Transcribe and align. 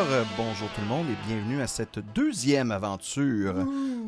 Alors, 0.00 0.12
euh, 0.14 0.24
bonjour 0.38 0.66
tout 0.74 0.80
le 0.80 0.86
monde 0.86 1.06
et 1.10 1.26
bienvenue 1.28 1.60
à 1.60 1.66
cette 1.66 1.98
deuxième 2.14 2.72
aventure 2.72 3.52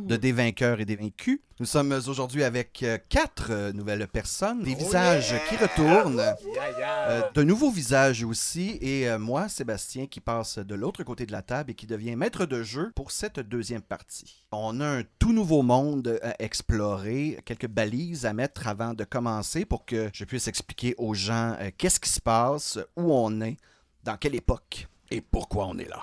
de 0.07 0.17
Des 0.17 0.33
vainqueurs 0.33 0.81
et 0.81 0.87
des 0.87 0.97
vaincus. 0.97 1.41
Nous 1.61 1.67
sommes 1.67 1.93
aujourd'hui 2.07 2.45
avec 2.45 2.83
euh, 2.83 2.97
quatre 3.11 3.49
euh, 3.51 3.73
nouvelles 3.75 4.09
personnes, 4.09 4.63
des 4.63 4.75
visages 4.75 5.35
qui 5.51 5.57
retournent, 5.57 6.19
euh, 6.19 7.21
de 7.35 7.43
nouveaux 7.43 7.71
visages 7.71 8.25
aussi, 8.25 8.79
et 8.81 9.07
euh, 9.07 9.19
moi, 9.19 9.51
Sébastien, 9.51 10.07
qui 10.07 10.21
passe 10.21 10.59
de 10.59 10.75
l'autre 10.75 11.03
côté 11.03 11.27
de 11.27 11.33
la 11.33 11.43
table 11.43 11.73
et 11.73 11.75
qui 11.75 11.87
devient 11.87 12.17
maître 12.17 12.47
de 12.47 12.63
jeu 12.63 12.91
pour 12.95 13.11
cette 13.11 13.41
deuxième 13.41 13.83
partie. 13.83 14.47
On 14.51 14.81
a 14.81 14.87
un 14.87 15.03
tout 15.19 15.35
nouveau 15.35 15.61
monde 15.61 16.19
à 16.23 16.43
explorer, 16.43 17.39
quelques 17.45 17.69
balises 17.69 18.25
à 18.25 18.33
mettre 18.33 18.67
avant 18.67 18.95
de 18.95 19.05
commencer 19.05 19.67
pour 19.67 19.85
que 19.85 20.09
je 20.15 20.25
puisse 20.25 20.49
expliquer 20.49 20.95
aux 20.97 21.13
gens 21.13 21.55
euh, 21.61 21.71
qu'est-ce 21.77 22.01
qui 22.01 22.09
se 22.09 22.21
passe, 22.21 22.79
où 22.97 23.13
on 23.13 23.43
est, 23.43 23.59
dans 24.05 24.17
quelle 24.17 24.35
époque 24.35 24.89
et 25.13 25.21
pourquoi 25.21 25.67
on 25.67 25.79
est 25.79 25.89
là. 25.89 26.03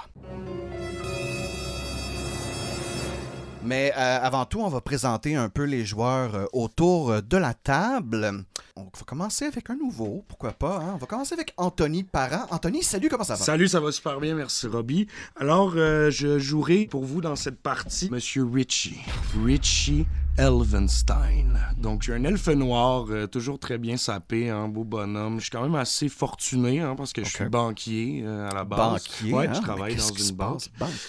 Mais 3.62 3.92
euh, 3.98 4.20
avant 4.22 4.46
tout, 4.46 4.62
on 4.62 4.70
va 4.70 4.80
présenter 4.80 5.36
un 5.36 5.50
peu 5.50 5.64
les 5.64 5.84
joueurs 5.84 6.34
euh, 6.34 6.46
autour 6.54 7.12
euh, 7.12 7.22
de 7.22 7.36
la 7.36 7.54
table. 7.54 8.46
On 8.78 8.84
va 8.84 8.90
commencer 9.06 9.46
avec 9.46 9.70
un 9.70 9.76
nouveau, 9.76 10.24
pourquoi 10.30 10.54
pas. 10.54 10.78
hein? 10.78 10.92
On 10.94 10.98
va 10.98 11.06
commencer 11.08 11.34
avec 11.34 11.54
Anthony 11.58 12.04
Parent. 12.04 12.46
Anthony, 12.52 12.84
salut, 12.84 13.10
comment 13.10 13.26
ça 13.26 13.36
va? 13.36 13.44
Salut, 13.44 13.68
ça 13.68 13.82
va 13.82 13.92
super 13.92 14.18
bien, 14.22 14.34
merci 14.34 14.66
Robbie. 14.68 15.08
Alors, 15.36 15.74
euh, 15.76 16.10
je 16.10 16.40
jouerai 16.40 16.86
pour 16.90 17.04
vous 17.04 17.20
dans 17.20 17.36
cette 17.36 17.60
partie 17.62 18.10
Monsieur 18.10 18.46
Richie. 18.46 19.00
Richie 19.44 20.06
Elvenstein. 20.40 21.48
Donc, 21.78 22.02
je 22.02 22.12
suis 22.12 22.20
un 22.20 22.24
elfe 22.24 22.48
noir, 22.48 23.06
euh, 23.10 23.28
toujours 23.28 23.60
très 23.60 23.78
bien 23.78 23.98
sapé, 23.98 24.50
un 24.50 24.70
beau 24.70 24.86
bonhomme. 24.86 25.36
Je 25.40 25.44
suis 25.44 25.52
quand 25.52 25.62
même 25.64 25.76
assez 25.76 26.08
fortuné, 26.08 26.80
hein, 26.80 26.96
parce 26.96 27.12
que 27.12 27.26
je 27.26 27.30
suis 27.30 27.50
banquier 27.50 28.24
euh, 28.26 28.50
à 28.50 28.54
la 28.54 28.64
base. 28.64 28.94
Banquier, 29.04 29.34
Ouais, 29.34 29.48
hein? 29.48 29.54
je 29.54 29.60
Mais 29.60 29.66
travaille 29.66 29.96
dans 29.98 30.14
une 30.14 30.36
banque. 30.36 30.62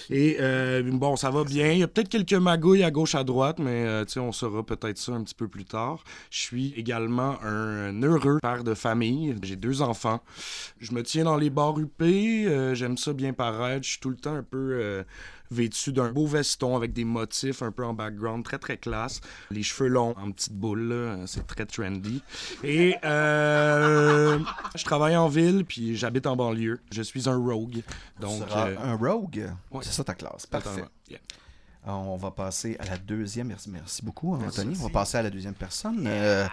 Et 0.09 0.35
euh, 0.41 0.83
bon, 0.91 1.15
ça 1.15 1.29
va 1.29 1.45
bien. 1.45 1.71
Il 1.71 1.79
y 1.79 1.83
a 1.83 1.87
peut-être 1.87 2.09
quelques 2.09 2.33
magouilles 2.33 2.83
à 2.83 2.91
gauche, 2.91 3.15
à 3.15 3.23
droite, 3.23 3.59
mais 3.59 4.05
tu 4.05 4.13
sais, 4.13 4.19
on 4.19 4.33
saura 4.33 4.63
peut-être 4.63 4.97
ça 4.97 5.13
un 5.13 5.23
petit 5.23 5.35
peu 5.35 5.47
plus 5.47 5.65
tard. 5.65 6.03
Je 6.29 6.39
suis 6.41 6.73
également 6.75 7.41
un 7.41 8.01
heureux 8.03 8.39
père 8.41 8.65
de 8.65 8.73
famille. 8.73 9.33
J'ai 9.43 9.55
deux 9.55 9.81
enfants. 9.81 10.19
Je 10.79 10.91
me 10.93 11.03
tiens 11.03 11.23
dans 11.23 11.37
les 11.37 11.49
bars 11.49 11.79
huppés. 11.79 12.73
J'aime 12.73 12.97
ça 12.97 13.13
bien 13.13 13.31
paraître. 13.31 13.85
Je 13.85 13.91
suis 13.91 13.99
tout 14.01 14.09
le 14.09 14.17
temps 14.17 14.35
un 14.35 14.43
peu 14.43 15.03
vêtu 15.51 15.91
d'un 15.91 16.11
beau 16.11 16.25
veston 16.25 16.75
avec 16.75 16.93
des 16.93 17.03
motifs 17.05 17.61
un 17.61 17.71
peu 17.71 17.85
en 17.85 17.93
background, 17.93 18.43
très 18.43 18.57
très 18.57 18.77
classe. 18.77 19.21
Les 19.51 19.63
cheveux 19.63 19.89
longs 19.89 20.15
en 20.17 20.31
petite 20.31 20.53
boule, 20.53 21.19
c'est 21.27 21.45
très 21.45 21.65
trendy. 21.65 22.23
Et 22.63 22.95
euh, 23.05 24.39
je 24.75 24.83
travaille 24.83 25.15
en 25.17 25.27
ville, 25.27 25.65
puis 25.65 25.95
j'habite 25.95 26.25
en 26.27 26.35
banlieue. 26.35 26.79
Je 26.91 27.01
suis 27.01 27.29
un 27.29 27.35
rogue. 27.37 27.81
Donc, 28.19 28.43
Tu 28.43 28.49
seras 28.49 28.69
euh, 28.69 28.75
un 28.83 28.95
rogue? 28.95 29.49
ouais. 29.71 29.79
C'est 29.83 29.91
ça 29.93 30.03
ta 30.03 30.13
classe. 30.15 30.45
Parfait. 30.45 30.69
totalement. 30.69 30.89
Yeah. 31.09 31.19
Alors, 31.85 32.09
on 32.09 32.17
va 32.17 32.31
passer 32.31 32.77
à 32.79 32.85
la 32.85 32.97
deuxième. 32.97 33.47
Merci, 33.47 33.69
merci 33.69 34.05
beaucoup, 34.05 34.35
Anthony. 34.35 34.77
On 34.79 34.83
va 34.83 34.89
passer 34.89 35.17
à 35.17 35.23
la 35.23 35.29
deuxième 35.31 35.55
personne. 35.55 36.03
Euh, 36.07 36.47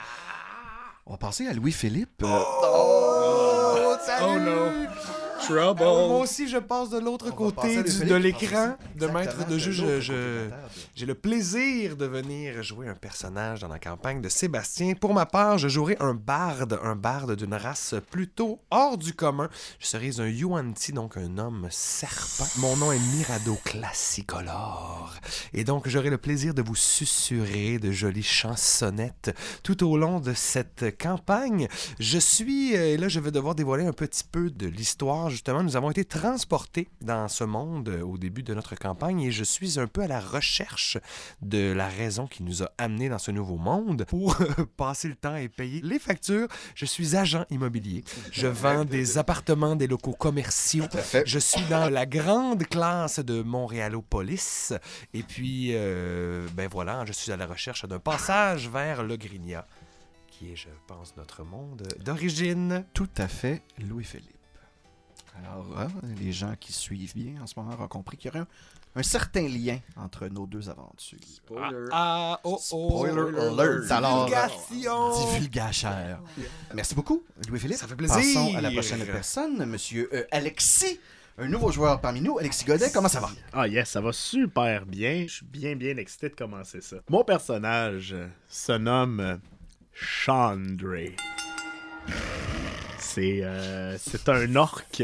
on 1.06 1.12
va 1.12 1.19
passer 1.19 1.46
à 1.46 1.52
Louis-Philippe. 1.52 2.22
Euh, 2.22 2.38
Oh, 2.62 3.94
salut! 4.04 4.24
Oh 4.26 4.38
no. 4.38 5.28
Trouble. 5.41 5.83
Euh, 5.83 6.08
moi 6.08 6.20
aussi, 6.20 6.48
je 6.48 6.58
passe 6.58 6.91
de 6.91 6.98
l'autre 6.98 7.34
côté 7.34 7.83
du- 7.83 8.05
de 8.05 8.14
l'écran 8.14 8.77
de 8.97 9.06
maître 9.06 9.47
de 9.47 9.58
jeu. 9.58 9.72
Je- 9.72 9.83
l'autre 9.84 10.00
je-. 10.00 10.48
J'ai 10.94 11.06
le 11.06 11.15
plaisir 11.15 11.97
de 11.97 12.06
venir 12.06 12.62
jouer 12.62 12.88
un 12.88 12.94
personnage 12.94 13.60
dans 13.60 13.69
la 13.69 13.78
campagne 13.78 14.21
de 14.21 14.28
Sébastien. 14.28 14.94
Pour 14.94 15.15
ma 15.15 15.26
part, 15.26 15.59
je 15.59 15.69
jouerai 15.69 15.97
un 16.00 16.15
barde, 16.15 16.78
un 16.82 16.97
barde 16.97 17.37
d'une 17.37 17.54
race 17.54 17.94
plutôt 18.10 18.60
hors 18.71 18.99
du 18.99 19.12
commun. 19.15 19.49
Je 19.78 19.87
serai 19.87 20.10
un 20.19 20.26
Yuan-Ti, 20.26 20.93
donc 20.93 21.16
un 21.16 21.38
homme 21.38 21.69
serpent. 21.70 22.47
Mon 22.59 22.76
nom 22.76 22.93
est 22.93 22.99
Mirado 22.99 23.56
Classicolore. 23.65 25.15
Et 25.53 25.65
donc, 25.65 25.88
j'aurai 25.88 26.10
le 26.10 26.19
plaisir 26.19 26.55
de 26.55 26.62
vous 26.62 26.75
susurrer 26.75 27.78
de 27.78 27.91
jolies 27.93 28.22
chansonnettes 28.22 29.34
tout 29.62 29.87
au 29.87 29.97
long 29.97 30.20
de 30.20 30.34
cette 30.34 30.99
campagne. 30.99 31.69
Je 31.99 32.19
suis, 32.19 32.76
euh, 32.76 32.94
et 32.94 32.97
là, 32.97 33.09
je 33.09 33.20
vais 33.20 33.31
devoir 33.31 33.55
dévoiler 33.55 33.87
un 33.87 33.93
petit 33.93 34.25
peu 34.31 34.50
de 34.50 34.66
l'histoire. 34.66 35.28
Justement, 35.28 35.62
nous 35.62 35.77
avons 35.77 35.91
été 35.91 36.05
transportés 36.05 36.89
dans 37.00 37.28
ce 37.28 37.44
monde 37.44 37.89
euh, 37.89 38.03
au 38.03 38.19
début 38.19 38.43
de 38.43 38.55
notre 38.55 38.75
campagne 38.75 39.22
et 39.22 39.31
je 39.31 39.44
suis 39.44 39.78
un 39.78 39.87
peu 39.87 40.03
à 40.03 40.06
la 40.06 40.21
recherche 40.21 40.99
de 41.43 41.72
la 41.72 41.89
raison 41.89 42.27
qui 42.27 42.43
nous 42.43 42.62
a 42.62 42.71
amenés 42.78 43.09
dans 43.09 43.19
ce 43.19 43.31
nouveau 43.31 43.56
monde 43.56 44.05
pour 44.06 44.37
passer 44.77 45.09
le 45.09 45.15
temps 45.15 45.37
et 45.37 45.49
payer 45.49 45.81
les 45.83 45.99
factures. 45.99 46.49
Je 46.75 46.84
suis 46.84 47.17
agent 47.17 47.44
immobilier. 47.50 48.05
Je 48.33 48.47
vends 48.62 48.84
des 48.84 49.19
appartements, 49.19 49.77
des 49.77 49.87
locaux 49.87 50.12
commerciaux. 50.12 50.87
Je 51.25 51.38
suis 51.38 51.65
dans 51.69 51.91
la 51.91 52.06
grande 52.06 52.65
classe 52.65 53.21
de 53.21 53.43
Montréalopolis. 53.43 54.72
Et 55.15 55.22
puis, 55.22 55.71
euh, 55.72 56.47
ben 56.55 56.69
voilà, 56.71 57.05
je 57.05 57.12
suis 57.12 57.33
à 57.33 57.37
la 57.37 57.47
recherche 57.47 57.84
d'un 57.87 57.99
passage 57.99 58.69
vers 58.69 59.03
le 59.03 59.17
Grignat, 59.17 59.67
qui 60.28 60.53
est, 60.53 60.56
je 60.56 60.69
pense, 60.87 61.17
notre 61.17 61.44
monde 61.44 61.87
d'origine. 62.05 62.84
Tout 62.94 63.11
à 63.17 63.28
fait, 63.28 63.62
Louis-Philippe. 63.78 64.38
Alors, 65.38 65.66
hein, 65.78 65.88
les 66.21 66.32
gens 66.32 66.54
qui 66.59 66.72
suivent 66.72 67.15
bien 67.15 67.41
en 67.43 67.47
ce 67.47 67.54
moment 67.56 67.76
ont 67.81 67.88
compris 67.88 68.16
qu'il 68.16 68.28
y 68.28 68.31
aurait 68.31 68.41
un, 68.41 68.47
un 68.97 69.03
certain 69.03 69.47
lien 69.47 69.78
entre 69.97 70.26
nos 70.28 70.47
deux 70.47 70.69
aventures. 70.69 71.19
Ah, 71.93 72.41
oh, 72.44 72.59
Spoiler 72.60 73.38
alert. 73.38 73.91
Alors, 73.93 74.26
Divulgation. 74.26 75.32
Divulgachère. 75.32 76.21
Merci 76.75 76.94
beaucoup, 76.94 77.22
Louis-Philippe. 77.49 77.78
Ça 77.78 77.87
fait 77.87 77.97
plaisir. 77.97 78.16
Passons 78.16 78.56
à 78.56 78.60
la 78.60 78.71
prochaine 78.71 79.04
personne, 79.06 79.65
monsieur 79.66 80.09
euh, 80.12 80.25
Alexis, 80.31 80.99
un 81.38 81.49
nouveau 81.49 81.70
joueur 81.70 82.00
parmi 82.00 82.20
nous. 82.20 82.38
Alexis 82.38 82.65
Godet, 82.65 82.91
comment 82.93 83.09
ça 83.09 83.20
va? 83.20 83.31
Ah 83.53 83.69
yes, 83.69 83.91
ça 83.91 84.00
va 84.00 84.12
super 84.12 84.84
bien. 84.87 85.25
Je 85.28 85.34
suis 85.34 85.47
bien 85.47 85.76
bien 85.76 85.97
excité 85.97 86.28
de 86.31 86.34
commencer 86.34 86.81
ça. 86.81 86.97
Mon 87.09 87.22
personnage 87.22 88.12
euh, 88.12 88.26
se 88.49 88.72
nomme 88.72 89.20
euh, 89.20 89.37
Chandray. 89.93 91.15
C'est 92.99 93.43
euh, 93.44 93.97
c'est 93.99 94.28
un 94.28 94.56
orc. 94.56 95.03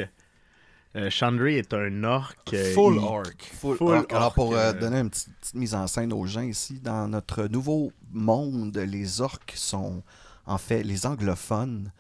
Euh, 0.97 1.11
Chandray 1.11 1.57
est 1.57 1.75
un 1.75 2.05
orc. 2.05 2.35
euh, 2.53 2.73
Full 2.75 2.95
il- 2.95 2.99
orc. 3.05 3.25
Full 3.61 3.77
Full 3.77 3.89
orc. 3.97 4.07
Alors, 4.13 4.33
pour 4.35 4.55
euh, 4.55 4.59
euh, 4.59 4.73
donner 4.73 4.99
une 5.01 5.11
petite, 5.11 5.35
petite 5.41 5.55
mise 5.55 5.75
en 5.75 5.87
scène 5.87 6.13
aux 6.13 6.27
gens 6.27 6.43
ici, 6.43 6.79
dans 6.81 7.09
notre 7.09 7.45
nouveau 7.47 7.93
monde, 8.13 8.77
les 8.77 9.21
orques 9.21 9.55
sont 9.57 10.03
en 10.47 10.59
fait 10.59 10.83
les 10.85 11.07
anglophones. 11.07 11.91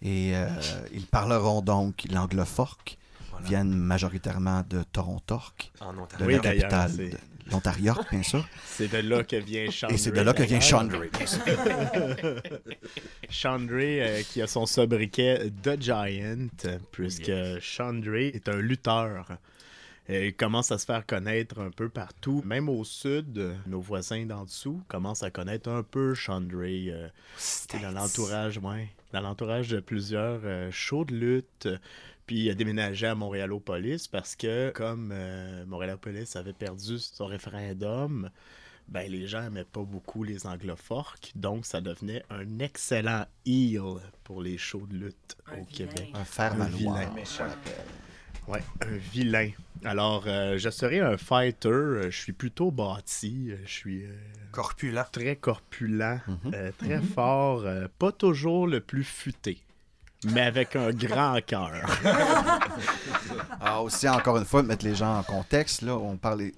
Et 0.00 0.36
euh, 0.36 0.46
ils 0.92 1.06
parleront 1.06 1.60
donc 1.62 2.04
l'angloforque. 2.10 2.97
Viennent 3.42 3.74
majoritairement 3.74 4.62
de 4.68 4.82
Toronto-Orc, 4.92 5.72
En 5.80 5.92
de 5.92 5.98
Ontario. 5.98 6.26
Oui, 6.26 6.34
la 6.34 6.40
capitale 6.40 6.96
de 6.96 7.10
l'Ontario, 7.50 7.94
bien 8.10 8.22
sûr. 8.22 8.46
C'est 8.66 8.88
de 8.88 8.98
là 8.98 9.22
que 9.24 9.36
vient 9.36 9.70
Chandray. 9.70 9.94
Et 9.94 9.98
c'est 9.98 10.10
de 10.10 10.20
là 10.20 10.32
que 10.34 10.42
vient. 10.42 10.60
Chandray. 10.60 11.10
bien 11.10 11.26
sûr. 11.26 11.40
Chandray 13.30 14.00
euh, 14.00 14.22
qui 14.22 14.42
a 14.42 14.46
son 14.46 14.66
sobriquet 14.66 15.50
The 15.62 15.80
Giant, 15.80 16.48
puisque 16.92 17.32
Chandray 17.60 18.28
est 18.28 18.48
un 18.48 18.56
lutteur. 18.56 19.38
Il 20.10 20.34
commence 20.34 20.72
à 20.72 20.78
se 20.78 20.86
faire 20.86 21.04
connaître 21.04 21.60
un 21.60 21.70
peu 21.70 21.90
partout, 21.90 22.42
même 22.46 22.70
au 22.70 22.82
sud. 22.82 23.54
Nos 23.66 23.80
voisins 23.80 24.24
d'en 24.24 24.44
dessous 24.44 24.80
commencent 24.88 25.22
à 25.22 25.30
connaître 25.30 25.68
un 25.68 25.82
peu 25.82 26.14
Chandray. 26.14 26.90
euh, 26.90 27.08
c'est 27.36 27.82
dans 27.82 27.90
l'entourage, 27.90 28.56
ouais, 28.58 28.88
dans 29.12 29.20
l'entourage 29.20 29.68
de 29.68 29.80
plusieurs 29.80 30.40
euh, 30.44 30.70
shows 30.70 31.04
de 31.04 31.14
lutte. 31.14 31.68
Puis 32.28 32.44
il 32.44 32.50
a 32.50 32.54
déménagé 32.54 33.06
à 33.08 33.14
Montréalopolis 33.16 34.06
parce 34.06 34.36
que, 34.36 34.70
comme 34.70 35.10
euh, 35.12 35.64
Montréalopolis 35.66 36.36
avait 36.36 36.52
perdu 36.52 36.98
son 37.00 37.26
référendum, 37.26 38.30
ben, 38.86 39.10
les 39.10 39.26
gens 39.26 39.42
n'aimaient 39.42 39.64
pas 39.64 39.82
beaucoup 39.82 40.22
les 40.24 40.46
angloforques, 40.46 41.32
donc 41.34 41.66
ça 41.66 41.80
devenait 41.80 42.22
un 42.30 42.58
excellent 42.60 43.24
heel 43.46 43.80
pour 44.24 44.40
les 44.42 44.56
shows 44.58 44.86
de 44.90 44.96
lutte 44.96 45.36
au 45.58 45.64
Québec. 45.64 46.10
Un 46.14 46.24
fer 46.24 46.52
Un 46.60 46.66
vilain. 46.68 47.10
Ouais, 48.46 48.62
un 48.82 48.96
vilain. 48.96 49.50
Alors, 49.84 50.24
euh, 50.26 50.56
je 50.58 50.70
serai 50.70 51.00
un 51.00 51.16
fighter. 51.18 51.68
euh, 51.68 52.10
Je 52.10 52.18
suis 52.18 52.32
plutôt 52.32 52.70
bâti. 52.70 53.48
euh, 53.50 53.56
Je 53.66 53.70
suis 53.70 54.04
euh, 54.04 54.12
Corpulent. 54.52 55.04
très 55.12 55.36
corpulent, 55.36 56.20
Mhm. 56.26 56.52
euh, 56.54 56.72
très 56.78 57.00
fort. 57.00 57.64
euh, 57.66 57.88
pas 57.98 58.10
toujours 58.12 58.66
le 58.66 58.80
plus 58.80 59.04
futé, 59.04 59.58
mais 60.24 60.42
avec 60.42 60.74
un 60.76 60.90
grand 60.90 61.38
cœur. 61.44 61.70
Alors 63.60 63.84
aussi, 63.84 64.08
encore 64.08 64.36
une 64.38 64.44
fois, 64.44 64.62
mettre 64.62 64.84
les 64.84 64.94
gens 64.94 65.18
en 65.18 65.22
contexte, 65.22 65.82
là, 65.82 65.96
on 65.96 66.16
parle... 66.16 66.50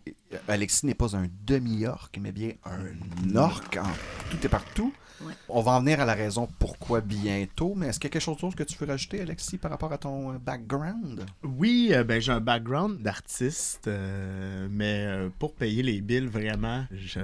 Alexis 0.49 0.87
n'est 0.87 0.95
pas 0.95 1.17
un 1.17 1.27
demi-orc, 1.45 2.11
mais 2.21 2.33
bien 2.33 2.53
un 2.65 3.37
orc 3.37 3.77
en 3.77 4.31
tout 4.31 4.39
et 4.45 4.49
partout. 4.49 4.93
Ouais. 5.23 5.35
On 5.51 5.61
va 5.61 5.73
en 5.73 5.81
venir 5.81 6.01
à 6.01 6.07
la 6.07 6.15
raison 6.15 6.49
pourquoi 6.59 7.03
bientôt, 7.03 7.75
mais 7.77 7.89
est-ce 7.89 8.01
qu'il 8.01 8.09
y 8.09 8.11
a 8.11 8.13
quelque 8.13 8.23
chose 8.23 8.39
d'autre 8.39 8.57
que 8.57 8.63
tu 8.63 8.79
veux 8.79 8.87
rajouter, 8.87 9.21
Alexis, 9.21 9.59
par 9.59 9.71
rapport 9.71 9.93
à 9.93 9.99
ton 9.99 10.33
euh, 10.33 10.39
background? 10.39 11.27
Oui, 11.43 11.91
euh, 11.93 12.05
ben 12.05 12.23
j'ai 12.23 12.33
un 12.33 12.41
background 12.41 13.03
d'artiste, 13.03 13.87
euh, 13.89 14.67
mais 14.71 15.05
euh, 15.07 15.29
pour 15.39 15.55
payer 15.55 15.83
les 15.83 16.01
billes, 16.01 16.27
vraiment, 16.27 16.87
je 16.91 17.21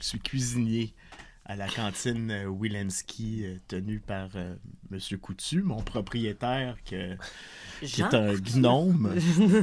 suis 0.00 0.18
cuisinier 0.18 0.92
à 1.48 1.54
la 1.54 1.68
cantine 1.68 2.30
euh, 2.30 2.46
Wilensky 2.46 3.44
euh, 3.44 3.56
tenue 3.68 4.00
par 4.00 4.30
euh, 4.34 4.54
Monsieur 4.90 5.16
Coutu, 5.16 5.62
mon 5.62 5.80
propriétaire 5.80 6.76
que, 6.84 7.16
qui 7.82 8.02
est 8.02 8.14
un 8.14 8.34
gnome. 8.34 9.14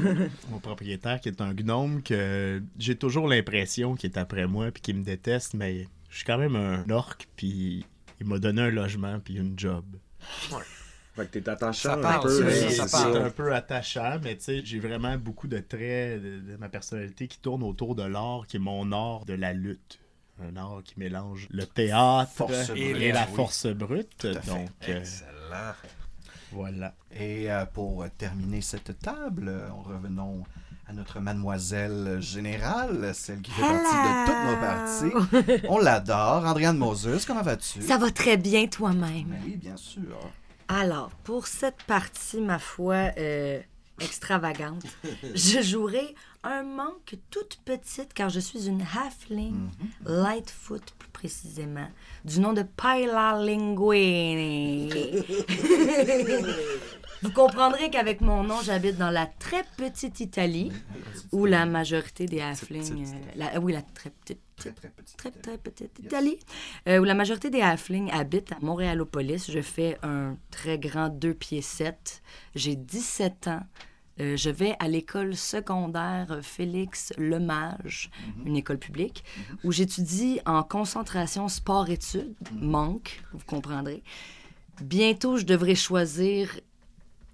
mon 0.50 0.59
propriétaire 0.59 1.19
qui 1.19 1.30
est 1.30 1.41
un 1.41 1.53
gnome 1.53 2.01
que 2.01 2.63
j'ai 2.77 2.95
toujours 2.95 3.27
l'impression 3.27 3.95
qu'il 3.95 4.12
est 4.12 4.18
après 4.18 4.47
moi 4.47 4.71
puis 4.71 4.81
qu'il 4.81 4.95
me 4.95 5.03
déteste, 5.03 5.56
mais 5.56 5.88
je 6.09 6.18
suis 6.18 6.25
quand 6.25 6.38
même 6.38 6.56
un 6.56 6.89
orc 6.89 7.18
puis 7.35 7.85
il 8.21 8.27
m'a 8.27 8.39
donné 8.39 8.62
un 8.62 8.71
logement 8.71 9.19
puis 9.19 9.35
une 9.35 9.59
job. 9.59 9.83
Fait 11.15 11.27
que 11.27 11.38
t'es 11.38 11.50
attachant 11.50 11.89
Ça 11.89 11.94
un 11.95 12.01
parle, 12.01 12.24
peu. 12.24 12.50
ça, 12.51 12.65
hein, 12.65 12.88
ça 12.88 12.88
c'est 12.88 13.18
un 13.18 13.30
peu 13.30 13.53
attachant, 13.53 14.19
mais 14.24 14.35
tu 14.35 14.45
sais, 14.45 14.62
j'ai 14.65 14.80
vraiment 14.80 15.15
beaucoup 15.18 15.47
de 15.47 15.59
traits 15.59 16.24
de, 16.24 16.39
de 16.39 16.56
ma 16.57 16.69
personnalité 16.69 17.27
qui 17.27 17.38
tournent 17.38 17.62
autour 17.62 17.94
de 17.94 18.01
l'art, 18.01 18.47
qui 18.47 18.57
est 18.57 18.59
mon 18.59 18.91
art 18.91 19.25
de 19.25 19.33
la 19.33 19.53
lutte. 19.53 20.00
Un 20.41 20.56
art 20.57 20.81
qui 20.83 20.94
mélange 20.97 21.47
le 21.51 21.65
théâtre 21.65 22.44
et, 22.75 22.94
brute. 22.94 23.13
la 23.13 23.25
Oui. 23.27 23.35
force 23.35 23.68
brute. 23.68 24.25
à 24.25 24.41
fait. 24.41 24.47
Donc, 24.50 24.69
euh, 24.89 25.00
Excellent. 25.00 25.74
voilà. 26.51 26.94
Et 27.12 27.51
euh, 27.51 27.65
pour 27.65 28.06
terminer 28.18 28.62
cette 28.62 29.00
table, 29.00 29.47
euh, 29.50 29.69
on 29.77 29.81
revenons 29.83 30.44
à 30.88 30.94
notre 30.94 31.19
mademoiselle 31.19 32.18
générale, 32.19 33.12
celle 33.13 33.41
qui 33.41 33.51
fait 33.51 33.62
partie 33.62 33.95
de 33.95 34.25
toutes 34.25 35.45
nos 35.45 35.51
parties. 35.53 35.68
On 35.69 35.77
l'adore. 35.80 36.45
Andréane 36.45 36.77
Moses, 36.77 37.25
comment 37.25 37.41
vas-tu? 37.41 37.81
Ça 37.81 37.97
va 37.97 38.12
très 38.12 38.35
bien 38.35 38.68
toi-même. 38.68 39.38
Oui, 39.45 39.56
bien 39.56 39.77
sûr. 39.77 40.01
Alors, 40.68 41.09
pour 41.24 41.47
cette 41.47 41.81
partie, 41.83 42.41
ma 42.41 42.59
foi, 42.59 43.12
euh, 43.18 43.62
extravagante, 44.01 44.83
je 45.35 45.62
jouerai 45.62 46.15
un 46.44 46.63
manque 46.63 47.16
toute 47.30 47.60
petite 47.63 48.13
car 48.13 48.30
je 48.30 48.40
suis 48.40 48.68
une 48.68 48.81
halfling, 48.81 49.69
Lightfoot 50.06 50.94
plus 51.00 51.10
précisément, 51.10 51.88
du 52.25 52.40
nom 52.40 52.54
de 52.54 52.63
Paila 52.63 53.40
Linguini. 53.42 54.90
Vous 57.22 57.31
comprendrez 57.31 57.90
qu'avec 57.90 58.19
mon 58.19 58.44
nom, 58.44 58.62
j'habite 58.62 58.98
dans 58.98 59.10
la 59.10 59.25
très 59.25 59.63
petite 59.78 60.19
Italie, 60.19 60.72
où 61.31 61.45
la 61.45 61.66
majorité 61.66 62.25
des 62.25 62.42
halflings... 62.42 63.13
euh, 63.13 63.18
la- 63.36 63.60
oui, 63.62 63.72
la 63.74 63.81
très 63.81 64.10
petite 64.10 64.40
Très, 64.57 64.72
très 64.72 64.90
petite. 64.90 65.18
très 65.18 65.31
très 65.31 65.57
petite 65.57 65.98
Italie, 66.00 66.38
euh, 66.88 67.00
où 67.00 67.04
la 67.06 67.13
majorité 67.16 67.50
des 67.50 67.62
halflings 67.62 68.12
habitent 68.12 68.51
à 68.51 68.57
Montréalopolis. 68.62 69.50
Je 69.50 69.62
fais 69.62 69.98
un 70.04 70.38
très 70.51 70.78
grand 70.78 71.07
2 71.10 71.34
pieds 71.34 71.62
7. 71.62 72.22
J'ai 72.56 72.75
17 72.75 73.48
ans. 73.48 73.62
Euh, 74.19 74.38
je 74.38 74.50
vais 74.51 74.75
à 74.80 74.88
l'école 74.88 75.36
secondaire 75.36 76.39
Félix 76.44 77.13
Lemage, 77.18 78.12
une 78.45 78.56
école 78.56 78.77
publique, 78.77 79.24
où 79.63 79.71
j'étudie 79.71 80.39
en 80.45 80.62
concentration 80.62 81.48
sport-études, 81.48 82.36
manque, 82.54 83.24
vous 83.33 83.45
comprendrez. 83.45 84.04
Bientôt, 84.81 85.38
je 85.38 85.45
devrais 85.45 85.75
choisir 85.75 86.60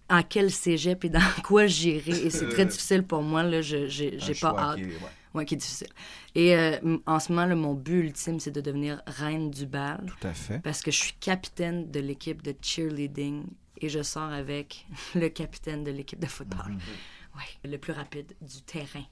en 0.09 0.23
quel 0.23 0.51
cégep 0.51 1.03
et 1.05 1.09
dans 1.09 1.19
quoi 1.43 1.67
j'irai, 1.67 2.11
et 2.25 2.29
c'est 2.29 2.47
très 2.49 2.65
difficile 2.65 3.03
pour 3.03 3.21
moi, 3.23 3.43
là, 3.43 3.61
je 3.61 3.87
j'ai 3.87 4.17
pas 4.39 4.55
hâte. 4.57 4.75
qui 4.77 4.83
est- 4.83 4.85
ouais. 4.85 4.93
Ouais, 5.35 5.45
qui 5.45 5.53
est 5.53 5.57
difficile. 5.57 5.89
Et 6.33 6.55
euh, 6.55 6.97
en 7.05 7.19
ce 7.19 7.31
moment, 7.31 7.45
là, 7.45 7.53
mon 7.53 7.75
but 7.75 7.99
ultime, 8.05 8.39
c'est 8.39 8.49
de 8.49 8.61
devenir 8.61 8.99
reine 9.05 9.51
du 9.51 9.67
bal 9.67 10.03
Tout 10.07 10.27
à 10.27 10.33
fait. 10.33 10.59
parce 10.63 10.81
que 10.81 10.89
je 10.89 10.97
suis 10.97 11.13
capitaine 11.19 11.91
de 11.91 11.99
l'équipe 11.99 12.41
de 12.41 12.55
cheerleading 12.59 13.43
et 13.81 13.89
je 13.89 14.01
sors 14.03 14.31
avec 14.31 14.85
le 15.15 15.29
capitaine 15.29 15.83
de 15.83 15.91
l'équipe 15.91 16.19
de 16.19 16.27
football. 16.27 16.75
Ouais, 17.35 17.69
le 17.69 17.77
plus 17.77 17.93
rapide 17.93 18.33
du 18.41 18.61
terrain. 18.63 19.05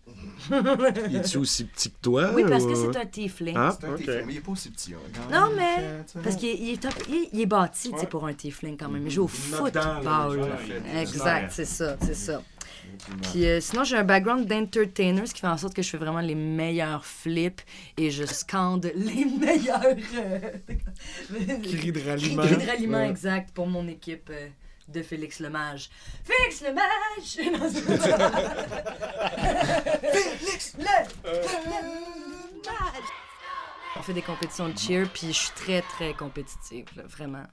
Il 1.09 1.15
est-tu 1.17 1.37
aussi 1.37 1.65
petit 1.65 1.91
que 1.91 1.97
toi? 2.01 2.31
Oui, 2.33 2.43
parce 2.49 2.65
que 2.65 2.75
c'est 2.75 2.97
un 2.97 3.05
tiefling. 3.05 3.55
Ah, 3.57 3.77
C'est 3.79 3.87
un 3.87 3.91
mais 4.25 4.33
il 4.33 4.37
est 4.37 4.41
pas 4.41 4.51
aussi 4.51 4.71
petit. 4.71 4.93
hein, 4.95 4.97
Non, 5.31 5.51
mais 5.55 6.03
parce 6.23 6.35
qu'il 6.35 6.49
est, 6.49 6.57
il 6.57 6.69
est 6.73 6.81
top- 6.81 7.03
il 7.07 7.15
est- 7.15 7.29
il 7.33 7.41
est 7.41 7.45
bâti 7.45 7.91
tu 7.91 7.97
sais, 7.99 8.07
pour 8.07 8.25
un 8.25 8.33
tiefling 8.33 8.75
quand 8.75 8.89
même. 8.89 9.05
Il 9.05 9.11
joue 9.11 9.23
au 9.23 9.27
est 9.27 9.29
football. 9.29 10.39
ouais, 10.39 10.41
ouais. 10.41 11.01
Exact, 11.01 11.51
c'est 11.51 11.65
ça, 11.65 11.95
c'est 12.01 12.15
ça. 12.15 12.41
Puis 13.31 13.45
euh, 13.45 13.59
sinon, 13.61 13.83
j'ai 13.83 13.97
un 13.97 14.03
background 14.03 14.45
d'entertainer, 14.45 15.25
ce 15.25 15.33
qui 15.33 15.41
fait 15.41 15.47
en 15.47 15.57
sorte 15.57 15.73
que 15.73 15.81
je 15.81 15.89
fais 15.89 15.97
vraiment 15.97 16.21
les 16.21 16.35
meilleurs 16.35 17.05
flips 17.05 17.61
et 17.97 18.11
je 18.11 18.25
scande 18.25 18.91
les 18.95 19.25
meilleurs 19.25 19.81
euh, 20.15 20.39
Cris 21.63 21.91
de 21.91 22.01
ralliement. 22.09 22.43
cris 22.43 22.55
de 22.57 22.65
ralliement 22.67 22.97
Ouais. 22.99 23.09
exact 23.09 23.51
pour 23.53 23.67
mon 23.67 23.87
équipe 23.87 24.29
euh, 24.31 24.47
de 24.87 25.01
Félix 25.03 25.39
Lemage. 25.39 25.89
Félix 26.23 26.61
Lemage! 26.61 27.37
Non, 27.59 27.69
Félix 30.11 30.73
Lemage! 30.77 31.07
On 33.95 34.01
fait 34.01 34.13
des 34.13 34.21
compétitions 34.21 34.69
de 34.69 34.77
cheer, 34.77 35.09
puis 35.13 35.27
je 35.27 35.37
suis 35.39 35.51
très, 35.55 35.81
très 35.81 36.13
compétitive, 36.13 36.85
là, 36.95 37.03
vraiment. 37.07 37.43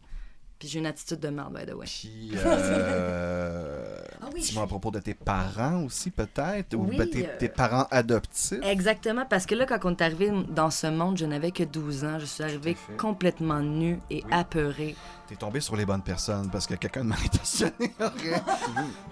Puis 0.65 0.71
j'ai 0.73 0.79
une 0.79 0.87
attitude 0.87 1.21
de 1.21 1.29
merde, 1.29 1.53
by 1.53 1.67
the 1.71 1.75
way. 1.75 1.85
Puis, 1.85 2.31
euh, 2.47 3.85
Ah 4.23 4.27
oui, 4.33 4.41
dis-moi 4.41 4.65
à 4.65 4.67
propos 4.67 4.91
de 4.91 4.99
tes 4.99 5.13
parents 5.13 5.83
aussi, 5.85 6.11
peut-être, 6.11 6.73
ou 6.73 6.87
Oui, 6.89 6.97
ben, 6.97 7.07
tes, 7.11 7.27
euh, 7.27 7.37
tes 7.39 7.51
parents 7.51 7.87
adoptifs. 7.91 8.61
Exactement, 8.63 9.27
parce 9.29 9.45
que 9.45 9.55
là, 9.55 9.67
quand 9.67 9.79
on 9.85 9.91
est 9.91 10.01
arrivé 10.01 10.33
dans 10.49 10.71
ce 10.71 10.87
monde, 10.87 11.19
je 11.19 11.27
n'avais 11.27 11.51
que 11.51 11.65
12 11.65 12.05
ans. 12.07 12.19
Je 12.19 12.25
suis 12.25 12.43
arrivée 12.43 12.79
complètement 12.97 13.61
nue 13.61 14.01
et 14.09 14.23
Oui. 14.25 14.31
apeurée. 14.33 14.97
T'es 15.29 15.37
tombé 15.37 15.61
sur 15.61 15.77
les 15.77 15.85
bonnes 15.85 16.03
personnes 16.03 16.49
parce 16.51 16.67
que 16.67 16.75
quelqu'un 16.77 17.03
de 17.05 17.09
mal 17.09 17.19
intentionné 17.23 17.93
aurait, 18.01 18.43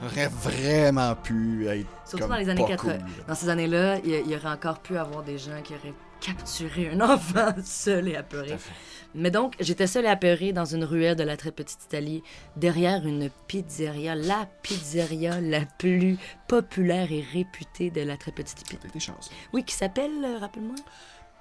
aurait 0.07 0.29
vraiment 0.29 1.15
pu 1.15 1.67
être. 1.69 1.87
Surtout 2.07 2.19
comme 2.25 2.31
dans 2.31 2.37
les 2.37 2.49
années 2.49 2.63
pas 2.63 2.69
80. 2.69 2.93
cool. 2.99 3.03
Dans 3.29 3.35
ces 3.35 3.49
années-là, 3.51 3.99
il 3.99 4.11
y, 4.11 4.15
il 4.21 4.31
y 4.31 4.37
aurait 4.37 4.49
encore 4.53 4.79
pu 4.79 4.97
avoir 4.97 5.23
des 5.23 5.37
gens 5.37 5.61
qui 5.63 5.75
auraient 5.75 5.93
capturé 6.21 6.91
un 6.91 7.01
enfant 7.15 7.53
seul 7.63 8.09
et 8.09 8.17
apeuré. 8.17 8.57
Mais 9.15 9.31
donc, 9.31 9.55
j'étais 9.61 9.87
seule 9.87 10.05
et 10.07 10.09
apeurée 10.09 10.53
dans 10.53 10.65
une 10.65 10.85
ruelle 10.85 11.17
de 11.17 11.23
la 11.23 11.37
très 11.37 11.51
petite 11.53 11.85
Italie, 11.85 12.23
derrière 12.57 13.07
une 13.07 13.29
pizzeria, 13.47 14.15
la 14.15 14.47
pizzeria 14.63 15.41
la 15.41 15.67
plus 15.79 16.17
populaire 16.49 17.11
et 17.13 17.25
réputée 17.33 17.91
de 17.91 18.01
la 18.03 18.17
très 18.17 18.33
petite 18.33 18.61
Italie. 18.63 18.79
T'as 18.83 18.89
été 18.89 19.01
chanceux. 19.01 19.31
Oui, 19.53 19.65
qui 19.65 19.75
s'appelle, 19.75 20.13
euh, 20.25 20.39
rappelle-moi, 20.39 20.77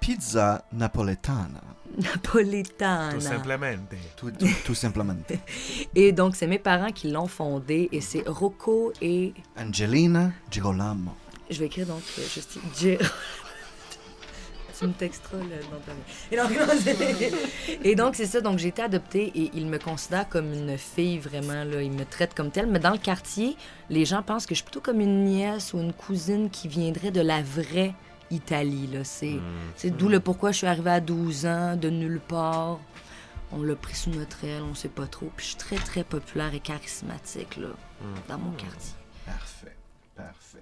Pizza 0.00 0.64
napoletana. 0.72 1.60
Napoletana. 1.98 3.12
Tout 3.14 3.20
simplement. 3.20 3.66
Tout, 4.16 4.30
tout, 4.32 4.46
tout 4.64 4.74
simplement. 4.74 5.14
Et 5.94 6.12
donc, 6.12 6.34
c'est 6.36 6.46
mes 6.48 6.58
parents 6.58 6.90
qui 6.90 7.10
l'ont 7.10 7.26
fondée 7.28 7.88
et 7.92 8.00
c'est 8.00 8.24
Rocco 8.26 8.92
et 9.00 9.32
Angelina 9.56 10.32
Girolamo. 10.50 11.12
Je 11.50 11.58
vais 11.60 11.66
écrire 11.66 11.86
donc 11.86 12.02
euh, 12.18 12.22
juste 12.32 12.58
J- 12.78 12.96
Tu 14.82 14.88
me 14.88 14.92
texteras 14.92 15.36
le 15.38 15.44
nom 15.44 15.78
de 15.78 15.84
famille. 15.84 16.02
Et 16.32 16.36
donc, 16.36 17.78
et 17.84 17.94
donc, 17.94 18.16
c'est 18.16 18.26
ça. 18.26 18.40
Donc, 18.40 18.58
j'ai 18.58 18.68
été 18.68 18.82
adoptée 18.82 19.30
et 19.32 19.52
ils 19.54 19.66
me 19.66 19.78
considèrent 19.78 20.28
comme 20.28 20.52
une 20.52 20.76
fille, 20.76 21.18
vraiment. 21.18 21.62
Là. 21.62 21.82
Ils 21.82 21.92
me 21.92 22.04
traitent 22.04 22.34
comme 22.34 22.50
telle. 22.50 22.66
Mais 22.66 22.80
dans 22.80 22.90
le 22.90 22.98
quartier, 22.98 23.56
les 23.90 24.04
gens 24.04 24.22
pensent 24.22 24.44
que 24.44 24.54
je 24.54 24.56
suis 24.56 24.64
plutôt 24.64 24.80
comme 24.80 25.00
une 25.00 25.24
nièce 25.24 25.72
ou 25.72 25.78
une 25.78 25.92
cousine 25.92 26.50
qui 26.50 26.66
viendrait 26.66 27.12
de 27.12 27.20
la 27.20 27.42
vraie 27.42 27.94
Italie. 28.32 28.88
Là. 28.88 29.04
C'est, 29.04 29.38
c'est 29.76 29.90
d'où 29.90 30.08
le 30.08 30.18
pourquoi 30.18 30.50
je 30.50 30.58
suis 30.58 30.66
arrivée 30.66 30.90
à 30.90 31.00
12 31.00 31.46
ans, 31.46 31.76
de 31.76 31.88
nulle 31.88 32.20
part. 32.20 32.80
On 33.52 33.62
l'a 33.62 33.76
pris 33.76 33.94
sous 33.94 34.10
notre 34.10 34.44
aile, 34.44 34.62
on 34.62 34.74
sait 34.74 34.88
pas 34.88 35.06
trop. 35.06 35.30
Puis 35.36 35.44
je 35.44 35.50
suis 35.50 35.58
très, 35.58 35.76
très 35.76 36.02
populaire 36.02 36.52
et 36.54 36.60
charismatique 36.60 37.56
là, 37.56 37.68
dans 38.28 38.38
mon 38.38 38.50
quartier. 38.52 38.94
Parfait. 39.26 39.76
Parfait. 40.16 40.58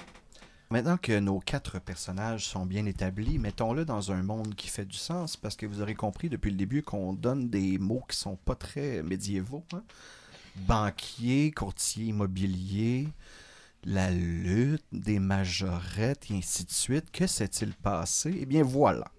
Maintenant 0.72 0.98
que 0.98 1.18
nos 1.18 1.40
quatre 1.40 1.80
personnages 1.80 2.46
sont 2.46 2.64
bien 2.64 2.86
établis, 2.86 3.40
mettons-le 3.40 3.84
dans 3.84 4.12
un 4.12 4.22
monde 4.22 4.54
qui 4.54 4.68
fait 4.68 4.84
du 4.84 4.96
sens, 4.96 5.36
parce 5.36 5.56
que 5.56 5.66
vous 5.66 5.82
aurez 5.82 5.96
compris 5.96 6.28
depuis 6.28 6.52
le 6.52 6.56
début 6.56 6.84
qu'on 6.84 7.12
donne 7.12 7.50
des 7.50 7.76
mots 7.76 8.04
qui 8.08 8.16
sont 8.16 8.36
pas 8.36 8.54
très 8.54 9.02
médiévaux. 9.02 9.64
hein. 9.72 9.82
Banquier, 10.68 11.50
courtier 11.50 12.04
immobilier, 12.06 13.08
la 13.82 14.12
lutte, 14.12 14.84
des 14.92 15.18
majorettes, 15.18 16.30
et 16.30 16.36
ainsi 16.36 16.64
de 16.64 16.70
suite. 16.70 17.10
Que 17.10 17.26
s'est-il 17.26 17.74
passé? 17.74 18.32
Eh 18.40 18.46
bien 18.46 18.62
voilà. 18.62 19.10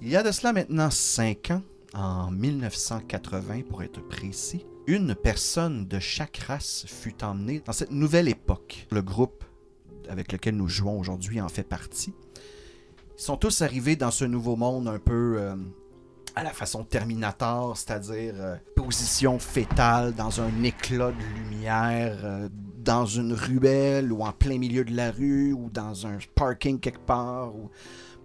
Il 0.00 0.08
y 0.08 0.14
a 0.14 0.22
de 0.22 0.30
cela 0.30 0.52
maintenant 0.52 0.90
cinq 0.92 1.50
ans, 1.50 1.62
en 1.94 2.30
1980 2.30 3.62
pour 3.68 3.82
être 3.82 4.06
précis, 4.06 4.64
une 4.86 5.16
personne 5.16 5.88
de 5.88 5.98
chaque 5.98 6.36
race 6.46 6.84
fut 6.86 7.24
emmenée 7.24 7.58
dans 7.58 7.72
cette 7.72 7.90
nouvelle 7.90 8.28
époque. 8.28 8.86
Le 8.92 9.02
groupe 9.02 9.44
avec 10.08 10.32
lequel 10.32 10.56
nous 10.56 10.68
jouons 10.68 10.98
aujourd'hui 10.98 11.40
en 11.40 11.48
fait 11.48 11.64
partie. 11.64 12.14
Ils 13.18 13.22
sont 13.22 13.36
tous 13.36 13.62
arrivés 13.62 13.96
dans 13.96 14.12
ce 14.12 14.24
nouveau 14.24 14.54
monde 14.54 14.86
un 14.86 15.00
peu 15.00 15.36
euh, 15.38 15.56
à 16.36 16.44
la 16.44 16.50
façon 16.50 16.84
Terminator, 16.84 17.76
c'est-à-dire 17.76 18.34
euh, 18.36 18.56
position 18.76 19.40
fétale 19.40 20.14
dans 20.14 20.40
un 20.40 20.62
éclat 20.62 21.10
de 21.10 21.40
lumière, 21.40 22.20
euh, 22.22 22.48
dans 22.78 23.06
une 23.06 23.32
ruelle 23.32 24.12
ou 24.12 24.22
en 24.22 24.30
plein 24.30 24.56
milieu 24.58 24.84
de 24.84 24.94
la 24.94 25.10
rue 25.10 25.52
ou 25.52 25.68
dans 25.68 26.06
un 26.06 26.18
parking 26.36 26.78
quelque 26.78 27.04
part 27.04 27.56
ou 27.56 27.70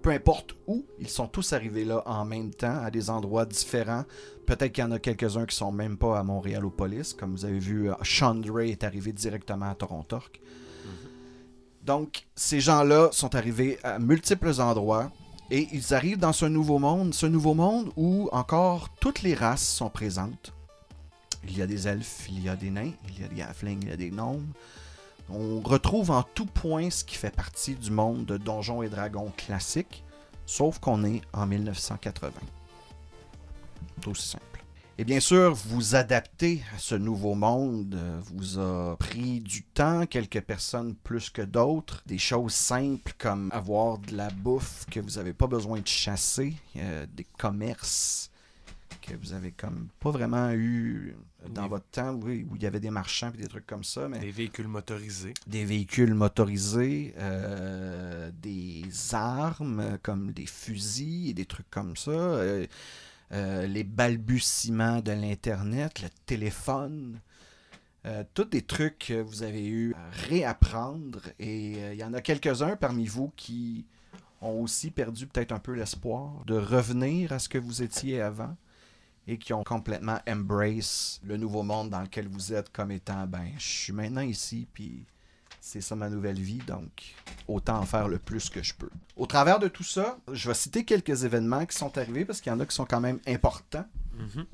peu 0.04 0.12
importe 0.12 0.56
où, 0.68 0.86
ils 1.00 1.10
sont 1.10 1.28
tous 1.28 1.54
arrivés 1.54 1.86
là 1.86 2.04
en 2.06 2.24
même 2.24 2.52
temps 2.52 2.78
à 2.84 2.92
des 2.92 3.10
endroits 3.10 3.46
différents. 3.46 4.04
Peut-être 4.46 4.74
qu'il 4.74 4.84
y 4.84 4.88
en 4.88 4.92
a 4.92 5.00
quelques-uns 5.00 5.46
qui 5.48 5.56
sont 5.56 5.72
même 5.72 5.98
pas 5.98 6.20
à 6.20 6.24
Montréalopolis, 6.24 7.16
comme 7.18 7.32
vous 7.32 7.46
avez 7.46 7.58
vu, 7.58 7.90
Chandray 8.02 8.72
est 8.72 8.84
arrivé 8.84 9.14
directement 9.14 9.72
à 9.72 9.76
Toronto. 9.76 10.20
Donc, 11.86 12.26
ces 12.36 12.62
gens-là 12.62 13.10
sont 13.12 13.36
arrivés 13.36 13.78
à 13.84 14.00
multiples 14.00 14.62
endroits 14.62 15.12
Et 15.52 15.68
ils 15.74 15.94
arrivent 15.94 16.18
dans 16.18 16.32
ce 16.34 16.46
nouveau 16.46 16.80
monde, 16.80 17.14
ce 17.14 17.26
nouveau 17.26 17.54
monde 17.54 17.92
où 17.98 18.30
encore 18.32 18.90
toutes 19.00 19.22
les 19.22 19.34
races 19.34 19.68
sont 19.68 19.90
présentes. 19.90 20.54
Il 21.46 21.58
y 21.58 21.62
a 21.62 21.68
des 21.68 21.88
elfes, 21.88 22.28
il 22.30 22.42
y 22.42 22.48
a 22.48 22.56
des 22.56 22.70
nains, 22.70 22.94
il 23.10 23.22
y 23.22 23.26
a 23.26 23.28
des 23.28 23.42
halflings, 23.42 23.82
il 23.82 23.90
y 23.90 23.92
a 23.92 23.98
des 23.98 24.10
gnomes. 24.10 24.48
On 25.30 25.60
retrouve 25.60 26.12
en 26.12 26.24
tout 26.24 26.46
point 26.46 26.90
ce 26.90 27.04
qui 27.04 27.16
fait 27.16 27.36
partie 27.36 27.76
du 27.76 27.92
monde 27.92 28.26
de 28.26 28.38
Donjons 28.38 28.82
et 28.82 28.90
Dragons 28.90 29.32
classique, 29.36 30.04
sauf 30.46 30.80
qu'on 30.80 31.04
est 31.04 31.22
en 31.34 31.46
1980. 31.46 32.32
C'est 34.02 34.08
aussi 34.08 34.30
simple. 34.30 34.53
Et 35.00 35.06
bien 35.06 35.20
sûr, 35.20 35.56
vous 35.56 35.96
adapter 35.96 36.62
à 36.76 36.78
ce 36.78 36.94
nouveau 36.94 37.34
monde 37.34 37.96
euh, 37.96 38.20
vous 38.26 38.60
a 38.60 38.96
pris 38.98 39.40
du 39.42 39.64
temps, 39.64 40.06
quelques 40.06 40.42
personnes 40.42 40.94
plus 40.94 41.32
que 41.32 41.42
d'autres. 41.42 42.04
Des 42.06 42.20
choses 42.20 42.54
simples 42.54 43.14
comme 43.18 43.50
avoir 43.52 43.98
de 43.98 44.16
la 44.16 44.30
bouffe 44.30 44.86
que 44.92 45.00
vous 45.00 45.12
n'avez 45.12 45.34
pas 45.34 45.48
besoin 45.48 45.80
de 45.80 45.88
chasser, 45.88 46.54
euh, 46.76 47.08
des 47.12 47.26
commerces 47.40 48.30
que 49.02 49.16
vous 49.16 49.34
avez 49.34 49.52
comme 49.52 49.88
pas 50.00 50.12
vraiment 50.12 50.52
eu 50.52 51.16
dans 51.50 51.68
votre 51.68 51.88
temps, 51.88 52.14
oui, 52.24 52.46
où 52.50 52.56
il 52.56 52.62
y 52.64 52.68
avait 52.68 52.80
des 52.80 52.92
marchands 52.92 53.32
et 53.34 53.38
des 53.38 53.48
trucs 53.48 53.68
comme 53.68 53.84
ça, 53.84 54.08
mais 54.08 54.20
Des 54.20 54.32
véhicules 54.32 54.68
motorisés. 54.68 55.34
des 55.48 55.66
véhicules 55.66 56.14
motorisés, 56.14 57.14
euh, 57.18 58.32
des 58.42 58.84
armes 59.12 59.98
comme 60.04 60.32
des 60.32 60.46
fusils 60.46 61.30
et 61.30 61.34
des 61.34 61.46
trucs 61.46 61.70
comme 61.70 61.98
ça, 61.98 62.12
euh, 62.12 62.66
euh, 63.32 63.66
les 63.68 63.84
balbutiements 63.84 65.02
de 65.02 65.12
l'Internet, 65.12 66.02
le 66.02 66.10
téléphone, 66.26 67.20
euh, 68.06 68.24
tous 68.34 68.44
des 68.44 68.62
trucs 68.62 69.00
que 69.00 69.22
vous 69.22 69.44
avez 69.44 69.66
eu 69.66 69.94
à 69.94 70.10
réapprendre 70.28 71.22
et 71.40 71.76
euh, 71.78 71.94
il 71.94 72.00
y 72.00 72.04
en 72.04 72.14
a 72.14 72.22
quelques-uns 72.22 72.76
parmi 72.76 73.06
vous 73.06 73.32
qui 73.38 73.86
ont 74.42 74.62
aussi 74.62 74.92
perdu 74.92 75.26
peut-être 75.26 75.54
un 75.54 75.60
peu 75.60 75.72
l'espoir 75.72 76.44
de 76.46 76.56
revenir 76.56 77.32
à 77.32 77.40
ce 77.40 77.48
que 77.48 77.58
vous 77.58 77.82
étiez 77.82 78.20
avant 78.20 78.58
et 79.26 79.38
qui 79.38 79.54
ont 79.54 79.64
complètement 79.64 80.20
embrace 80.28 81.22
le 81.24 81.38
nouveau 81.38 81.64
monde 81.64 81.92
dans 81.92 82.02
lequel 82.02 82.28
vous 82.28 82.52
êtes 82.52 82.70
comme 82.74 82.92
étant 82.92 83.26
ben 83.26 83.48
je 83.58 83.68
suis 83.70 83.94
maintenant 83.94 84.20
ici 84.20 84.68
puis 84.74 85.06
c'est 85.62 85.80
ça 85.80 85.96
ma 85.96 86.10
nouvelle 86.10 86.40
vie 86.40 86.62
donc 86.68 87.16
autant 87.48 87.78
en 87.78 87.86
faire 87.86 88.10
le 88.10 88.20
plus 88.20 88.50
que 88.50 88.62
je 88.62 88.74
peux. 88.74 88.90
Au 89.16 89.28
travers 89.28 89.60
de 89.60 89.68
tout 89.68 89.84
ça, 89.84 90.18
je 90.32 90.48
vais 90.48 90.56
citer 90.56 90.86
quelques 90.86 91.24
événements 91.24 91.66
qui 91.66 91.78
sont 91.78 91.98
arrivés 91.98 92.26
parce 92.26 92.42
qu'il 92.42 92.52
y 92.52 92.56
en 92.56 92.60
a 92.60 92.66
qui 92.66 92.76
sont 92.76 92.86
quand 92.86 93.02
même 93.02 93.20
importants. 93.28 93.86
Mhm. 94.18 94.46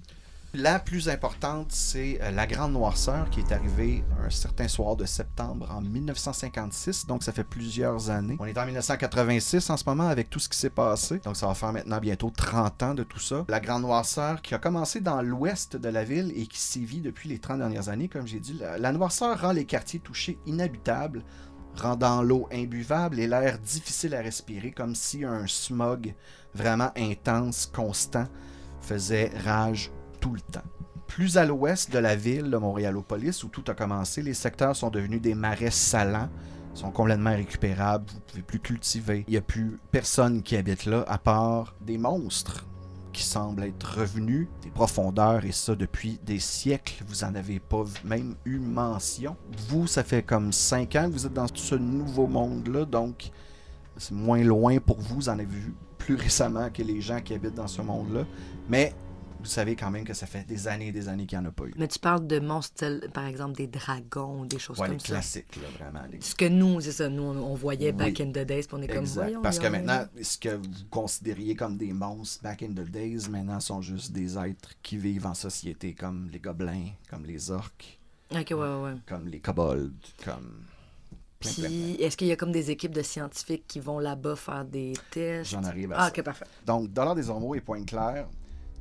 La 0.56 0.80
plus 0.80 1.10
importante, 1.10 1.72
c'est 1.72 2.20
euh, 2.24 2.32
la 2.32 2.48
Grande 2.48 2.74
Noirceur 2.74 3.30
qui 3.30 3.40
est 3.40 3.52
arrivée 3.52 4.04
un 4.26 4.32
certain 4.32 4.68
soir 4.68 4.96
de 4.96 5.06
septembre 5.06 5.70
en 5.72 5.80
1956, 5.80 7.06
donc 7.06 7.22
ça 7.22 7.32
fait 7.32 7.44
plusieurs 7.44 8.10
années. 8.10 8.36
On 8.40 8.46
est 8.46 8.58
en 8.58 8.66
1986 8.66 9.70
en 9.70 9.78
ce 9.78 9.84
moment 9.86 10.08
avec 10.08 10.32
tout 10.32 10.40
ce 10.40 10.50
qui 10.50 10.58
s'est 10.58 10.72
passé, 10.72 11.20
donc 11.20 11.38
ça 11.38 11.46
va 11.46 11.54
faire 11.54 11.72
maintenant 11.72 12.00
bientôt 12.00 12.32
30 12.36 12.82
ans 12.82 12.94
de 12.96 13.04
tout 13.04 13.20
ça. 13.20 13.46
La 13.48 13.60
Grande 13.60 13.84
Noirceur 13.84 14.42
qui 14.42 14.56
a 14.56 14.58
commencé 14.58 15.02
dans 15.02 15.22
l'ouest 15.22 15.76
de 15.78 15.90
la 15.90 16.04
ville 16.04 16.34
et 16.36 16.48
qui 16.48 16.60
sévit 16.60 17.02
depuis 17.02 17.30
les 17.30 17.38
30 17.38 17.60
dernières 17.60 17.90
années, 17.90 18.08
comme 18.08 18.26
j'ai 18.26 18.40
dit. 18.40 18.54
La, 18.60 18.80
la 18.80 18.92
Noirceur 18.92 19.40
rend 19.40 19.52
les 19.52 19.66
quartiers 19.66 20.00
touchés 20.00 20.40
inhabitables, 20.48 21.22
rendant 21.76 22.22
l'eau 22.22 22.48
imbuvable 22.52 23.20
et 23.20 23.28
l'air 23.28 23.60
difficile 23.60 24.16
à 24.16 24.22
respirer, 24.22 24.72
comme 24.72 24.96
si 24.96 25.24
un 25.24 25.48
smog 25.48 26.14
vraiment 26.54 26.92
intense, 26.98 27.66
constant, 27.66 28.28
faisait 28.82 29.32
rage 29.44 29.92
tout 30.20 30.34
le 30.34 30.42
temps. 30.42 30.64
Plus 31.08 31.38
à 31.38 31.46
l'ouest 31.46 31.92
de 31.92 32.00
la 32.00 32.16
ville 32.16 32.52
de 32.52 32.58
Montréalopolis, 32.58 33.44
où 33.44 33.48
tout 33.48 33.64
a 33.68 33.74
commencé, 33.74 34.22
les 34.22 34.34
secteurs 34.34 34.76
sont 34.76 34.90
devenus 34.90 35.22
des 35.22 35.34
marais 35.34 35.72
salants, 35.72 36.30
sont 36.74 36.92
complètement 36.92 37.36
récupérables, 37.36 38.06
vous 38.12 38.20
pouvez 38.28 38.44
plus 38.44 38.60
cultiver. 38.60 39.26
Il 39.28 39.32
n'y 39.32 39.38
a 39.38 39.42
plus 39.42 39.80
personne 39.92 40.44
qui 40.44 40.56
habite 40.56 40.86
là, 40.86 41.04
à 41.08 41.18
part 41.18 41.76
des 41.82 41.98
monstres 41.98 42.66
qui 43.12 43.24
semblent 43.24 43.64
être 43.64 44.00
revenus 44.00 44.48
des 44.62 44.70
profondeurs, 44.70 45.46
et 45.46 45.52
ça 45.52 45.76
depuis 45.76 46.20
des 46.26 46.40
siècles. 46.40 47.04
Vous 47.08 47.24
en 47.24 47.36
avez 47.36 47.60
pas 47.60 47.84
même 48.04 48.36
eu 48.46 48.60
mention. 48.60 49.36
Vous, 49.68 49.88
ça 49.88 50.04
fait 50.04 50.24
comme 50.24 50.52
5 50.52 50.96
ans 50.96 51.08
que 51.08 51.14
vous 51.14 51.26
êtes 51.26 51.34
dans 51.34 51.48
ce 51.54 51.76
nouveau 51.76 52.28
monde-là, 52.28 52.86
donc 52.86 53.32
c'est 53.98 54.14
moins 54.14 54.44
loin 54.44 54.80
pour 54.80 55.00
vous. 55.00 55.16
Vous 55.16 55.30
en 55.30 55.34
avez 55.34 55.46
vu 55.46 55.74
plus 55.98 56.16
récemment 56.16 56.70
que 56.70 56.82
les 56.82 57.02
gens 57.02 57.20
qui 57.22 57.34
habitent 57.34 57.56
dans 57.56 57.68
ce 57.68 57.82
monde-là. 57.82 58.26
Mais 58.70 58.94
vous 59.40 59.46
savez 59.46 59.76
quand 59.76 59.90
même 59.90 60.04
que 60.04 60.14
ça 60.14 60.26
fait 60.28 60.46
des 60.46 60.68
années 60.68 60.88
et 60.88 60.92
des 60.92 61.08
années 61.08 61.26
qu'il 61.26 61.40
n'y 61.40 61.46
en 61.46 61.50
a 61.50 61.52
pas 61.52 61.64
eu. 61.66 61.74
Mais 61.78 61.88
tu 61.88 61.98
parles 62.00 62.28
de 62.28 62.40
monstres, 62.40 62.76
tels, 62.76 63.10
par 63.14 63.26
exemple, 63.26 63.56
des 63.56 63.68
dragons, 63.68 64.44
des 64.46 64.60
choses 64.60 64.78
Ouais, 64.80 64.88
les 64.88 64.94
comme 64.96 65.00
ça. 65.00 65.08
classiques, 65.14 65.56
là, 65.56 65.68
vraiment. 65.80 66.06
les- 66.12 66.20
Ce 66.22 66.36
que 66.36 66.46
nous, 66.46 66.82
c'est 66.82 66.92
ça, 66.92 67.08
nous, 67.10 67.24
on, 67.24 67.56
voyait 67.56 67.92
Oui. 67.92 67.98
back 67.98 68.20
in 68.22 68.28
the 68.32 68.46
days, 68.46 68.64
puis 68.64 68.74
on 68.74 68.82
est 68.82 68.88
comme, 68.88 68.98
Exact. 68.98 69.22
voyons, 69.24 69.42
Parce 69.42 69.60
que 69.60 69.68
maintenant, 69.68 70.06
ce 70.22 70.38
que 70.38 70.56
vous 70.56 70.68
considériez 70.90 71.56
comme 71.56 71.78
des 71.78 71.94
monstres 71.94 72.44
back 72.44 72.64
in 72.64 72.70
the 72.74 72.90
days, 72.90 73.30
maintenant 73.30 73.60
sont 73.60 73.82
juste 73.82 74.12
des 74.12 74.38
êtres 74.38 74.72
qui 74.84 74.98
vivent 74.98 75.26
en 75.26 75.34
société, 75.34 75.94
comme 75.94 76.30
les 76.32 76.40
gobelins, 76.40 76.90
comme 77.10 77.26
les 77.26 77.50
orques, 77.52 77.98
Ok, 78.32 78.48
ouais, 78.52 78.56
ouais, 78.58 78.94
comme 79.08 79.28
les 79.28 79.40
kobolds, 79.40 79.92
comme. 80.24 80.64
plein, 81.40 81.52
plein, 81.54 81.68
Puis, 81.70 81.96
est-ce 82.02 82.18
qu'il 82.18 82.28
y 82.28 82.32
a 82.32 82.36
comme 82.36 82.52
des 82.52 82.70
équipes 82.70 82.92
de 82.94 83.02
scientifiques 83.02 83.64
qui 83.68 83.80
vont 83.80 83.98
là-bas 84.00 84.36
faire 84.36 84.66
des 84.66 84.94
tests? 85.10 85.52
J'en 85.52 85.64
arrive 85.64 85.94
à 85.94 85.96
Ah, 85.98 86.04
ça. 86.06 86.10
ok, 86.10 86.22
parfait. 86.24 86.46
Donc, 86.66 86.92
Dollar 86.92 87.16
des 87.16 87.30
Ormeaux 87.30 87.56
et 87.56 87.62
Pointe-Claire 87.62 88.28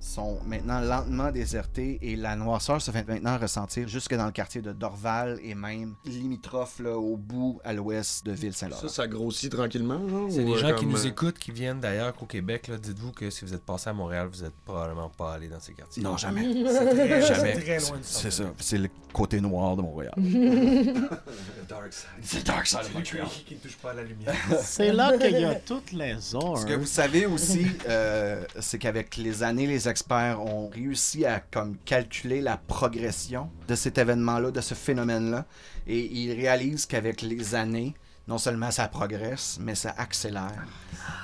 sont 0.01 0.39
maintenant 0.47 0.81
lentement 0.81 1.31
désertés 1.31 1.99
et 2.03 2.17
la 2.17 2.37
noirceur 2.37 2.81
se 2.81 2.91
fait 2.91 3.07
maintenant 3.07 3.39
ressentir 3.39 3.89
jusque 3.89 4.15
dans 4.15 4.27
le 4.27 4.33
quartier 4.33 4.63
de 4.63 4.73
Dorval 4.73 5.39
et 5.43 5.55
même 5.55 5.95
limitrophe 6.05 6.79
là, 6.79 6.97
au 6.97 7.17
bout 7.17 7.61
à 7.65 7.73
l'ouest 7.73 8.25
de 8.25 8.33
Ville-Saint-Laurent. 8.33 8.83
Ça, 8.83 8.89
ça 8.89 9.07
grossit 9.09 9.51
tranquillement? 9.51 10.01
C'est 10.31 10.45
les 10.45 10.53
euh, 10.53 10.57
gens 10.57 10.75
qui 10.77 10.87
nous 10.87 11.05
euh, 11.05 11.09
écoutent, 11.09 11.39
qui 11.39 11.51
viennent 11.51 11.81
d'ailleurs 11.81 12.15
qu'au 12.15 12.27
Québec. 12.27 12.71
Dites-vous 12.81 13.13
que 13.13 13.31
si 13.31 13.45
vous 13.45 13.55
êtes 13.55 13.65
passé 13.65 13.91
à 13.91 13.93
Montréal, 13.93 14.29
vous 14.31 14.45
êtes 14.45 14.55
probablement 14.65 15.09
pas 15.09 15.35
allé 15.35 15.49
dans 15.49 15.61
ces 15.61 15.73
quartiers. 15.73 16.03
Non, 16.03 16.17
jamais. 16.17 16.43
C'est 16.43 16.91
très, 16.95 17.23
Jamais. 17.23 17.55
c'est 17.55 17.61
très 17.61 17.79
loin 17.79 17.99
C'est 18.03 18.31
ça. 18.31 18.45
C'est 18.59 18.79
le 18.79 18.89
côté 19.19 19.41
noir 19.41 19.75
de 19.75 19.83
Montréal. 19.83 20.15
Dark 21.69 21.93
side. 21.93 22.07
C'est 22.23 22.47
Dark 22.47 22.67
Side 22.69 22.79
of 22.79 23.05
Celui 23.05 23.25
qui, 23.25 23.45
qui 23.45 23.55
ne 23.55 23.59
touche 23.59 23.77
pas 23.77 23.91
à 23.91 23.95
la 23.95 24.05
lumière. 24.05 24.33
C'est 24.63 24.93
là 24.93 25.19
qu'il 25.19 25.41
y 25.41 25.45
a 25.45 25.57
toutes 25.57 25.91
les 25.91 26.37
heures. 26.37 26.57
Ce 26.57 26.65
que 26.65 26.75
vous 26.75 26.87
savez 26.87 27.27
aussi, 27.27 27.67
euh, 27.89 28.45
c'est 28.61 28.79
qu'avec 28.79 29.17
les 29.17 29.43
années, 29.43 29.67
les 29.67 29.89
experts 29.89 30.41
ont 30.41 30.69
réussi 30.69 31.27
à 31.27 31.41
comme 31.41 31.77
calculer 31.85 32.41
la 32.41 32.57
progression 32.59 33.51
de 33.67 33.75
cet 33.75 33.99
événement-là, 33.99 34.53
de 34.53 34.61
ce 34.61 34.75
phénomène-là, 34.75 35.47
et 35.89 35.99
ils 35.99 36.33
réalisent 36.35 36.87
qu'avec 36.87 37.21
les 37.21 37.57
années, 37.57 37.95
non 38.29 38.39
seulement 38.39 38.71
ça 38.71 38.87
progresse, 38.87 39.59
mais 39.61 39.75
ça 39.75 39.95
accélère, 39.99 40.65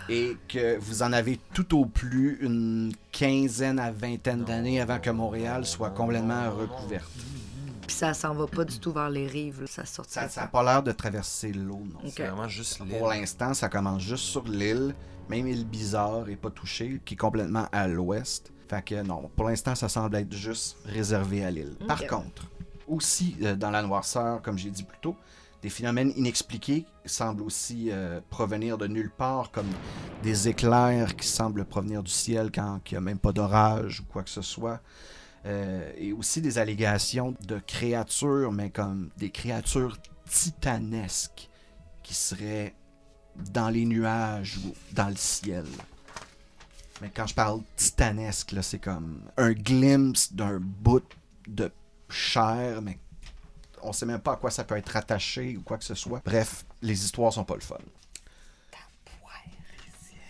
et 0.08 0.36
que 0.48 0.76
vous 0.78 1.02
en 1.04 1.12
avez 1.12 1.38
tout 1.52 1.78
au 1.78 1.86
plus 1.86 2.38
une 2.40 2.92
quinzaine 3.12 3.78
à 3.78 3.92
vingtaine 3.92 4.42
d'années 4.42 4.80
avant 4.80 4.98
que 4.98 5.10
Montréal 5.10 5.64
soit 5.64 5.90
complètement 5.90 6.50
recouverte. 6.50 7.08
Puis 7.86 7.96
ça 7.96 8.14
s'en 8.14 8.34
va 8.34 8.46
pas 8.46 8.64
du 8.64 8.78
tout 8.78 8.92
vers 8.92 9.10
les 9.10 9.26
rives, 9.26 9.62
là, 9.62 9.66
ça 9.66 9.84
sort 9.84 10.04
Ça 10.08 10.28
n'a 10.36 10.46
pas 10.46 10.62
l'air 10.62 10.82
de 10.82 10.92
traverser 10.92 11.52
l'eau, 11.52 11.82
non. 11.92 11.98
Ok. 12.04 12.12
C'est 12.16 12.26
vraiment 12.26 12.48
juste 12.48 12.80
l'île. 12.80 12.98
Pour 12.98 13.08
l'instant, 13.08 13.54
ça 13.54 13.68
commence 13.68 14.02
juste 14.02 14.24
sur 14.24 14.44
l'île. 14.44 14.94
Même 15.28 15.46
île 15.46 15.64
bizarre 15.64 16.28
et 16.28 16.36
pas 16.36 16.50
touchée, 16.50 17.00
qui 17.04 17.14
est 17.14 17.16
complètement 17.16 17.66
à 17.72 17.88
l'ouest. 17.88 18.52
Fait 18.68 18.82
que 18.82 19.02
non, 19.02 19.30
pour 19.36 19.48
l'instant, 19.48 19.74
ça 19.74 19.88
semble 19.88 20.16
être 20.16 20.32
juste 20.32 20.76
réservé 20.84 21.44
à 21.44 21.50
l'île. 21.50 21.76
Par 21.86 22.06
contre, 22.06 22.46
aussi 22.86 23.36
euh, 23.42 23.56
dans 23.56 23.70
la 23.70 23.82
noirceur, 23.82 24.42
comme 24.42 24.58
j'ai 24.58 24.70
dit 24.70 24.84
plus 24.84 24.98
tôt, 25.00 25.16
des 25.62 25.70
phénomènes 25.70 26.12
inexpliqués 26.16 26.84
semblent 27.06 27.42
aussi 27.42 27.88
euh, 27.90 28.20
provenir 28.28 28.76
de 28.76 28.86
nulle 28.86 29.10
part, 29.10 29.50
comme 29.50 29.66
des 30.22 30.48
éclairs 30.48 31.16
qui 31.16 31.26
semblent 31.26 31.64
provenir 31.64 32.02
du 32.02 32.10
ciel 32.10 32.50
quand 32.52 32.80
il 32.90 32.94
n'y 32.94 32.98
a 32.98 33.00
même 33.00 33.18
pas 33.18 33.32
d'orage 33.32 34.00
ou 34.00 34.04
quoi 34.04 34.22
que 34.22 34.28
ce 34.30 34.42
soit. 34.42 34.80
Euh, 35.46 35.92
et 35.98 36.12
aussi 36.12 36.40
des 36.40 36.58
allégations 36.58 37.34
de 37.42 37.58
créatures, 37.58 38.50
mais 38.50 38.70
comme 38.70 39.10
des 39.18 39.30
créatures 39.30 39.98
titanesques 40.28 41.50
qui 42.02 42.14
seraient 42.14 42.74
dans 43.52 43.68
les 43.68 43.84
nuages 43.84 44.58
ou 44.58 44.74
dans 44.92 45.08
le 45.08 45.16
ciel. 45.16 45.66
Mais 47.02 47.10
quand 47.14 47.26
je 47.26 47.34
parle 47.34 47.60
titanesque, 47.76 48.54
c'est 48.62 48.78
comme 48.78 49.20
un 49.36 49.52
glimpse 49.52 50.32
d'un 50.32 50.60
bout 50.60 51.04
de 51.46 51.70
chair, 52.08 52.80
mais 52.80 52.98
on 53.82 53.92
sait 53.92 54.06
même 54.06 54.20
pas 54.20 54.34
à 54.34 54.36
quoi 54.36 54.50
ça 54.50 54.64
peut 54.64 54.76
être 54.76 54.88
rattaché 54.88 55.56
ou 55.58 55.62
quoi 55.62 55.76
que 55.76 55.84
ce 55.84 55.94
soit. 55.94 56.22
Bref, 56.24 56.64
les 56.80 57.04
histoires 57.04 57.32
sont 57.32 57.44
pas 57.44 57.54
le 57.54 57.60
fun. 57.60 57.76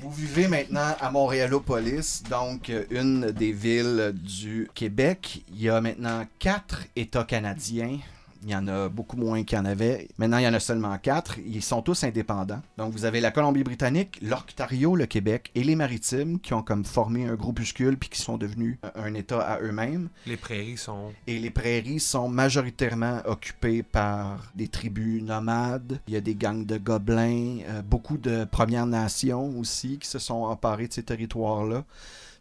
Vous 0.01 0.11
vivez 0.11 0.49
maintenant 0.49 0.95
à 1.01 1.11
Montréalopolis, 1.11 2.25
donc 2.29 2.69
euh, 2.69 2.85
une 2.91 3.31
des 3.31 3.53
villes 3.53 4.13
du 4.15 4.69
Québec. 4.75 5.45
Il 5.49 5.63
y 5.63 5.69
a 5.69 5.81
maintenant 5.81 6.27
quatre 6.39 6.85
États 6.97 7.25
canadiens, 7.25 7.99
Il 8.45 8.51
y 8.51 8.57
en 8.57 8.69
a 8.69 8.89
beaucoup 8.91 9.17
moins 9.17 9.43
qu'il 9.43 9.57
y 9.57 9.61
en 9.61 9.65
avait. 9.65 10.09
Maintenant, 10.19 10.37
il 10.39 10.45
y 10.45 10.49
en 10.49 10.53
a 10.53 10.61
seulement 10.61 10.97
quatre. 10.99 11.39
Ils 11.39 11.63
sont 11.63 11.81
tous 11.81 12.05
indépendants. 12.05 12.61
Donc, 12.77 12.93
vous 12.93 13.07
avez 13.07 13.21
la 13.21 13.31
Colombie-Britannique, 13.31 14.19
l'Ontario, 14.21 14.97
le 14.97 15.07
Québec 15.07 15.51
et 15.55 15.65
les 15.65 15.75
Maritimes 15.75 16.39
qui 16.39 16.53
ont 16.53 16.63
comme 16.63 16.85
formé 16.85 17.27
un 17.27 17.35
groupuscule 17.35 17.97
puis 17.97 18.11
qui 18.11 18.21
sont 18.21 18.37
devenus 18.37 18.79
un 18.95 19.15
État 19.15 19.41
à 19.41 19.61
eux-mêmes. 19.61 20.09
Les 20.27 20.37
prairies 20.37 20.77
sont. 20.77 21.13
Et 21.27 21.39
les 21.39 21.51
prairies 21.51 22.01
sont 22.01 22.29
majoritairement 22.29 23.23
occupées 23.25 23.83
par 23.83 24.53
des 24.55 24.69
tribus 24.69 25.23
nomades. 25.23 26.01
Il 26.07 26.15
y 26.15 26.17
a 26.17 26.21
des 26.21 26.35
gangs 26.35 26.67
de 26.67 26.77
gobelins, 26.77 27.61
euh, 27.69 27.83
beaucoup 27.83 28.19
de 28.19 28.45
Premières 28.45 28.87
Nations 28.87 29.59
aussi 29.59 29.99
qui 29.99 30.09
se 30.09 30.19
sont 30.19 30.45
emparés 30.45 30.89
de 30.89 30.93
ces 30.93 31.03
territoires-là. 31.03 31.85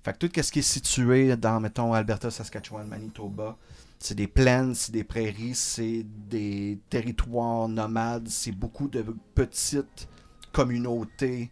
Fait 0.04 0.12
que 0.12 0.28
tout 0.28 0.42
ce 0.42 0.52
qui 0.52 0.60
est 0.60 0.62
situé 0.62 1.38
dans, 1.38 1.62
mettons, 1.62 1.94
Alberta, 1.94 2.30
Saskatchewan, 2.30 2.86
Manitoba, 2.88 3.56
c'est 4.04 4.16
des 4.16 4.28
plaines, 4.28 4.76
c'est 4.76 4.92
des 4.92 5.04
prairies, 5.04 5.56
c'est 5.56 6.04
des 6.30 6.80
territoires 6.90 7.68
nomades, 7.70 8.28
c'est 8.28 8.52
beaucoup 8.52 8.88
de 8.88 9.04
petites 9.36 10.08
communautés. 10.52 11.52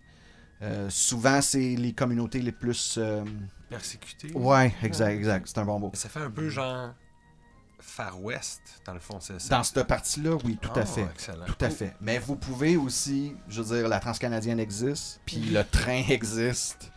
Euh, 0.61 0.89
souvent, 0.89 1.41
c'est 1.41 1.75
les 1.75 1.93
communautés 1.93 2.39
les 2.39 2.51
plus. 2.51 2.95
euh, 2.97 3.23
persécutés. 3.69 4.31
Ouais, 4.33 4.73
exact, 4.83 5.11
exact. 5.13 5.47
C'est 5.47 5.57
un 5.59 5.65
bon 5.65 5.79
mot. 5.79 5.91
Ça 5.93 6.09
fait 6.09 6.19
un 6.19 6.29
peu 6.31 6.49
genre. 6.49 6.93
Far 7.83 8.21
West, 8.21 8.61
dans 8.85 8.93
le 8.93 8.99
fond, 8.99 9.19
c'est 9.19 9.41
ça. 9.41 9.57
Dans 9.57 9.63
cette 9.63 9.87
partie-là, 9.87 10.37
oui, 10.45 10.55
tout 10.61 10.69
à 10.75 10.81
Ah, 10.81 10.85
fait. 10.85 11.01
Excellent. 11.01 11.45
Tout 11.47 11.65
à 11.65 11.69
fait. 11.71 11.95
Mais 11.99 12.19
vous 12.19 12.35
pouvez 12.35 12.77
aussi, 12.77 13.35
je 13.47 13.59
veux 13.63 13.75
dire, 13.79 13.87
la 13.89 13.99
transcanadienne 13.99 14.59
existe, 14.59 15.19
puis 15.25 15.37
le 15.39 15.63
train 15.63 16.03
existe. 16.09 16.90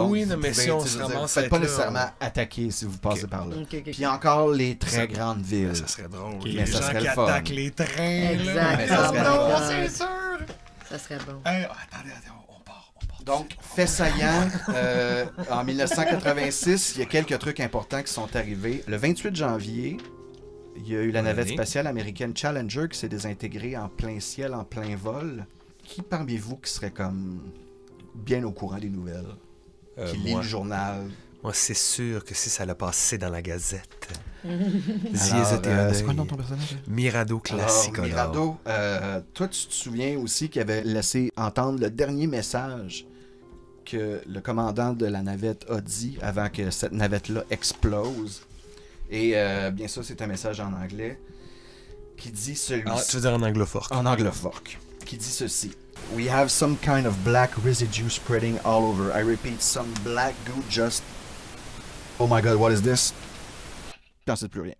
Oui, 0.00 0.26
non, 0.26 0.36
mais 0.36 0.50
pouvez, 0.50 0.62
si 0.64 0.70
on 0.70 0.80
se 0.84 0.98
ramasse 0.98 1.34
faites 1.34 1.48
pas 1.50 1.56
là, 1.58 1.62
nécessairement 1.64 2.06
attaquer 2.20 2.70
si 2.70 2.84
vous 2.84 2.98
passez 2.98 3.26
par 3.26 3.46
là. 3.46 3.56
Ok, 3.56 3.68
ok, 3.72 3.82
ok. 3.86 3.92
Puis 3.92 4.06
encore 4.06 4.50
les 4.50 4.76
très 4.76 4.90
Ça- 4.96 5.06
grandes 5.06 5.42
villes. 5.42 5.76
Ça 5.76 5.86
serait 5.86 6.08
drôle. 6.08 6.34
Les 6.44 6.66
ça 6.66 6.72
gens 6.80 6.86
serait 6.86 6.98
qui 6.98 7.04
le 7.06 7.10
fun. 7.12 7.24
attaquent 7.26 7.48
les 7.50 7.70
trains. 7.70 8.30
Exact. 8.32 8.54
Là. 8.54 8.76
Mais 8.76 8.88
ça 8.88 9.08
serait 9.08 9.18
le 9.18 9.24
non, 9.24 9.48
fun. 9.50 9.62
c'est 9.68 9.88
sûr. 9.96 10.06
Ça 10.88 10.98
serait 10.98 11.18
bon. 11.26 11.40
Hey, 11.44 11.66
oh, 11.68 11.72
attendez, 11.90 12.10
attendez. 12.10 12.28
Donc, 13.24 13.50
fait 13.60 13.86
saillant, 13.86 14.48
euh, 14.70 15.24
en 15.48 15.62
1986, 15.62 16.94
il 16.96 16.98
y 16.98 17.02
a 17.02 17.06
quelques 17.06 17.38
trucs 17.38 17.60
importants 17.60 18.02
qui 18.02 18.12
sont 18.12 18.34
arrivés. 18.34 18.82
Le 18.88 18.96
28 18.96 19.36
janvier, 19.36 19.96
il 20.76 20.88
y 20.92 20.96
a 20.96 21.02
eu 21.02 21.12
la 21.12 21.22
navette 21.22 21.48
spatiale 21.50 21.86
américaine 21.86 22.36
Challenger 22.36 22.88
qui 22.90 22.98
s'est 22.98 23.08
désintégrée 23.08 23.76
en 23.76 23.88
plein 23.88 24.18
ciel, 24.18 24.54
en 24.54 24.64
plein 24.64 24.96
vol. 24.96 25.46
Qui 25.84 26.02
parmi 26.02 26.36
vous 26.36 26.56
qui 26.56 26.68
serait 26.72 26.90
comme 26.90 27.42
bien 28.16 28.42
au 28.42 28.50
courant 28.50 28.78
des 28.78 28.90
nouvelles, 28.90 29.36
Euh, 29.98 30.10
qui 30.10 30.16
lit 30.18 30.30
moi, 30.32 30.40
le 30.40 30.46
journal? 30.46 31.10
moi, 31.42 31.52
c'est 31.52 31.74
sûr 31.74 32.24
que 32.24 32.34
si 32.34 32.48
ça 32.50 32.64
l'a 32.64 32.74
passé 32.74 33.18
dans 33.18 33.30
la 33.30 33.42
Gazette. 33.42 34.08
Euh, 34.44 35.92
c'est 35.94 36.02
quoi 36.02 36.12
le 36.12 36.16
nom 36.16 36.24
de 36.24 36.30
ton 36.30 36.36
personnage? 36.36 36.76
Mirado 36.88 37.38
classique. 37.38 37.96
Mirado, 37.98 38.56
euh, 38.66 39.20
toi, 39.34 39.46
tu 39.46 39.66
te 39.68 39.72
souviens 39.72 40.18
aussi 40.18 40.48
qu'il 40.48 40.60
avait 40.60 40.82
laissé 40.82 41.30
entendre 41.36 41.78
le 41.78 41.90
dernier 41.90 42.26
message 42.26 43.06
que 43.84 44.20
le 44.26 44.40
commandant 44.40 44.92
de 44.94 45.06
la 45.06 45.22
navette 45.22 45.64
a 45.70 45.80
dit 45.80 46.18
avant 46.22 46.48
que 46.48 46.70
cette 46.72 46.90
navette-là 46.90 47.44
explose. 47.50 48.42
Et 49.10 49.32
euh, 49.36 49.70
bien 49.70 49.86
sûr, 49.86 50.04
c'est 50.04 50.20
un 50.22 50.26
message 50.26 50.58
en 50.58 50.72
anglais 50.72 51.20
qui 52.16 52.30
dit 52.32 52.56
celui 52.56 52.82
Ah, 52.86 52.96
tu 53.08 53.16
veux 53.16 53.22
dire 53.22 53.34
en 53.34 53.42
anglophone. 53.42 53.82
en 53.90 54.06
anglophone, 54.06 54.50
qui 55.04 55.16
dit 55.16 55.24
ceci. 55.30 55.72
We 56.14 56.28
have 56.28 56.50
some 56.50 56.76
kind 56.78 57.06
of 57.06 57.14
black 57.24 57.50
residue 57.64 58.08
spreading 58.08 58.58
all 58.64 58.84
over. 58.84 59.12
I 59.12 59.20
repeat, 59.22 59.62
some 59.62 59.92
black 60.04 60.34
goo 60.44 60.62
just... 60.68 61.02
Oh 62.18 62.26
my 62.26 62.40
god, 62.42 62.56
what 62.58 62.72
is 62.72 62.82
this? 62.82 63.12
J'en 64.26 64.36
sais 64.36 64.48
plus 64.48 64.60
rien. 64.62 64.74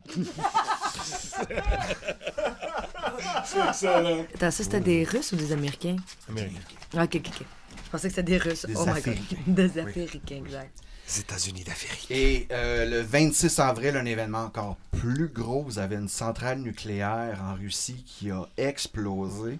Attends, 4.35 4.51
ça, 4.51 4.51
c'était 4.51 4.81
des 4.81 5.05
Russes 5.05 5.33
ou 5.33 5.37
des 5.37 5.53
Américains? 5.53 5.97
Américain. 6.29 6.61
Ah, 6.97 7.05
Ok, 7.05 7.17
ok, 7.17 7.29
ok. 7.29 7.47
Je 7.85 7.91
pensais 7.91 8.09
que 8.09 8.15
c'était 8.15 8.23
des 8.23 8.39
Russes. 8.39 8.67
Des 8.67 8.77
oh 8.77 8.87
my 8.87 9.01
god. 9.01 9.07
Américains. 9.07 9.37
Des 9.47 9.79
Américains, 9.79 10.37
exact. 10.37 10.79
Les 11.09 11.21
États-Unis 11.21 11.65
d'Amérique. 11.65 12.07
Et 12.11 12.47
euh, 12.53 12.87
le 12.89 13.01
26 13.03 13.59
avril, 13.59 13.97
un 13.97 14.05
événement 14.05 14.45
encore 14.45 14.77
plus 14.93 15.29
gros, 15.29 15.63
vous 15.63 15.79
avez 15.79 15.97
une 15.97 16.09
centrale 16.09 16.59
nucléaire 16.61 17.41
en 17.43 17.55
Russie 17.55 18.05
qui 18.07 18.31
a 18.31 18.47
explosé, 18.57 19.59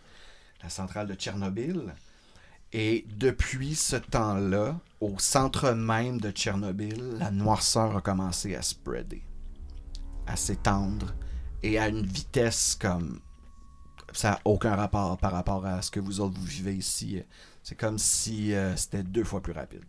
la 0.63 0.69
centrale 0.69 1.07
de 1.07 1.15
Tchernobyl. 1.15 1.95
Et 2.73 3.05
depuis 3.17 3.75
ce 3.75 3.97
temps-là, 3.97 4.79
au 5.01 5.19
centre 5.19 5.73
même 5.73 6.21
de 6.21 6.31
Tchernobyl, 6.31 7.17
la 7.19 7.31
noirceur 7.31 7.97
a 7.97 8.01
commencé 8.01 8.55
à 8.55 8.63
spreader, 8.63 9.23
à 10.27 10.37
s'étendre, 10.37 11.15
et 11.63 11.79
à 11.79 11.89
une 11.89 12.07
vitesse 12.07 12.77
comme... 12.81 13.21
Ça 14.13 14.33
n'a 14.33 14.41
aucun 14.45 14.75
rapport 14.75 15.17
par 15.17 15.33
rapport 15.33 15.65
à 15.65 15.81
ce 15.81 15.91
que 15.91 16.01
vous 16.01 16.21
autres 16.21 16.39
vous 16.39 16.45
vivez 16.45 16.75
ici. 16.75 17.23
C'est 17.63 17.77
comme 17.77 17.99
si 17.99 18.53
euh, 18.53 18.77
c'était 18.77 19.03
deux 19.03 19.25
fois 19.25 19.41
plus 19.41 19.55
rapide. 19.55 19.85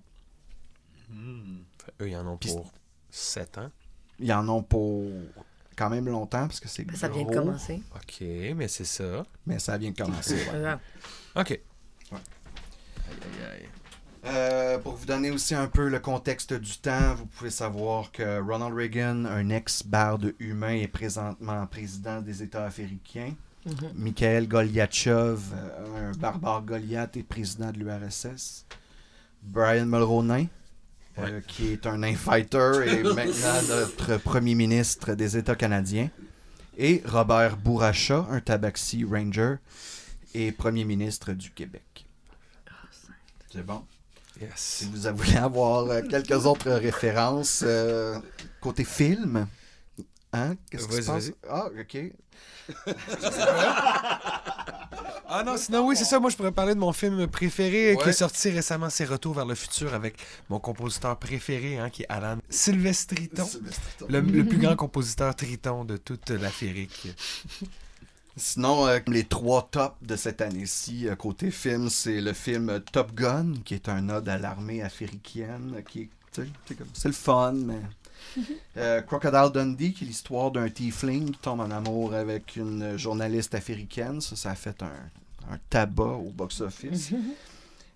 Eux, 2.02 2.10
ils 2.10 2.16
en 2.16 2.26
ont 2.28 2.38
pour 2.38 2.72
7 3.10 3.58
ans. 3.58 3.72
Ils 4.20 4.32
en 4.32 4.48
ont 4.48 4.64
pour 4.64 5.12
quand 5.76 5.90
même 5.90 6.06
longtemps 6.06 6.48
parce 6.48 6.60
que 6.60 6.68
c'est 6.68 6.90
Ça 6.96 7.08
vient 7.08 7.24
de 7.24 7.28
gros, 7.28 7.42
commencer. 7.42 7.82
OK, 7.96 8.22
mais 8.56 8.68
c'est 8.68 8.86
ça. 8.86 9.26
Mais 9.46 9.60
ça 9.60 9.78
vient 9.78 9.92
de 9.92 9.98
commencer. 9.98 10.36
ouais. 10.36 10.76
Ouais. 11.36 11.42
OK. 11.42 11.60
Euh, 14.26 14.78
pour 14.78 14.94
vous 14.96 15.06
donner 15.06 15.32
aussi 15.32 15.54
un 15.54 15.68
peu 15.68 15.90
le 15.90 16.00
contexte 16.00 16.54
du 16.54 16.78
temps, 16.78 17.14
vous 17.16 17.26
pouvez 17.26 17.50
savoir 17.50 18.12
que 18.12 18.40
Ronald 18.40 18.74
Reagan, 18.74 19.26
un 19.26 19.50
ex-barde 19.50 20.34
humain, 20.40 20.76
est 20.76 20.88
présentement 20.88 21.66
président 21.68 22.22
des 22.22 22.42
États 22.42 22.66
africains. 22.66 23.34
Mikhail 23.96 24.48
Goliachev, 24.48 25.40
euh, 25.54 26.10
un 26.10 26.18
barbare 26.18 26.64
Goliath, 26.64 27.18
est 27.18 27.24
président 27.24 27.72
de 27.72 27.80
l'URSS. 27.80 28.66
Brian 29.42 29.86
Mulroney, 29.86 30.48
euh, 31.20 31.42
qui 31.48 31.74
est 31.74 31.86
un 31.86 32.00
nain 32.00 32.16
fighter 32.16 32.82
et 32.88 33.04
maintenant 33.16 33.62
notre 33.70 34.18
premier 34.18 34.56
ministre 34.56 35.14
des 35.14 35.38
États 35.38 35.56
canadiens. 35.56 36.10
Et 36.78 37.04
Robert 37.06 37.58
Bourassa, 37.58 38.26
un 38.32 38.40
tabaxi 38.40 39.04
ranger 39.04 39.56
et 40.34 40.52
premier 40.52 40.86
ministre 40.86 41.34
du 41.34 41.52
Québec. 41.52 42.06
C'est 43.52 43.64
bon? 43.66 43.84
Yes. 44.42 44.50
Si 44.56 44.86
vous 44.86 45.16
voulez 45.16 45.38
avoir 45.38 45.88
euh, 45.88 46.02
quelques 46.02 46.48
autres 46.48 46.72
références 46.72 47.64
euh, 47.64 48.18
côté 48.60 48.84
film, 48.84 49.48
hein? 50.34 50.56
Qu'est-ce 50.70 50.88
qui 50.88 51.02
se 51.02 51.12
passe? 51.12 51.32
Ah, 51.50 51.68
ok. 51.80 51.98
Ah 55.36 55.42
non, 55.44 55.58
sinon 55.58 55.88
oui, 55.88 55.96
c'est 55.98 56.06
ça. 56.06 56.20
Moi, 56.20 56.30
je 56.30 56.36
pourrais 56.38 56.52
parler 56.52 56.76
de 56.76 56.80
mon 56.80 56.94
film 56.94 57.26
préféré 57.26 57.98
qui 58.04 58.10
est 58.10 58.14
sorti 58.14 58.52
récemment, 58.52 58.92
c'est 58.92 59.06
Retour 59.06 59.34
vers 59.34 59.48
le 59.48 59.56
futur 59.56 59.96
avec 59.96 60.16
mon 60.48 60.60
compositeur 60.60 61.18
préféré, 61.18 61.80
hein, 61.80 61.90
qui 61.90 62.04
est 62.04 62.08
Alan 62.08 62.38
Sylvestriton. 62.50 63.50
Le, 64.08 64.20
le 64.20 64.46
plus 64.46 64.58
grand 64.60 64.76
compositeur 64.76 65.36
triton 65.36 65.86
de 65.86 65.98
toute 65.98 66.30
l'Afrique. 66.30 67.08
Sinon, 68.36 68.88
euh, 68.88 69.00
les 69.08 69.24
trois 69.24 69.68
tops 69.72 69.96
de 70.02 70.16
cette 70.16 70.42
année-ci, 70.42 71.08
euh, 71.08 71.16
côté 71.16 71.52
film, 71.52 71.90
c'est 71.90 72.20
le 72.22 72.34
film 72.34 72.80
Top 72.92 73.14
Gun, 73.14 73.54
qui 73.64 73.76
est 73.76 73.90
un 73.90 74.10
ode 74.10 74.28
à 74.28 74.38
l'armée 74.38 74.82
africaine, 74.82 75.76
euh, 75.78 75.82
qui 75.82 76.02
est, 76.02 76.10
c'est 76.94 77.08
le 77.08 77.14
fun, 77.14 77.54
mais... 77.54 77.80
Euh, 78.76 79.02
Crocodile 79.02 79.52
Dundee, 79.54 79.94
qui 79.94 80.04
est 80.04 80.08
l'histoire 80.08 80.50
d'un 80.50 80.68
tiefling 80.68 81.32
qui 81.32 81.38
tombe 81.38 81.60
en 81.60 81.70
amour 81.70 82.16
avec 82.16 82.56
une 82.56 82.98
journaliste 82.98 83.54
africaine. 83.54 84.20
Ça, 84.20 84.50
a 84.50 84.56
fait 84.56 84.82
un, 84.82 85.58
tabac 85.70 86.04
au 86.04 86.32
box-office. 86.32 87.12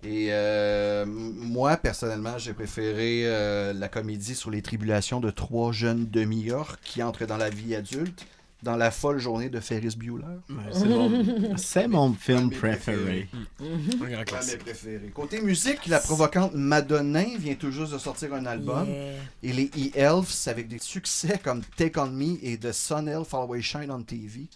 Et 0.03 0.27
euh, 0.29 1.05
moi, 1.07 1.75
personnellement, 1.77 2.37
j'ai 2.37 2.53
préféré 2.53 3.23
euh, 3.25 3.73
la 3.73 3.89
comédie 3.89 4.35
sur 4.35 4.51
les 4.51 4.61
tribulations 4.61 5.19
de 5.19 5.31
trois 5.31 5.71
jeunes 5.71 6.07
demi-orques 6.07 6.79
qui 6.83 7.01
entrent 7.01 7.25
dans 7.25 7.37
la 7.37 7.49
vie 7.49 7.73
adulte 7.73 8.25
dans 8.63 8.75
la 8.75 8.89
folle 8.91 9.19
journée 9.19 9.49
de 9.49 9.59
Ferris 9.59 9.95
Bueller. 9.97 10.25
Ouais, 10.49 10.55
c'est 10.71 10.85
mon- 10.87 11.57
C'est 11.57 11.87
mon 11.87 12.13
film 12.13 12.49
préféré. 12.49 13.29
Un 13.61 14.23
préférés. 14.57 15.11
Côté 15.13 15.41
musique, 15.41 15.85
la 15.87 15.99
provocante 15.99 16.53
Madonna 16.55 17.23
vient 17.37 17.55
tout 17.55 17.71
juste 17.71 17.93
de 17.93 17.97
sortir 17.97 18.33
un 18.33 18.45
album. 18.45 18.87
Yeah. 18.87 19.13
Et 19.43 19.53
les 19.53 19.65
E-Elves, 19.77 20.33
avec 20.47 20.67
des 20.67 20.79
succès 20.79 21.39
comme 21.43 21.61
Take 21.75 21.99
On 21.99 22.07
Me 22.07 22.37
et 22.43 22.57
The 22.57 22.71
Sun 22.71 23.07
Elf 23.07 23.33
Always 23.33 23.61
Shine 23.61 23.91
on 23.91 24.01
TV, 24.03 24.47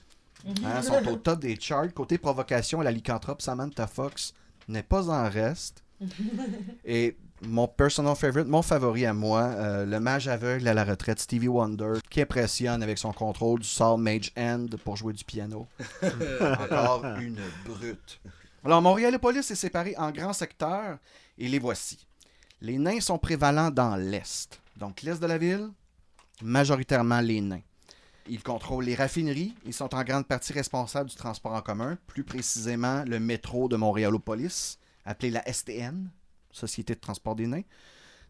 hein, 0.66 0.82
sont 0.82 1.08
au 1.08 1.16
top 1.18 1.40
des 1.42 1.58
charts. 1.60 1.94
Côté 1.94 2.18
provocation, 2.18 2.82
la 2.82 2.92
lycanthrope 2.92 3.42
Samantha 3.42 3.86
Fox 3.88 4.34
n'est 4.68 4.84
pas 4.84 5.10
en 5.10 5.30
reste. 5.30 5.84
Et 6.86 7.16
mon 7.42 7.68
personal 7.68 8.16
favorite, 8.16 8.48
mon 8.48 8.62
favori 8.62 9.06
à 9.06 9.14
moi, 9.14 9.42
euh, 9.42 9.86
le 9.86 10.00
mage 10.00 10.28
aveugle 10.28 10.68
à 10.68 10.74
la 10.74 10.84
retraite, 10.84 11.20
Stevie 11.20 11.48
Wonder, 11.48 11.94
qui 12.10 12.22
impressionne 12.22 12.84
avec 12.84 12.98
son 12.98 13.14
contrôle 13.14 13.60
du 13.60 13.68
sort 13.68 13.98
Mage 13.98 14.32
Hand 14.38 14.76
pour 14.78 14.96
jouer 14.96 15.14
du 15.14 15.24
piano. 15.24 15.68
Encore 16.42 17.06
une 17.20 17.40
brute. 17.66 18.22
Alors, 18.64 18.82
Montréal-Police 18.82 19.50
est 19.52 19.56
séparé 19.56 19.96
en 19.98 20.12
grands 20.12 20.34
secteurs 20.34 21.00
et 21.38 21.48
les 21.48 21.60
voici. 21.60 22.08
Les 22.62 22.78
nains 22.78 23.00
sont 23.00 23.18
prévalents 23.18 23.72
dans 23.72 23.96
l'Est. 23.96 24.62
Donc, 24.78 25.02
l'Est 25.02 25.20
de 25.20 25.26
la 25.26 25.40
ville, 25.40 25.70
majoritairement 26.44 27.22
les 27.22 27.42
nains. 27.42 27.62
Ils 28.28 28.44
contrôlent 28.44 28.86
les 28.86 28.94
raffineries. 28.94 29.56
Ils 29.66 29.74
sont 29.74 29.96
en 29.96 30.04
grande 30.04 30.28
partie 30.28 30.54
responsables 30.54 31.10
du 31.10 31.16
transport 31.16 31.54
en 31.54 31.62
commun, 31.62 31.98
plus 32.06 32.24
précisément 32.24 33.04
le 33.08 33.20
métro 33.20 33.68
de 33.68 33.76
Montréalopolis, 33.78 34.78
appelé 35.06 35.32
la 35.32 35.44
STN, 35.52 36.08
Société 36.52 36.96
de 36.96 37.00
transport 37.00 37.36
des 37.36 37.48
nains. 37.48 37.64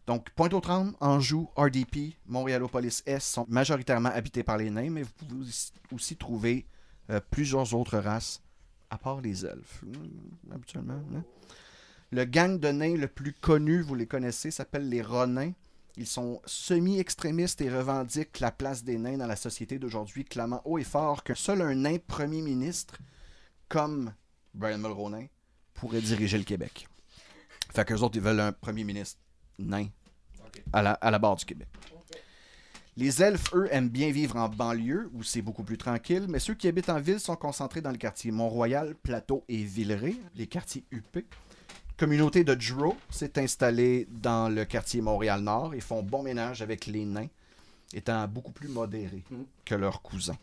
Donc, 0.06 0.30
Pointe-aux-Trembles, 0.30 0.94
Anjou, 1.00 1.48
RDP, 1.56 2.16
Montréalopolis 2.26 3.02
S 3.06 3.24
sont 3.24 3.46
majoritairement 3.48 4.08
habités 4.08 4.42
par 4.42 4.56
les 4.58 4.68
nains, 4.70 4.90
mais 4.90 5.02
vous 5.04 5.12
pouvez 5.16 5.40
aussi- 5.42 5.72
aussi 5.92 6.16
trouver 6.16 6.66
euh, 7.10 7.20
plusieurs 7.30 7.74
autres 7.74 7.98
races, 7.98 8.42
à 8.90 8.98
part 8.98 9.20
les 9.20 9.44
elfes, 9.44 9.82
hmm, 9.82 10.52
habituellement. 10.52 11.00
hein. 11.14 11.24
Le 12.10 12.24
gang 12.24 12.58
de 12.58 12.68
nains 12.68 12.96
le 12.96 13.08
plus 13.08 13.32
connu, 13.32 13.80
vous 13.80 13.94
les 13.94 14.06
connaissez, 14.06 14.50
s'appelle 14.50 14.88
les 14.88 15.02
Ronins. 15.02 15.52
Ils 15.96 16.06
sont 16.06 16.40
semi-extrémistes 16.46 17.60
et 17.60 17.70
revendiquent 17.70 18.40
la 18.40 18.50
place 18.50 18.82
des 18.84 18.98
nains 18.98 19.16
dans 19.18 19.26
la 19.26 19.36
société 19.36 19.78
d'aujourd'hui, 19.78 20.24
clamant 20.24 20.62
haut 20.64 20.78
et 20.78 20.84
fort 20.84 21.22
que 21.24 21.34
seul 21.34 21.60
un 21.62 21.74
nain 21.74 21.98
premier 22.06 22.40
ministre, 22.42 22.98
comme 23.68 24.12
Brian 24.54 24.78
Mulroney, 24.78 25.30
pourrait 25.74 26.00
diriger 26.02 26.38
le 26.38 26.44
Québec. 26.44 26.86
Fait 27.72 27.84
qu'eux 27.84 27.98
autres, 28.00 28.16
ils 28.16 28.22
veulent 28.22 28.40
un 28.40 28.52
premier 28.52 28.84
ministre 28.84 29.18
nain 29.58 29.86
à, 30.72 30.82
la, 30.82 30.92
à 30.92 31.10
la 31.10 31.18
barre 31.18 31.36
du 31.36 31.44
Québec. 31.44 31.68
Les 32.98 33.22
elfes, 33.22 33.54
eux, 33.54 33.68
aiment 33.70 33.88
bien 33.88 34.10
vivre 34.10 34.36
en 34.36 34.50
banlieue, 34.50 35.10
où 35.14 35.22
c'est 35.22 35.40
beaucoup 35.40 35.62
plus 35.62 35.78
tranquille, 35.78 36.26
mais 36.28 36.38
ceux 36.38 36.52
qui 36.52 36.68
habitent 36.68 36.90
en 36.90 37.00
ville 37.00 37.20
sont 37.20 37.36
concentrés 37.36 37.80
dans 37.80 37.90
le 37.90 37.96
quartier 37.96 38.30
Mont-Royal, 38.30 38.94
Plateau 38.94 39.44
et 39.48 39.64
Villeray, 39.64 40.16
les 40.34 40.46
quartiers 40.46 40.84
UP. 40.92 41.24
Communauté 41.96 42.44
de 42.44 42.54
Dro 42.54 42.96
s'est 43.08 43.38
installée 43.38 44.06
dans 44.10 44.54
le 44.54 44.66
quartier 44.66 45.00
Montréal-Nord 45.00 45.72
et 45.74 45.80
font 45.80 46.02
bon 46.02 46.22
ménage 46.22 46.60
avec 46.60 46.84
les 46.84 47.06
nains, 47.06 47.28
étant 47.94 48.28
beaucoup 48.28 48.52
plus 48.52 48.68
modérés 48.68 49.24
que 49.64 49.74
leurs 49.74 50.02
cousins. 50.02 50.36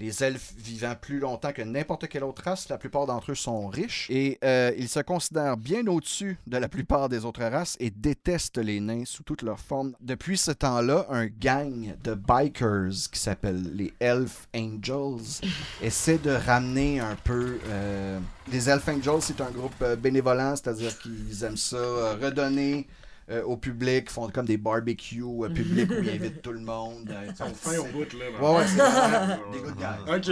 Les 0.00 0.22
elfes 0.22 0.52
vivant 0.56 0.94
plus 1.00 1.18
longtemps 1.18 1.52
que 1.52 1.62
n'importe 1.62 2.06
quelle 2.08 2.22
autre 2.24 2.42
race, 2.44 2.68
la 2.68 2.78
plupart 2.78 3.06
d'entre 3.06 3.32
eux 3.32 3.34
sont 3.34 3.66
riches 3.68 4.06
et 4.10 4.38
euh, 4.44 4.72
ils 4.78 4.88
se 4.88 5.00
considèrent 5.00 5.56
bien 5.56 5.84
au-dessus 5.88 6.38
de 6.46 6.56
la 6.56 6.68
plupart 6.68 7.08
des 7.08 7.24
autres 7.24 7.42
races 7.44 7.76
et 7.80 7.90
détestent 7.90 8.58
les 8.58 8.78
nains 8.80 9.04
sous 9.04 9.24
toutes 9.24 9.42
leurs 9.42 9.58
formes. 9.58 9.94
Depuis 10.00 10.38
ce 10.38 10.52
temps-là, 10.52 11.06
un 11.10 11.26
gang 11.26 11.96
de 12.04 12.14
bikers 12.14 13.10
qui 13.10 13.18
s'appelle 13.18 13.74
les 13.74 13.92
Elf 13.98 14.46
Angels 14.54 15.42
essaie 15.82 16.18
de 16.18 16.30
ramener 16.30 17.00
un 17.00 17.16
peu. 17.24 17.58
euh, 17.66 18.20
Les 18.52 18.70
Elf 18.70 18.88
Angels, 18.88 19.20
c'est 19.22 19.40
un 19.40 19.50
groupe 19.50 19.74
euh, 19.82 19.96
bénévolent, 19.96 20.54
c'est-à-dire 20.56 20.96
qu'ils 20.98 21.42
aiment 21.44 21.56
ça, 21.56 22.14
redonner 22.22 22.86
euh, 23.30 23.42
au 23.44 23.56
public, 23.58 24.10
font 24.10 24.28
comme 24.30 24.46
des 24.46 24.56
barbecues 24.56 25.22
euh, 25.22 25.48
publics 25.50 25.90
où 25.90 26.02
ils 26.02 26.10
invitent 26.10 26.40
tout 26.40 26.52
le 26.52 26.60
monde. 26.60 27.10
euh, 27.10 27.26
Ils 27.28 27.36
sont 27.36 27.52
fins 27.54 27.78
au 27.78 27.84
bout, 27.84 28.06
là. 28.14 28.24
Ouais, 28.40 28.56
ouais, 28.58 28.66
c'est 28.66 29.52
des 29.52 29.62
good 29.62 29.76
guys. 29.76 30.02
Ok. 30.06 30.28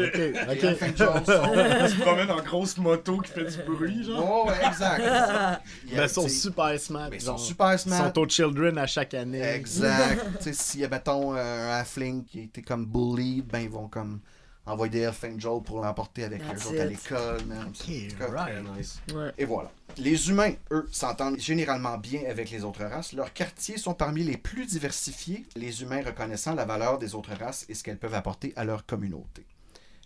Ok. 0.50 0.78
Ils 0.88 1.90
se 1.90 2.00
promènent 2.00 2.30
en 2.30 2.42
grosse 2.42 2.78
moto 2.78 3.18
qui 3.18 3.30
fait 3.32 3.44
du 3.44 3.62
bruit, 3.70 4.04
genre. 4.04 4.46
Ouais, 4.46 4.52
ouais, 4.52 4.66
exact. 4.68 5.02
Mais 5.92 6.02
ils 6.04 6.09
sont 6.09 6.28
super 6.28 6.78
smart. 6.80 7.09
mais 7.11 7.16
ils 7.16 7.22
sont 7.22 7.38
super 7.38 7.72
Ils 7.74 7.78
smart. 7.80 8.12
sont 8.14 8.20
aux 8.20 8.28
children 8.28 8.78
à 8.78 8.87
chaque 8.87 9.14
année. 9.14 9.42
Exact. 9.42 10.24
tu 10.38 10.44
sais, 10.44 10.52
s'il 10.52 10.80
y 10.80 10.85
a, 10.85 10.88
mettons, 10.88 11.35
euh, 11.37 11.70
un 11.70 11.78
halfling 11.80 12.24
qui 12.24 12.40
était 12.40 12.62
comme 12.62 12.87
bullied, 12.87 13.44
ben, 13.46 13.61
ils 13.61 13.68
vont 13.70 13.88
comme 13.88 14.20
envoyer 14.66 14.90
des 14.90 15.00
Elf 15.00 15.24
Angels 15.24 15.62
pour 15.64 15.81
l'emporter 15.81 16.24
avec 16.24 16.46
That's 16.46 16.64
eux 16.64 16.68
autres 16.68 16.81
à 16.81 16.85
l'école, 16.85 17.40
c'est 17.74 18.24
right. 18.26 18.64
très 18.64 18.79
nice. 18.79 19.00
Ouais. 19.14 19.33
Et 19.38 19.44
voilà. 19.44 19.70
Les 19.96 20.29
humains, 20.29 20.52
eux, 20.72 20.88
s'entendent 20.90 21.38
généralement 21.38 21.96
bien 21.96 22.22
avec 22.29 22.50
les 22.50 22.64
autres 22.64 22.85
races. 22.85 23.12
Leurs 23.12 23.33
quartiers 23.33 23.79
sont 23.79 23.94
parmi 23.94 24.22
les 24.24 24.37
plus 24.37 24.66
diversifiés, 24.66 25.46
les 25.57 25.83
humains 25.83 26.02
reconnaissant 26.05 26.55
la 26.55 26.64
valeur 26.64 26.98
des 26.98 27.14
autres 27.14 27.35
races 27.35 27.64
et 27.68 27.74
ce 27.74 27.83
qu'elles 27.83 27.98
peuvent 27.98 28.14
apporter 28.14 28.52
à 28.57 28.64
leur 28.64 28.85
communauté. 28.85 29.46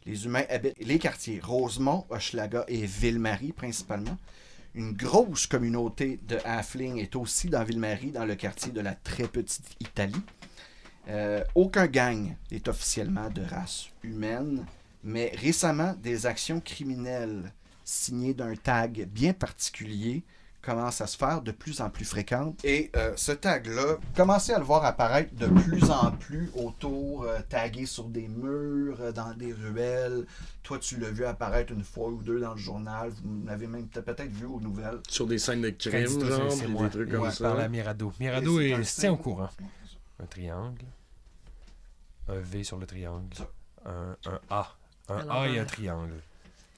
Les 0.07 0.25
humains 0.25 0.44
habitent 0.49 0.77
les 0.79 0.99
quartiers 0.99 1.40
Rosemont, 1.42 2.07
Hochelaga 2.11 2.64
et 2.68 2.87
Ville-Marie 2.87 3.53
principalement. 3.53 4.16
Une 4.75 4.92
grosse 4.92 5.46
communauté 5.46 6.20
de 6.29 6.38
halflings 6.44 6.99
est 6.99 7.16
aussi 7.16 7.49
dans 7.49 7.64
Ville-Marie, 7.64 8.12
dans 8.12 8.25
le 8.25 8.37
quartier 8.37 8.70
de 8.73 8.81
la 8.81 8.94
très 8.94 9.27
petite 9.27 9.66
Italie. 9.81 10.23
Euh, 11.11 11.42
aucun 11.55 11.87
gang 11.87 12.37
n'est 12.53 12.68
officiellement 12.68 13.29
de 13.31 13.42
race 13.42 13.87
humaine, 14.05 14.64
mais 15.03 15.33
récemment, 15.37 15.94
des 16.03 16.25
actions 16.27 16.61
criminelles 16.61 17.53
signées 17.85 18.35
d'un 18.35 18.55
tag 18.55 19.09
bien 19.11 19.33
particulier 19.33 20.23
commencent 20.62 21.01
à 21.01 21.07
se 21.07 21.16
faire 21.16 21.40
de 21.40 21.53
plus 21.53 21.81
en 21.81 21.88
plus 21.90 22.05
fréquentes. 22.05 22.62
Et 22.64 22.90
euh, 22.94 23.12
ce 23.16 23.33
tag-là, 23.33 23.96
commencez 24.14 24.53
à 24.53 24.59
le 24.59 24.64
voir 24.64 24.85
apparaître 24.85 25.35
de 25.35 25.46
plus 25.46 25.90
en 25.90 26.12
plus 26.12 26.51
autour, 26.55 27.25
euh, 27.25 27.38
tagué 27.49 27.87
sur 27.87 28.05
des 28.05 28.29
murs, 28.29 29.12
dans 29.14 29.33
des 29.35 29.53
ruelles. 29.55 30.27
Toi, 30.62 30.79
tu 30.79 30.99
l'as 30.99 31.11
vu 31.11 31.25
apparaître 31.25 31.73
une 31.73 31.83
fois 31.83 32.09
ou 32.11 32.23
deux 32.23 32.38
dans 32.40 32.53
le 32.53 32.59
journal. 32.59 33.11
Vous 33.25 33.42
l'avez 33.46 33.66
même 33.66 33.88
peut- 33.88 34.03
peut-être 34.03 34.31
vu 34.31 34.44
aux 34.44 34.61
nouvelles. 34.61 35.01
Sur 35.09 35.27
des 35.27 35.38
scènes 35.38 35.62
de 35.62 35.70
crime, 35.70 36.07
genre, 36.25 36.55
des 36.55 36.90
trucs 36.90 37.11
comme 37.11 37.23
Ouais, 37.23 37.31
ça. 37.31 37.44
Par 37.49 37.57
la 37.57 37.68
Mirado. 37.68 38.12
Mirado, 38.20 38.61
est, 38.61 38.83
tient 38.83 39.12
au 39.12 39.16
courant. 39.16 39.49
Un 40.23 40.27
triangle. 40.27 40.85
Un 42.31 42.38
V 42.40 42.64
sur 42.64 42.77
le 42.79 42.87
triangle. 42.87 43.27
Un, 43.85 44.16
un 44.27 44.40
A. 44.51 44.69
Un 45.09 45.29
À 45.29 45.40
A 45.43 45.49
et 45.49 45.59
un 45.59 45.64
triangle. 45.64 46.14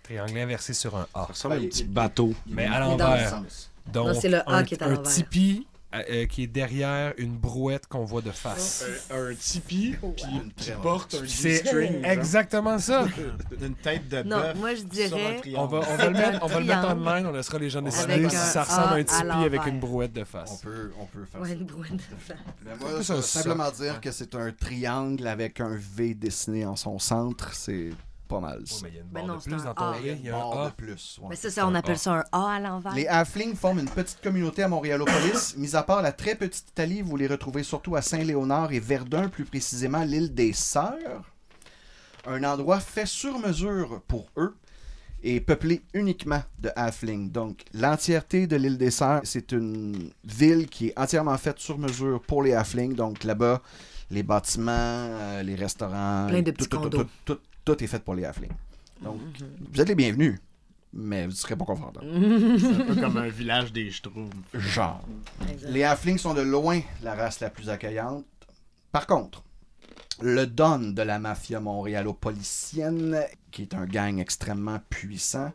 Triangle 0.03 0.39
inversé 0.39 0.73
sur 0.75 0.97
un 0.97 1.07
A. 1.15 1.21
Ça 1.27 1.33
ressemble 1.33 1.55
à 1.55 1.59
Ben, 1.59 1.65
un 1.67 1.69
petit 1.69 1.85
bateau. 1.85 2.35
Mais 2.47 2.67
à 2.67 2.81
dans 2.81 2.91
le 2.97 2.99
l'envers. 2.99 3.31
sens. 3.31 3.71
Donc, 3.93 4.07
Non, 4.09 4.15
c'est 4.15 4.29
le 4.29 4.49
A 4.49 4.55
un, 4.57 4.65
qui 4.65 4.75
est 4.75 4.83
à 4.83 4.87
un 4.87 4.95
l'envers. 4.95 5.13
tipi 5.13 5.67
euh, 5.95 6.03
euh, 6.11 6.27
qui 6.27 6.45
est 6.45 6.47
derrière 6.47 7.13
une 7.19 7.37
brouette 7.37 7.87
qu'on 7.87 8.05
voit 8.05 8.23
de 8.23 8.31
face. 8.31 8.85
Un, 9.11 9.31
un 9.31 9.35
tipi 9.35 9.95
qui, 10.17 10.27
Une 10.27 10.53
qui 10.53 10.71
très 10.71 10.81
porte 10.81 11.15
un 11.15 11.27
C'est 11.27 11.51
G-string. 11.63 12.05
exactement 12.05 12.79
ça. 12.79 13.07
Une 13.63 13.75
tête 13.75 14.09
de 14.09 14.23
Non, 14.23 14.39
bœuf 14.39 14.57
moi, 14.57 14.71
je 14.75 14.81
sur 14.81 14.87
un 14.87 14.91
dirais- 15.19 15.37
triangle. 15.41 15.59
On 15.63 15.67
va, 15.67 15.79
on 15.91 15.97
va 15.97 16.05
le 16.07 16.11
mettre, 16.13 16.37
un 16.37 16.39
on 16.43 16.47
va 16.47 16.61
le 16.61 16.67
mettre 16.67 16.89
en 16.89 16.95
ligne, 17.17 17.27
on 17.27 17.33
laissera 17.33 17.59
les 17.59 17.71
gens 17.71 17.83
décider 17.83 18.13
avec 18.15 18.31
si 18.31 18.37
un 18.37 18.41
ça 18.41 18.63
ressemble 18.65 18.83
à 18.83 18.91
A 18.91 18.95
un 18.95 19.01
à 19.01 19.05
tipi 19.05 19.21
avec 19.23 19.53
l'envers. 19.53 19.67
une 19.69 19.81
brouette 19.81 20.13
de 20.13 20.23
On 20.23 20.25
face. 20.25 20.61
peut, 20.63 20.93
on 20.99 21.07
peut 21.07 21.25
faire 21.25 21.41
Ouais, 21.41 21.49
ça. 21.49 21.55
une 21.55 21.65
brouette 21.65 21.93
de 21.93 22.17
flamme. 22.19 22.39
Mais 22.65 22.73
moi, 22.81 22.91
veux 22.95 23.03
ça, 23.03 23.21
simplement 23.23 23.71
dire 23.71 24.01
que 24.01 24.11
c'est 24.11 24.35
un 24.35 24.51
triangle 24.53 25.27
avec 25.27 25.61
un 25.61 25.77
V 25.77 26.15
dessiné 26.15 26.65
en 26.67 26.77
son 26.77 26.99
centre. 26.99 27.53
C'est 27.55 27.91
pas 28.33 28.41
mal 28.41 28.59
Ouais, 28.61 28.65
ça. 28.67 28.77
mais 28.83 28.89
il 28.91 28.95
y 28.95 28.99
a 28.99 29.03
une 29.03 29.09
Ben 29.09 29.27
barre 29.27 29.37
de 29.39 29.43
plus 29.43 29.53
un 29.55 29.65
dans 29.65 29.75
ton. 29.75 29.93
Il 30.03 30.07
y 30.25 30.31
a 30.31 30.37
un 30.37 30.51
de 30.51 30.67
A. 30.67 30.71
plus. 30.77 31.19
ouais. 31.23 31.27
Mais 31.31 31.37
ça, 31.37 31.51
ça, 31.51 31.67
on 31.67 31.75
appelle 31.75 31.99
ça 31.99 32.13
un 32.15 32.25
A 32.33 32.55
à 32.55 32.61
l'envers. 32.61 32.95
Les 32.95 33.07
halflings 33.07 33.55
forment 33.55 33.81
une 33.81 33.89
petite 33.91 34.21
communauté 34.23 34.63
à 34.63 34.69
Montréalopolis. 34.69 35.55
Mis 35.57 35.77
à 35.77 35.83
part 35.83 36.03
la 36.03 36.13
très 36.13 36.35
petite 36.35 36.69
Italie, 36.71 37.03
vous 37.03 37.17
les 37.17 37.27
retrouvez 37.27 37.63
surtout 37.63 37.97
à 37.97 38.03
Saint-Léonard 38.03 38.73
et 38.73 38.81
Verdun, 38.81 39.29
plus 39.29 39.45
précisément 39.45 40.03
l'île 40.05 40.35
des 40.35 40.53
Sœurs. 40.53 41.31
Un 42.27 42.45
endroit 42.45 42.81
fait 42.81 43.07
sur 43.07 43.39
mesure 43.39 44.01
pour 44.07 44.27
eux 44.37 44.57
et 45.25 45.41
peuplé 45.41 45.83
uniquement 45.95 46.43
de 46.59 46.71
halflings. 46.75 47.31
Donc, 47.31 47.65
l'entièreté 47.75 48.47
de 48.47 48.57
l'île 48.57 48.79
des 48.79 48.91
Sœurs, 48.91 49.21
c'est 49.25 49.53
une 49.53 50.11
ville 50.25 50.67
qui 50.69 50.89
est 50.89 50.99
entièrement 50.99 51.37
faite 51.39 51.59
sur 51.59 51.79
mesure 51.79 52.21
pour 52.23 52.43
les 52.43 52.55
halflings. 52.55 52.95
Donc, 52.95 53.23
là-bas, 53.25 53.61
les 54.11 54.23
bâtiments, 54.23 54.71
euh, 54.73 55.43
les 55.43 55.55
restaurants, 55.55 56.27
Plein 56.29 56.43
de 56.43 56.51
tout, 56.51 56.57
petits 56.65 56.69
tout, 56.69 56.77
tout, 56.77 56.83
condos. 56.91 57.05
tout, 57.25 57.39
tout, 57.65 57.83
est 57.83 57.87
fait 57.87 58.03
pour 58.03 58.15
les 58.15 58.25
halflings. 58.25 58.53
Donc, 59.03 59.21
Mhm. 59.21 59.47
vous 59.73 59.81
êtes 59.81 59.89
les 59.89 59.95
bienvenus, 59.95 60.39
mais 60.93 61.23
vous 61.25 61.31
ne 61.31 61.37
serez 61.37 61.57
pas 61.57 61.65
confortables. 61.65 62.07
C'est 62.61 62.67
un 62.83 62.85
peu 62.87 62.95
comme 63.01 63.17
un 63.17 63.29
village 63.29 63.73
des 63.73 63.91
Schtroumpfs. 63.91 64.35
Genre. 64.55 65.03
Exact. 65.51 65.71
Les 65.71 65.83
halflings 65.85 66.19
sont 66.19 66.35
de 66.35 66.43
loin 66.43 66.81
la 67.03 67.15
race 67.15 67.41
la 67.41 67.51
plus 67.51 67.69
accueillante. 67.69 68.25
Par 68.93 69.07
contre, 69.07 69.43
le 70.21 70.47
Don 70.47 70.79
de 70.93 71.03
la 71.03 71.19
mafia 71.19 71.59
montréalo-policienne, 71.61 73.25
qui 73.51 73.63
est 73.63 73.75
un 73.75 73.87
gang 73.87 74.19
extrêmement 74.19 74.79
puissant 74.91 75.53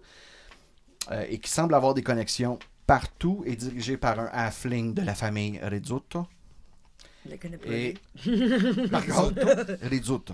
euh, 1.12 1.26
et 1.30 1.40
qui 1.40 1.50
semble 1.50 1.74
avoir 1.76 1.94
des 1.94 2.04
connexions 2.04 2.60
partout, 2.86 3.44
est 3.46 3.56
dirigé 3.56 3.98
par 3.98 4.20
un 4.20 4.30
halfling 4.32 4.94
de 4.94 5.02
la 5.04 5.14
famille 5.16 5.60
Rizzuto. 5.62 6.26
Je 7.26 7.32
le 7.32 7.38
connais 7.38 7.58
pas. 7.58 7.70
Et 7.70 7.94
par 8.90 9.06
contre, 9.08 9.78
Rizzuto. 9.84 10.34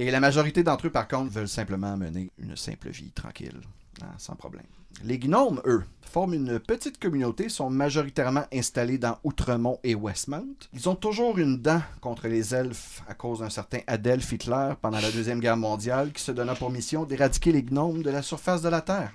Et 0.00 0.12
la 0.12 0.20
majorité 0.20 0.62
d'entre 0.62 0.86
eux, 0.86 0.90
par 0.90 1.08
contre, 1.08 1.32
veulent 1.32 1.48
simplement 1.48 1.96
mener 1.96 2.30
une 2.38 2.54
simple 2.54 2.88
vie 2.88 3.10
tranquille, 3.10 3.60
hein, 4.00 4.14
sans 4.16 4.36
problème. 4.36 4.62
Les 5.02 5.18
gnomes, 5.18 5.60
eux, 5.66 5.82
forment 6.02 6.34
une 6.34 6.60
petite 6.60 7.00
communauté, 7.00 7.48
sont 7.48 7.68
majoritairement 7.68 8.44
installés 8.52 8.98
dans 8.98 9.18
Outremont 9.24 9.80
et 9.82 9.96
Westmount. 9.96 10.54
Ils 10.72 10.88
ont 10.88 10.94
toujours 10.94 11.36
une 11.38 11.60
dent 11.60 11.82
contre 12.00 12.28
les 12.28 12.54
elfes 12.54 13.02
à 13.08 13.14
cause 13.14 13.40
d'un 13.40 13.50
certain 13.50 13.80
Adolf 13.88 14.30
Hitler 14.30 14.74
pendant 14.80 15.00
la 15.00 15.10
Deuxième 15.10 15.40
Guerre 15.40 15.56
mondiale 15.56 16.12
qui 16.12 16.22
se 16.22 16.30
donna 16.30 16.54
pour 16.54 16.70
mission 16.70 17.04
d'éradiquer 17.04 17.50
les 17.50 17.64
gnomes 17.64 18.04
de 18.04 18.10
la 18.10 18.22
surface 18.22 18.62
de 18.62 18.68
la 18.68 18.82
Terre. 18.82 19.12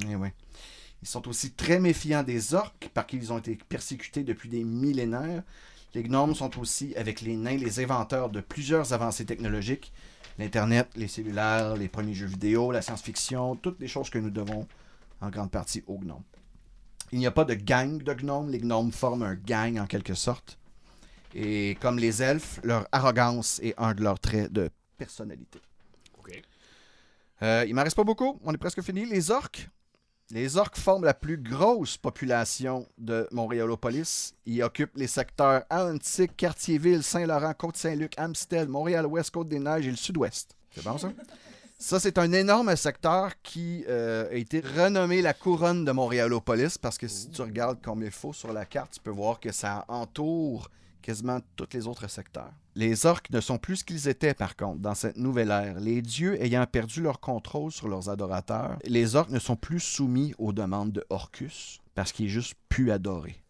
Eh. 0.00 0.14
Ils 1.02 1.08
sont 1.08 1.28
aussi 1.28 1.50
très 1.50 1.78
méfiants 1.78 2.22
des 2.22 2.54
orques 2.54 2.88
par 2.94 3.06
qui 3.06 3.18
ils 3.18 3.34
ont 3.34 3.38
été 3.38 3.58
persécutés 3.68 4.22
depuis 4.22 4.48
des 4.48 4.64
millénaires. 4.64 5.42
Les 5.94 6.04
gnomes 6.04 6.34
sont 6.34 6.58
aussi, 6.58 6.94
avec 6.96 7.20
les 7.20 7.36
nains, 7.36 7.58
les 7.58 7.80
inventeurs 7.80 8.30
de 8.30 8.40
plusieurs 8.40 8.94
avancées 8.94 9.26
technologiques. 9.26 9.92
L'Internet, 10.38 10.88
les 10.96 11.08
cellulaires, 11.08 11.76
les 11.76 11.88
premiers 11.88 12.14
jeux 12.14 12.26
vidéo, 12.26 12.72
la 12.72 12.82
science-fiction, 12.82 13.56
toutes 13.56 13.80
les 13.80 13.88
choses 13.88 14.10
que 14.10 14.18
nous 14.18 14.30
devons 14.30 14.66
en 15.20 15.30
grande 15.30 15.50
partie 15.50 15.82
aux 15.86 15.98
gnomes. 15.98 16.24
Il 17.12 17.18
n'y 17.18 17.26
a 17.26 17.30
pas 17.30 17.44
de 17.44 17.54
gang 17.54 18.02
de 18.02 18.14
gnomes. 18.14 18.50
Les 18.50 18.58
gnomes 18.58 18.92
forment 18.92 19.24
un 19.24 19.34
gang 19.34 19.78
en 19.78 19.86
quelque 19.86 20.14
sorte. 20.14 20.58
Et 21.34 21.76
comme 21.80 21.98
les 21.98 22.22
elfes, 22.22 22.60
leur 22.62 22.88
arrogance 22.92 23.60
est 23.62 23.74
un 23.78 23.94
de 23.94 24.02
leurs 24.02 24.18
traits 24.18 24.52
de 24.52 24.70
personnalité. 24.96 25.60
Euh, 27.42 27.64
il 27.66 27.74
m'en 27.74 27.82
reste 27.82 27.96
pas 27.96 28.04
beaucoup. 28.04 28.38
On 28.44 28.54
est 28.54 28.58
presque 28.58 28.82
fini. 28.82 29.04
Les 29.04 29.30
orques? 29.30 29.68
Les 30.30 30.56
orques 30.56 30.78
forment 30.78 31.04
la 31.04 31.14
plus 31.14 31.36
grosse 31.36 31.98
population 31.98 32.86
de 32.96 33.28
Montréalopolis. 33.32 34.34
Ils 34.46 34.62
occupent 34.62 34.96
les 34.96 35.06
secteurs 35.06 35.64
Atlantique, 35.68 36.36
Cartierville, 36.36 37.02
Saint-Laurent, 37.02 37.52
Côte-Saint-Luc, 37.52 38.14
Amstel, 38.18 38.68
Montréal-Ouest, 38.68 39.30
Côte-des-Neiges 39.30 39.86
et 39.86 39.90
le 39.90 39.96
Sud-Ouest. 39.96 40.56
C'est 40.70 40.84
bon, 40.84 40.96
ça? 40.96 41.12
Ça, 41.82 41.98
c'est 41.98 42.16
un 42.18 42.30
énorme 42.30 42.76
secteur 42.76 43.32
qui 43.42 43.84
euh, 43.88 44.30
a 44.30 44.34
été 44.34 44.60
renommé 44.60 45.20
la 45.20 45.34
couronne 45.34 45.84
de 45.84 45.90
Montréalopolis 45.90 46.78
parce 46.78 46.96
que 46.96 47.08
si 47.08 47.28
tu 47.28 47.42
regardes 47.42 47.82
comme 47.82 48.04
il 48.04 48.12
faut 48.12 48.32
sur 48.32 48.52
la 48.52 48.64
carte, 48.64 48.92
tu 48.92 49.00
peux 49.00 49.10
voir 49.10 49.40
que 49.40 49.50
ça 49.50 49.84
entoure 49.88 50.70
quasiment 51.02 51.40
tous 51.56 51.66
les 51.72 51.88
autres 51.88 52.08
secteurs. 52.08 52.52
Les 52.74 53.04
orques 53.04 53.30
ne 53.30 53.40
sont 53.40 53.58
plus 53.58 53.76
ce 53.76 53.84
qu'ils 53.84 54.08
étaient, 54.08 54.32
par 54.32 54.56
contre, 54.56 54.80
dans 54.80 54.94
cette 54.94 55.18
nouvelle 55.18 55.50
ère. 55.50 55.78
Les 55.78 56.00
dieux 56.00 56.42
ayant 56.42 56.66
perdu 56.66 57.02
leur 57.02 57.20
contrôle 57.20 57.70
sur 57.70 57.88
leurs 57.88 58.08
adorateurs, 58.08 58.78
les 58.84 59.14
orques 59.14 59.30
ne 59.30 59.38
sont 59.38 59.56
plus 59.56 59.80
soumis 59.80 60.34
aux 60.38 60.52
demandes 60.52 60.92
de 60.92 61.04
Orcus 61.10 61.80
parce 61.94 62.12
qu'il 62.12 62.26
est 62.26 62.30
juste 62.30 62.54
plus 62.68 62.90
adoré. 62.90 63.42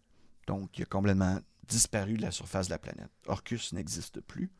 Donc, 0.48 0.76
il 0.76 0.82
a 0.82 0.86
complètement 0.86 1.38
disparu 1.68 2.14
de 2.14 2.22
la 2.22 2.32
surface 2.32 2.66
de 2.66 2.72
la 2.72 2.78
planète. 2.78 3.10
Orcus 3.26 3.72
n'existe 3.72 4.20
plus. 4.20 4.50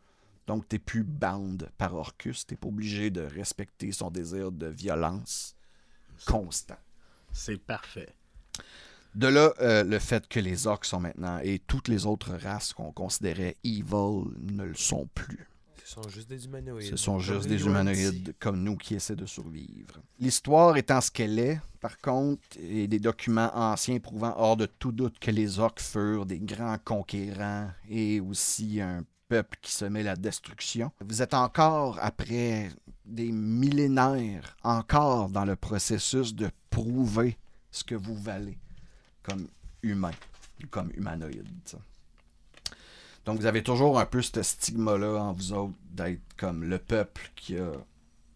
Donc, 0.46 0.68
tu 0.68 0.76
n'es 0.76 0.78
plus 0.78 1.02
bound 1.02 1.68
par 1.76 1.94
Orcus. 1.94 2.46
Tu 2.46 2.54
n'es 2.54 2.58
pas 2.58 2.68
obligé 2.68 3.10
de 3.10 3.22
respecter 3.22 3.90
son 3.90 4.10
désir 4.10 4.52
de 4.52 4.68
violence 4.68 5.56
constant. 6.26 6.78
C'est 7.32 7.58
parfait. 7.58 8.14
De 9.14 9.26
là, 9.26 9.52
euh, 9.60 9.84
le 9.84 9.98
fait 9.98 10.26
que 10.26 10.40
les 10.40 10.66
orques 10.66 10.86
sont 10.86 11.00
maintenant, 11.00 11.38
et 11.42 11.58
toutes 11.58 11.88
les 11.88 12.06
autres 12.06 12.34
races 12.34 12.72
qu'on 12.72 12.92
considérait 12.92 13.56
evil 13.62 14.24
ne 14.40 14.64
le 14.64 14.74
sont 14.74 15.08
plus. 15.14 15.48
Ce 15.84 16.00
sont 16.00 16.08
juste 16.08 16.28
des 16.30 16.46
humanoïdes. 16.46 16.90
Ce 16.90 16.96
sont 16.96 17.12
Comme 17.12 17.20
juste 17.20 17.48
des 17.48 17.66
humanoïdes 17.66 18.34
comme 18.38 18.62
nous 18.62 18.76
qui 18.76 18.94
essaient 18.94 19.16
de 19.16 19.26
survivre. 19.26 20.00
L'histoire 20.18 20.78
étant 20.78 21.02
ce 21.02 21.10
qu'elle 21.10 21.38
est, 21.38 21.60
par 21.80 21.98
contre, 21.98 22.40
et 22.58 22.86
des 22.88 23.00
documents 23.00 23.50
anciens 23.54 23.98
prouvant 23.98 24.32
hors 24.38 24.56
de 24.56 24.64
tout 24.64 24.92
doute 24.92 25.18
que 25.18 25.30
les 25.30 25.58
orques 25.58 25.82
furent 25.82 26.24
des 26.24 26.38
grands 26.38 26.78
conquérants 26.82 27.70
et 27.90 28.20
aussi 28.20 28.80
un 28.80 29.04
peuple 29.28 29.58
qui 29.60 29.72
semait 29.72 30.02
la 30.02 30.16
destruction. 30.16 30.90
Vous 31.04 31.20
êtes 31.20 31.34
encore, 31.34 31.98
après 32.00 32.70
des 33.04 33.32
millénaires, 33.32 34.56
encore 34.62 35.28
dans 35.28 35.44
le 35.44 35.56
processus 35.56 36.34
de 36.34 36.48
prouver 36.70 37.36
ce 37.70 37.84
que 37.84 37.94
vous 37.94 38.16
valez 38.16 38.58
comme 39.22 39.46
humain, 39.82 40.10
comme 40.70 40.90
humanoïde. 40.94 41.46
Donc 43.24 43.38
vous 43.38 43.46
avez 43.46 43.62
toujours 43.62 43.98
un 44.00 44.06
peu 44.06 44.20
ce 44.22 44.42
stigma-là 44.42 45.16
en 45.22 45.32
vous 45.32 45.52
autres 45.52 45.74
d'être 45.90 46.20
comme 46.36 46.64
le 46.64 46.78
peuple 46.78 47.30
qui 47.36 47.56
a 47.56 47.70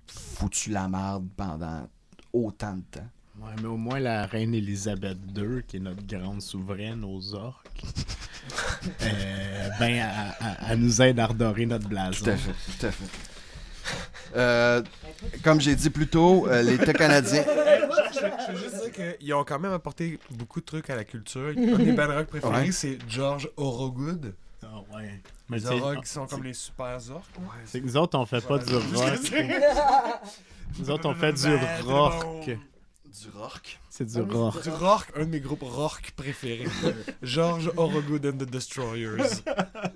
foutu 0.07 0.71
la 0.71 0.89
merde 0.89 1.27
pendant 1.37 1.89
autant 2.33 2.75
de 2.77 2.83
temps. 2.91 3.09
Ouais, 3.41 3.53
mais 3.61 3.67
au 3.69 3.77
moins 3.77 3.99
la 3.99 4.27
reine 4.27 4.55
Elisabeth 4.55 5.19
II, 5.37 5.63
qui 5.67 5.77
est 5.77 5.81
notre 5.81 6.07
grande 6.07 6.41
souveraine 6.41 7.05
aux 7.05 7.35
orques, 7.35 7.83
euh, 9.03 9.69
ben, 9.79 9.91
elle, 9.91 10.35
elle- 10.41 10.57
elle 10.71 10.79
nous 10.81 11.03
aide 11.03 11.19
à 11.21 11.27
redorer 11.27 11.67
notre 11.67 11.89
blason. 11.89 12.25
Tout 12.25 12.31
à 12.31 12.37
fait, 12.37 12.53
tout 12.79 12.87
à 12.87 12.91
fait. 12.93 13.05
Euh, 14.37 14.83
comme 15.43 15.61
j'ai 15.61 15.75
dit 15.77 15.91
plus 15.91 16.09
tôt, 16.09 16.47
euh, 16.49 16.63
l'État 16.63 16.93
canadien. 16.93 17.45
Je 18.21 18.53
veux 18.53 18.59
juste 18.59 18.83
dire 18.93 19.17
qu'ils 19.19 19.35
ont 19.35 19.45
quand 19.45 19.59
même 19.59 19.73
apporté 19.73 20.19
beaucoup 20.31 20.61
de 20.61 20.65
trucs 20.67 20.89
à 20.91 20.97
la 20.97 21.05
culture. 21.05 21.49
Un 21.57 21.77
des 21.79 21.93
band 21.93 22.07
rock 22.15 22.27
préférés, 22.27 22.67
Ouais. 22.67 22.73
c'est 22.73 22.99
George 23.09 23.49
Orogood. 23.57 24.35
Ah, 24.63 24.81
ouais. 24.97 25.21
Mais 25.49 25.59
Les 25.59 25.67
orques 25.67 26.03
qui 26.05 26.11
sont 26.11 26.27
comme 26.27 26.43
les 26.45 26.55
super 26.55 26.99
orques. 27.11 27.25
c'est 27.67 27.81
que 27.81 27.87
nous 27.87 27.97
autres, 27.97 28.19
on 28.19 28.27
fait 28.27 28.45
pas 28.47 28.59
du 28.59 28.75
rock. 28.75 29.33
Nous 30.79 30.91
autres, 30.91 31.09
on 31.09 31.15
fait 31.15 31.33
du 31.33 31.57
Bad 31.57 31.83
rock. 31.85 32.23
Rock. 32.25 32.45
Du 32.47 33.31
rock? 33.35 33.79
C'est 33.89 34.05
du 34.05 34.21
rock. 34.21 34.63
Du 34.63 34.69
rock, 34.69 35.07
un 35.17 35.21
de 35.21 35.31
mes 35.31 35.41
groupes 35.41 35.63
rock 35.63 36.13
préférés. 36.17 36.67
George 37.23 37.71
Orogood 37.77 38.27
and 38.27 38.33
the 38.39 38.51
Destroyers. 38.51 39.43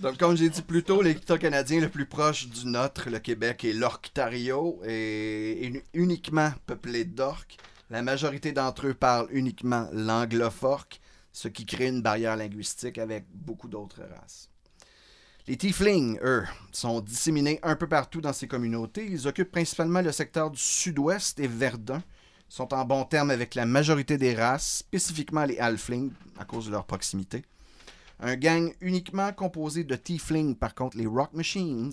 Donc, 0.00 0.18
comme 0.18 0.36
j'ai 0.36 0.50
dit 0.50 0.62
plus 0.62 0.82
tôt, 0.82 1.00
l'État 1.00 1.38
canadien 1.38 1.80
le 1.80 1.88
plus 1.88 2.04
proche 2.04 2.48
du 2.48 2.66
nôtre, 2.66 3.08
le 3.08 3.18
Québec, 3.18 3.64
est 3.64 3.72
l'Orctario, 3.72 4.80
et 4.86 5.82
uniquement 5.94 6.52
peuplé 6.66 7.04
d'orques. 7.04 7.56
La 7.88 8.02
majorité 8.02 8.52
d'entre 8.52 8.88
eux 8.88 8.94
parlent 8.94 9.28
uniquement 9.30 9.88
l'angloforque, 9.92 11.00
ce 11.32 11.48
qui 11.48 11.64
crée 11.64 11.86
une 11.86 12.02
barrière 12.02 12.36
linguistique 12.36 12.98
avec 12.98 13.24
beaucoup 13.32 13.68
d'autres 13.68 14.02
races. 14.02 14.50
Les 15.46 15.56
Tieflings, 15.56 16.18
eux, 16.22 16.44
sont 16.72 17.00
disséminés 17.00 17.58
un 17.62 17.76
peu 17.76 17.88
partout 17.88 18.20
dans 18.20 18.32
ces 18.32 18.48
communautés. 18.48 19.06
Ils 19.08 19.26
occupent 19.28 19.52
principalement 19.52 20.02
le 20.02 20.12
secteur 20.12 20.50
du 20.50 20.58
sud-ouest 20.58 21.38
et 21.40 21.46
Verdun. 21.46 22.02
Sont 22.48 22.74
en 22.74 22.84
bon 22.84 23.04
terme 23.04 23.30
avec 23.30 23.54
la 23.54 23.64
majorité 23.64 24.18
des 24.18 24.34
races, 24.34 24.78
spécifiquement 24.78 25.44
les 25.44 25.58
Halflings, 25.58 26.12
à 26.38 26.44
cause 26.44 26.66
de 26.66 26.72
leur 26.72 26.84
proximité. 26.84 27.44
Un 28.20 28.36
gang 28.36 28.72
uniquement 28.80 29.32
composé 29.32 29.84
de 29.84 29.94
Tieflings, 29.94 30.56
par 30.56 30.74
contre, 30.74 30.96
les 30.96 31.06
Rock 31.06 31.32
Machines, 31.34 31.92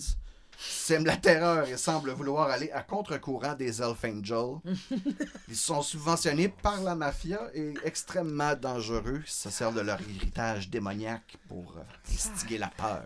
sèment 0.56 1.04
la 1.04 1.16
terreur 1.16 1.68
et 1.68 1.76
semblent 1.76 2.12
vouloir 2.12 2.48
aller 2.50 2.70
à 2.72 2.82
contre-courant 2.82 3.54
des 3.54 3.82
Elf 3.82 4.04
Angels. 4.04 4.58
Ils 5.48 5.56
sont 5.56 5.82
subventionnés 5.82 6.48
par 6.48 6.80
la 6.82 6.94
mafia 6.94 7.40
et 7.54 7.74
extrêmement 7.84 8.54
dangereux. 8.54 9.22
Ils 9.24 9.30
se 9.30 9.50
servent 9.50 9.76
de 9.76 9.80
leur 9.80 10.00
héritage 10.00 10.70
démoniaque 10.70 11.36
pour 11.48 11.74
euh, 11.76 11.82
instiguer 12.12 12.58
la 12.58 12.68
peur. 12.68 13.04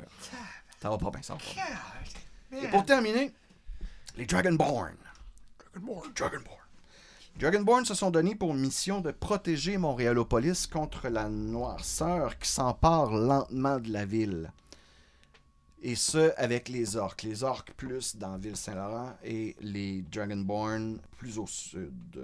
Ça 0.81 0.90
va 0.90 0.98
pas 0.98 1.11
bien, 1.11 1.22
ça 1.22 1.35
va 1.35 1.40
pas 1.40 1.54
bien. 2.50 2.62
Et 2.62 2.68
pour 2.68 2.85
terminer, 2.85 3.33
les 4.16 4.26
Dragonborn. 4.26 4.96
Dragonborn, 5.74 6.12
Dragonborn. 6.14 6.58
Dragonborn 7.38 7.85
se 7.85 7.94
sont 7.94 8.11
donnés 8.11 8.35
pour 8.35 8.53
mission 8.53 9.01
de 9.01 9.12
protéger 9.12 9.79
Montréalopolis 9.79 10.66
contre 10.66 11.09
la 11.09 11.29
noirceur 11.29 12.37
qui 12.38 12.48
s'empare 12.48 13.12
lentement 13.12 13.79
de 13.79 13.92
la 13.92 14.05
ville. 14.05 14.53
Et 15.81 15.94
ce, 15.94 16.33
avec 16.37 16.68
les 16.68 16.96
orques. 16.96 17.22
Les 17.22 17.44
orques 17.44 17.72
plus 17.74 18.16
dans 18.16 18.33
la 18.33 18.38
ville 18.38 18.57
Saint-Laurent 18.57 19.12
et 19.22 19.55
les 19.61 20.03
Dragonborn 20.03 20.98
plus 21.16 21.38
au 21.38 21.46
sud. 21.46 22.20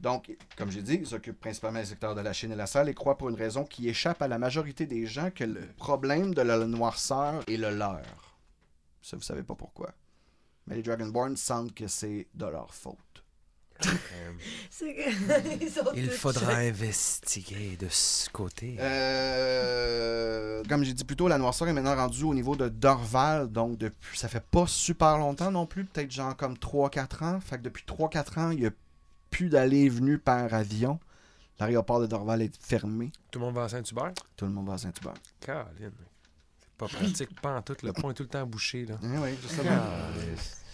Donc, 0.00 0.34
comme 0.56 0.70
j'ai 0.70 0.82
dit, 0.82 0.94
ils 0.94 1.06
s'occupent 1.06 1.40
principalement 1.40 1.80
des 1.80 1.84
secteurs 1.86 2.14
de 2.14 2.22
la 2.22 2.32
Chine 2.32 2.52
et 2.52 2.56
la 2.56 2.66
Salle 2.66 2.88
et 2.88 2.94
croient 2.94 3.18
pour 3.18 3.28
une 3.28 3.34
raison 3.36 3.64
qui 3.64 3.88
échappe 3.90 4.22
à 4.22 4.28
la 4.28 4.38
majorité 4.38 4.86
des 4.86 5.06
gens 5.06 5.30
que 5.30 5.44
le 5.44 5.60
problème 5.76 6.34
de 6.34 6.40
la 6.40 6.64
noirceur 6.66 7.42
est 7.46 7.56
le 7.58 7.70
leur. 7.76 8.38
Ça, 9.02 9.18
vous 9.18 9.22
savez 9.22 9.42
pas 9.42 9.54
pourquoi. 9.54 9.92
Mais 10.66 10.76
les 10.76 10.82
Dragonborn 10.82 11.36
sentent 11.36 11.74
que 11.74 11.86
c'est 11.88 12.26
de 12.34 12.46
leur 12.46 12.72
faute. 12.74 12.96
C'est 12.98 13.04
que- 13.04 13.04
Ils 13.58 13.65
sont 13.65 13.65
Il 15.94 16.10
faudra 16.10 16.56
investiguer 16.56 17.76
de 17.76 17.88
ce 17.88 18.28
côté. 18.30 18.76
Euh, 18.78 20.62
comme 20.68 20.84
j'ai 20.84 20.92
dit 20.92 21.04
plus 21.04 21.16
tôt, 21.16 21.28
la 21.28 21.38
noirceur 21.38 21.68
est 21.68 21.72
maintenant 21.72 21.96
rendue 21.96 22.24
au 22.24 22.34
niveau 22.34 22.56
de 22.56 22.68
Dorval, 22.68 23.50
donc 23.50 23.78
depuis, 23.78 24.18
ça 24.18 24.28
fait 24.28 24.44
pas 24.44 24.66
super 24.66 25.18
longtemps 25.18 25.50
non 25.50 25.66
plus, 25.66 25.84
peut-être 25.84 26.10
genre 26.10 26.36
comme 26.36 26.54
3-4 26.54 27.24
ans. 27.24 27.40
Fait 27.40 27.58
que 27.58 27.62
depuis 27.62 27.84
3-4 27.86 28.40
ans, 28.40 28.50
il 28.50 28.60
n'y 28.60 28.66
a 28.66 28.70
plus 29.30 29.48
d'aller 29.48 29.84
et 29.84 29.88
venue 29.88 30.18
par 30.18 30.52
avion. 30.52 30.98
L'aéroport 31.58 32.00
de 32.00 32.06
Dorval 32.06 32.42
est 32.42 32.62
fermé. 32.62 33.10
Tout 33.30 33.38
le 33.38 33.46
monde 33.46 33.54
va 33.54 33.64
à 33.64 33.68
Saint-Hubert? 33.68 34.12
Tout 34.36 34.44
le 34.44 34.50
monde 34.50 34.66
va 34.66 34.74
à 34.74 34.78
Saint-Hubert. 34.78 35.14
Caroline. 35.40 35.92
Pas 36.78 36.88
pratique, 36.88 37.40
pas 37.40 37.56
en 37.56 37.62
tout. 37.62 37.76
Le 37.82 37.92
pont 37.92 38.10
est 38.10 38.14
tout 38.14 38.24
le 38.24 38.28
temps 38.28 38.46
bouché, 38.46 38.84
là. 38.84 38.98
Eh 39.02 39.18
oui, 39.18 39.30
justement. 39.42 39.80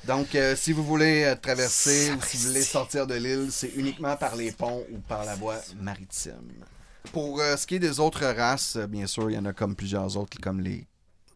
Donc, 0.06 0.34
euh, 0.34 0.56
si 0.56 0.72
vous 0.72 0.82
voulez 0.82 1.22
euh, 1.24 1.36
traverser 1.36 2.10
ou 2.12 2.20
si 2.22 2.36
vous 2.36 2.48
voulez 2.48 2.62
sortir 2.62 3.06
de 3.06 3.14
l'île, 3.14 3.52
c'est 3.52 3.68
uniquement 3.76 4.16
par 4.16 4.34
les 4.34 4.50
ponts 4.50 4.84
ou 4.90 4.98
par 4.98 5.24
la 5.24 5.36
voie 5.36 5.60
maritime. 5.80 6.50
Pour 7.12 7.40
euh, 7.40 7.56
ce 7.56 7.68
qui 7.68 7.76
est 7.76 7.78
des 7.78 8.00
autres 8.00 8.26
races, 8.26 8.76
bien 8.76 9.06
sûr, 9.06 9.30
il 9.30 9.34
y 9.34 9.38
en 9.38 9.44
a 9.44 9.52
comme 9.52 9.76
plusieurs 9.76 10.16
autres, 10.16 10.38
comme 10.40 10.60
les 10.60 10.88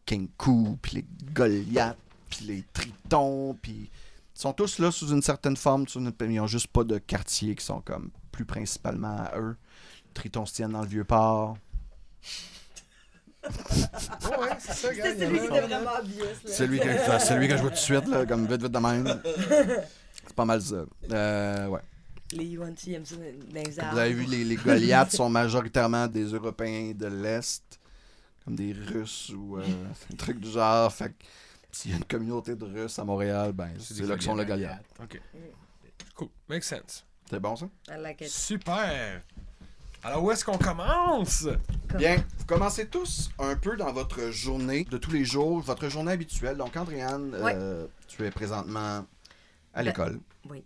Kenku, 0.05 0.77
puis 0.81 0.97
les 0.97 1.05
Goliaths, 1.33 1.97
puis 2.29 2.45
les 2.45 2.65
Tritons, 2.73 3.57
puis 3.61 3.89
ils 4.35 4.39
sont 4.39 4.51
tous 4.51 4.79
là 4.79 4.91
sous 4.91 5.11
une 5.11 5.21
certaine 5.21 5.55
forme, 5.55 5.87
sous 5.87 5.99
une... 5.99 6.11
ils 6.21 6.35
n'ont 6.35 6.47
juste 6.47 6.67
pas 6.67 6.83
de 6.83 6.97
quartier 6.97 7.55
qui 7.55 7.63
sont 7.63 7.79
comme 7.79 8.11
plus 8.33 8.45
principalement 8.45 9.17
à 9.17 9.37
eux. 9.39 9.55
Les 10.07 10.13
Tritons 10.13 10.45
se 10.45 10.55
tiennent 10.55 10.73
dans 10.73 10.81
le 10.81 10.87
vieux 10.87 11.05
port. 11.05 11.57
Ouais, 14.39 14.49
c'est 14.59 14.73
ça, 14.73 14.93
gars. 14.93 15.03
C'est 15.03 15.19
celui 15.19 15.39
qui 15.39 15.45
était 15.45 15.61
vraiment. 15.61 15.91
Celui 16.45 16.79
que, 16.79 17.19
celui 17.19 17.47
que 17.47 17.57
je 17.57 17.61
vois 17.61 17.69
tout 17.69 17.75
de 17.75 17.79
suite, 17.79 18.07
là, 18.07 18.25
comme 18.25 18.47
vite, 18.47 18.61
vite 18.61 18.71
de 18.71 18.79
même. 18.79 19.21
C'est 20.25 20.35
pas 20.35 20.45
mal 20.45 20.61
ça. 20.61 20.85
Euh, 21.11 21.67
ouais. 21.67 21.81
Les 22.33 22.45
Yuan-Ti 22.45 22.93
aiment 22.93 23.05
ça 23.05 23.15
dans 23.15 23.21
les 23.53 23.63
Vous 23.91 23.97
avez 23.97 24.13
vu, 24.13 24.25
les, 24.25 24.43
les 24.43 24.55
Goliaths 24.57 25.13
sont 25.13 25.29
majoritairement 25.29 26.07
des 26.07 26.25
Européens 26.25 26.91
de 26.93 27.07
l'Est, 27.07 27.79
comme 28.43 28.55
des 28.55 28.73
Russes 28.73 29.31
ou 29.33 29.57
euh, 29.57 29.63
un 30.11 30.15
truc 30.15 30.39
du 30.39 30.49
genre. 30.49 30.91
Fait 30.93 31.09
que 31.09 31.23
s'il 31.71 31.91
y 31.91 31.93
a 31.93 31.97
une 31.97 32.03
communauté 32.03 32.55
de 32.55 32.65
Russes 32.65 32.99
à 32.99 33.05
Montréal, 33.05 33.53
ben 33.53 33.69
c'est 33.79 34.01
là 34.05 34.15
qu'ils 34.15 34.23
sont 34.23 34.35
le 34.35 34.43
Goliath. 34.43 34.83
Ok. 35.01 35.21
Cool. 36.15 36.27
Makes 36.49 36.63
sense. 36.63 37.05
C'est 37.29 37.39
bon 37.39 37.55
ça? 37.55 37.67
I 37.89 38.01
like 38.01 38.21
it. 38.21 38.29
Super. 38.29 39.23
Alors, 40.07 40.23
où 40.23 40.31
est-ce 40.31 40.45
qu'on 40.45 40.57
commence? 40.57 41.49
Comme- 41.89 41.97
Bien, 41.99 42.15
vous 42.37 42.45
commencez 42.45 42.87
tous 42.87 43.29
un 43.39 43.57
peu 43.57 43.75
dans 43.75 43.91
votre 43.91 44.29
journée 44.31 44.85
de 44.85 44.97
tous 44.97 45.11
les 45.11 45.25
jours, 45.25 45.59
votre 45.59 45.89
journée 45.89 46.13
habituelle. 46.13 46.55
Donc, 46.55 46.77
Andréane, 46.77 47.35
Ouais. 47.43 47.51
euh, 47.53 47.87
Tu 48.07 48.25
es 48.25 48.31
présentement 48.31 48.99
à 48.99 49.03
Ben, 49.75 49.81
l'école. 49.83 50.19
oui. 50.49 50.63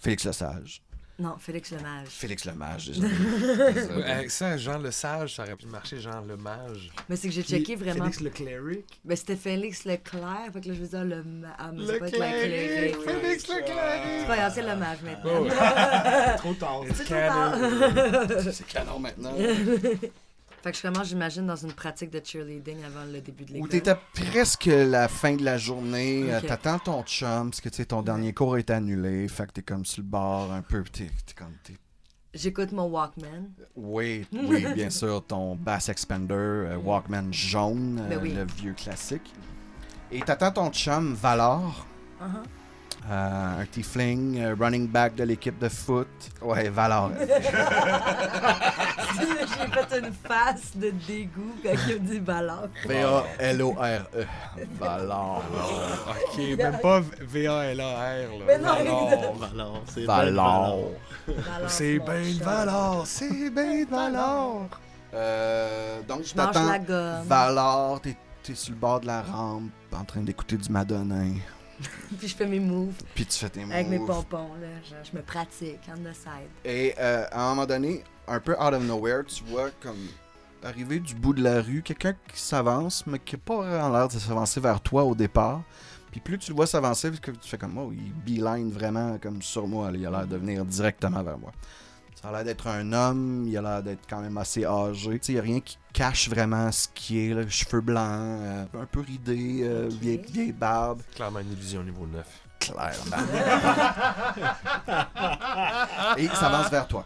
Félix 0.00 0.24
Lesage. 0.26 0.80
Non, 1.18 1.36
Félix 1.38 1.70
Lemage. 1.70 2.08
Félix 2.08 2.44
Lemage. 2.46 2.90
Ouais, 3.02 3.72
Désolé. 3.74 4.02
avec 4.04 4.30
ça, 4.30 4.56
Jean 4.56 4.78
le 4.78 4.90
Sage, 4.90 5.36
ça 5.36 5.42
aurait 5.42 5.56
pu 5.56 5.66
marcher, 5.66 6.00
Jean 6.00 6.22
le 6.22 6.36
Mage. 6.36 6.90
Mais 7.08 7.16
c'est 7.16 7.28
que 7.28 7.34
j'ai 7.34 7.42
checké 7.42 7.76
vraiment. 7.76 8.04
Félix 8.04 8.20
le 8.20 8.30
Cleric. 8.30 9.00
Ben, 9.04 9.14
c'était 9.16 9.36
Félix 9.36 9.84
Leclerc. 9.84 10.50
Fait 10.52 10.60
que 10.62 10.68
là, 10.68 10.74
je 10.74 10.80
veux 10.80 10.88
dire 10.88 11.04
le. 11.04 11.22
Ah, 11.58 11.70
mais 11.72 11.86
c'est 11.86 11.92
Le 11.92 11.98
pas 11.98 12.08
être 12.08 12.18
la 12.18 12.30
Cleric, 12.32 12.48
cléric. 12.48 12.96
Félix 13.22 13.48
le 13.48 13.54
C'est 13.54 13.64
Cleric. 13.64 14.26
pas 14.26 14.36
grave, 14.36 14.52
c'est 14.54 14.62
le 14.62 14.76
mage 14.76 14.98
maintenant. 15.02 15.30
Oh, 15.34 15.48
Trop 16.38 16.54
tard. 16.54 16.80
C'est 16.94 17.06
canon. 17.06 18.50
C'est 18.52 18.66
canon 18.66 18.98
maintenant. 18.98 19.32
Fait 20.62 20.70
que 20.70 20.76
je 20.76 20.82
commence, 20.82 21.08
j'imagine, 21.08 21.44
dans 21.46 21.56
une 21.56 21.72
pratique 21.72 22.10
de 22.10 22.20
cheerleading 22.24 22.84
avant 22.84 23.04
le 23.12 23.20
début 23.20 23.44
de 23.44 23.50
Ou 23.52 23.54
l'école. 23.54 23.68
t'étais 23.68 23.96
presque 24.14 24.66
la 24.66 25.08
fin 25.08 25.34
de 25.34 25.44
la 25.44 25.58
journée, 25.58 26.32
euh, 26.32 26.40
t'attends 26.40 26.78
ton 26.78 27.02
chum, 27.02 27.50
parce 27.50 27.60
que 27.60 27.68
tu 27.68 27.76
sais, 27.78 27.84
ton 27.86 28.02
dernier 28.02 28.32
cours 28.32 28.56
est 28.58 28.70
annulé, 28.70 29.26
fait 29.26 29.46
que 29.48 29.52
t'es 29.54 29.62
comme 29.62 29.84
sur 29.84 30.02
le 30.02 30.08
bord 30.08 30.52
un 30.52 30.62
peu, 30.62 30.84
t'es 30.84 31.10
comme... 31.36 31.52
t'es- 31.64 31.74
J'écoute 32.34 32.70
mon 32.72 32.84
Walkman. 32.84 33.50
Oui, 33.76 34.24
oui, 34.32 34.64
bien 34.74 34.88
sûr, 34.88 35.22
ton 35.26 35.54
Bass 35.56 35.88
Expander, 35.88 36.32
euh, 36.34 36.76
Walkman 36.76 37.32
jaune, 37.32 38.00
euh, 38.00 38.08
Ben 38.08 38.18
oui. 38.22 38.32
le 38.32 38.46
vieux 38.56 38.72
classique. 38.74 39.34
Et 40.12 40.20
t'attends 40.20 40.52
ton 40.52 40.70
chum 40.70 41.12
Valor, 41.14 41.86
Uh-huh. 42.20 42.24
euh, 42.24 42.42
un 43.10 43.64
tiefling, 43.70 44.38
euh, 44.40 44.54
running 44.58 44.86
back 44.88 45.14
de 45.16 45.24
l'équipe 45.24 45.58
de 45.58 45.68
foot. 45.68 46.08
Ouais, 46.40 46.68
Valor. 46.68 47.10
J'ai 49.18 49.26
fait 49.26 49.98
une 49.98 50.12
face 50.12 50.76
de 50.76 50.90
dégoût 51.06 51.54
quand 51.62 51.74
il 51.88 51.94
a 51.94 51.98
dit 51.98 52.20
ballon. 52.20 52.70
V-A-L-O-R-E. 52.86 54.26
Valor. 54.78 55.42
Ok, 56.08 56.38
même 56.56 56.78
pas 56.78 57.00
V-A-L-A-R. 57.20 58.38
là. 58.38 58.44
Mais 58.46 58.58
non, 58.58 58.74
Valor. 58.74 59.36
Valor, 59.36 59.82
c'est 59.86 60.04
Valor. 60.04 60.90
C'est 61.68 61.98
ben 61.98 62.24
chat. 62.38 62.44
valeur, 62.44 63.02
c'est 63.06 63.50
ben 63.50 63.84
de 63.84 63.90
valeur. 63.90 64.68
Euh, 65.14 66.00
donc, 66.08 66.22
Je 66.24 66.34
t'attends 66.34 66.70
la 66.70 66.78
gomme. 66.78 67.26
Valor, 67.26 68.00
t'es 68.00 68.16
t'es 68.42 68.54
sur 68.54 68.72
le 68.72 68.78
bord 68.78 69.00
de 69.00 69.06
la 69.06 69.22
rampe, 69.22 69.70
en 69.92 70.04
train 70.04 70.20
d'écouter 70.22 70.56
du 70.56 70.68
Madonna. 70.70 71.22
Puis 72.18 72.28
je 72.28 72.36
fais 72.36 72.46
mes 72.46 72.60
moves 72.60 72.94
Puis 73.14 73.26
tu 73.26 73.38
fais 73.38 73.48
tes 73.48 73.60
moves. 73.60 73.72
avec 73.72 73.88
mes 73.88 73.98
pompons. 73.98 74.54
Là. 74.60 74.68
Je, 74.84 75.10
je 75.10 75.16
me 75.16 75.22
pratique 75.22 75.80
on 75.88 76.00
the 76.00 76.14
side. 76.14 76.48
Et 76.64 76.94
euh, 76.98 77.26
à 77.30 77.46
un 77.46 77.48
moment 77.50 77.66
donné, 77.66 78.04
un 78.28 78.40
peu 78.40 78.52
out 78.52 78.74
of 78.74 78.82
nowhere, 78.82 79.24
tu 79.24 79.44
vois 79.44 79.70
comme 79.80 80.08
arriver 80.62 81.00
du 81.00 81.14
bout 81.14 81.34
de 81.34 81.42
la 81.42 81.60
rue, 81.60 81.82
quelqu'un 81.82 82.14
qui 82.32 82.40
s'avance, 82.40 83.04
mais 83.06 83.18
qui 83.18 83.34
n'a 83.34 83.40
pas 83.44 83.56
vraiment 83.56 83.88
l'air 83.90 84.08
de 84.08 84.12
s'avancer 84.12 84.60
vers 84.60 84.80
toi 84.80 85.04
au 85.04 85.14
départ. 85.14 85.62
Puis 86.10 86.20
plus 86.20 86.38
tu 86.38 86.50
le 86.50 86.56
vois 86.56 86.66
s'avancer, 86.66 87.10
tu 87.10 87.32
fais 87.42 87.58
comme, 87.58 87.78
oh, 87.78 87.90
il 87.92 88.12
beeline 88.12 88.70
vraiment 88.70 89.18
comme 89.18 89.40
sur 89.40 89.66
moi. 89.66 89.90
Il 89.94 90.06
a 90.06 90.10
l'air 90.10 90.26
de 90.26 90.36
venir 90.36 90.64
directement 90.64 91.22
vers 91.22 91.38
moi. 91.38 91.52
Ça 92.22 92.28
a 92.28 92.32
l'air 92.32 92.44
d'être 92.44 92.68
un 92.68 92.92
homme, 92.92 93.46
il 93.48 93.56
a 93.56 93.62
l'air 93.62 93.82
d'être 93.82 94.06
quand 94.08 94.20
même 94.20 94.38
assez 94.38 94.64
âgé. 94.64 95.20
Il 95.26 95.34
n'y 95.34 95.40
a 95.40 95.42
rien 95.42 95.58
qui 95.58 95.76
cache 95.92 96.28
vraiment 96.28 96.70
ce 96.70 96.86
qui 96.94 97.18
est, 97.18 97.34
là, 97.34 97.42
cheveux 97.48 97.80
blancs, 97.80 98.06
euh, 98.06 98.64
un 98.80 98.86
peu 98.86 99.00
ridé, 99.00 99.62
euh, 99.62 99.88
vieille, 99.90 100.22
vieille 100.30 100.52
barbe. 100.52 101.02
Clairement 101.16 101.40
une 101.40 101.50
illusion 101.52 101.82
niveau 101.82 102.06
9. 102.06 102.24
Clairement. 102.60 103.16
Et 106.16 106.22
il 106.22 106.30
s'avance 106.30 106.70
vers 106.70 106.86
toi. 106.86 107.04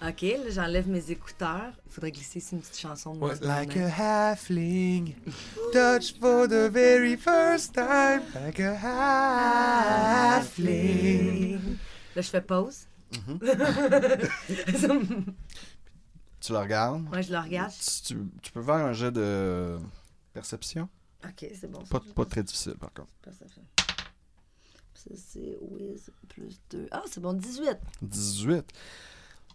Ok, 0.00 0.22
là, 0.22 0.50
j'enlève 0.50 0.88
mes 0.88 1.10
écouteurs. 1.10 1.72
Il 1.86 1.92
faudrait 1.92 2.12
glisser 2.12 2.38
ici 2.38 2.54
une 2.54 2.60
petite 2.60 2.78
chanson 2.78 3.16
de 3.16 3.44
Like 3.44 3.76
a 3.76 3.88
halfling, 3.88 5.16
touch 5.72 6.14
for 6.20 6.46
the 6.46 6.70
very 6.70 7.16
first 7.16 7.74
time. 7.74 8.22
Like 8.36 8.60
a 8.60 8.76
halfling. 10.38 11.58
Là, 12.14 12.22
je 12.22 12.30
fais 12.30 12.40
pause. 12.40 12.87
Mhm. 13.12 13.38
Tu 16.40 16.52
le 16.52 16.58
regardes? 16.58 17.02
Moi, 17.02 17.20
je 17.20 17.32
le 17.32 17.38
regarde. 17.38 17.72
Tu, 17.72 18.14
tu- 18.14 18.30
tu 18.42 18.52
peux 18.52 18.62
faire 18.62 18.74
un 18.76 18.92
jet 18.92 19.10
de 19.10 19.76
perception? 20.32 20.88
Ok, 21.24 21.46
c'est 21.60 21.68
bon. 21.70 21.82
Pas, 21.84 22.00
pas 22.14 22.24
très 22.24 22.42
difficile, 22.44 22.74
par 22.74 22.92
contre. 22.92 23.08
Perception. 23.22 23.62
Ça, 24.94 25.10
c'est 25.16 25.58
Wiz 25.60 26.10
plus 26.28 26.60
2. 26.70 26.88
Ah, 26.92 27.02
c'est 27.10 27.20
bon, 27.20 27.32
18. 27.32 27.76
18. 28.02 28.64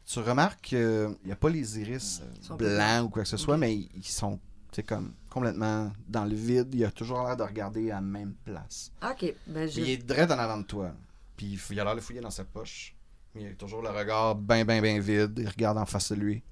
Tu 0.06 0.20
remarques 0.20 0.60
qu'il 0.62 1.16
n'y 1.24 1.32
a 1.32 1.36
pas 1.38 1.50
les 1.50 1.80
iris 1.80 2.22
euh, 2.52 2.56
blancs 2.56 3.06
ou 3.06 3.10
quoi 3.10 3.24
que 3.24 3.30
ce 3.30 3.38
soit, 3.38 3.58
mais 3.58 3.74
ils 3.76 4.04
sont 4.06 4.40
comme 4.88 5.14
complètement 5.30 5.92
dans 6.10 6.26
le 6.26 6.36
vide. 6.36 6.70
Il 6.74 6.84
a 6.84 6.92
toujours 6.92 7.24
l'air 7.26 7.38
de 7.38 7.44
regarder 7.44 7.92
à 7.92 7.96
la 7.96 8.02
même 8.02 8.34
place. 8.44 8.92
Ok, 9.02 9.34
ben 9.48 9.70
Puis 9.70 9.82
il 9.82 9.86
je. 9.86 9.92
est 9.92 9.98
direct 9.98 10.32
en 10.32 10.40
avant 10.40 10.58
de 10.58 10.64
toi. 10.64 10.92
Puis 11.38 11.58
il 11.72 11.80
a 11.80 11.84
l'air 11.86 11.96
de 11.96 12.02
fouiller 12.02 12.20
dans 12.22 12.30
sa 12.32 12.44
poche. 12.44 12.94
Il 13.36 13.48
a 13.48 13.54
toujours 13.56 13.82
le 13.82 13.90
regard 13.90 14.36
bien, 14.36 14.64
bien, 14.66 14.82
bien 14.82 15.00
vide. 15.00 15.38
Il 15.40 15.48
regarde 15.50 15.78
en 15.78 15.86
face 15.86 16.12
de 16.12 16.16
lui. 16.18 16.44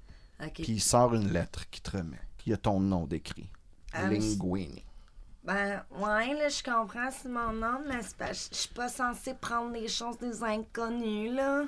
Puis 0.54 0.64
il 0.68 0.80
sort 0.80 1.14
une 1.14 1.32
lettre 1.32 1.68
qui 1.70 1.80
te 1.80 1.96
remet. 1.96 2.20
Il 2.44 2.50
y 2.50 2.52
a 2.52 2.56
ton 2.56 2.80
nom 2.80 3.06
décrit. 3.06 3.48
Ah, 3.92 4.08
Linguini. 4.08 4.84
Ben, 5.44 5.84
ouais, 5.92 6.34
là, 6.34 6.48
je 6.48 6.62
comprends, 6.62 7.10
c'est 7.10 7.28
mon 7.28 7.52
nom, 7.52 7.80
mais 7.86 8.00
c'est 8.02 8.16
pas- 8.16 8.32
je 8.32 8.48
suis 8.50 8.68
pas 8.68 8.88
censée 8.88 9.34
prendre 9.34 9.72
les 9.72 9.86
choses 9.88 10.18
des 10.18 10.42
inconnus, 10.42 11.32
là. 11.34 11.64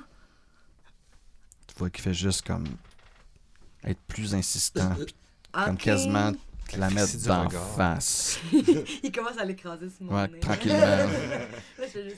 Tu 1.67 1.75
vois 1.77 1.89
qu'il 1.89 2.01
fait 2.03 2.13
juste 2.13 2.45
comme 2.45 2.65
être 3.83 3.99
plus 4.07 4.33
insistant. 4.35 4.93
puis 4.95 5.15
Comme 5.53 5.75
Ok. 5.75 5.81
quasiment 5.81 6.31
te 6.67 6.77
la 6.77 6.89
mettre 6.89 7.17
d'en 7.27 7.49
face. 7.49 8.39
Il 9.03 9.11
commence 9.11 9.37
à 9.37 9.45
l'écraser 9.45 9.89
sur 9.89 10.05
mon 10.05 10.15
Ouais, 10.15 10.27
nez. 10.27 10.39
tranquillement. 10.39 10.77
Je 11.79 12.11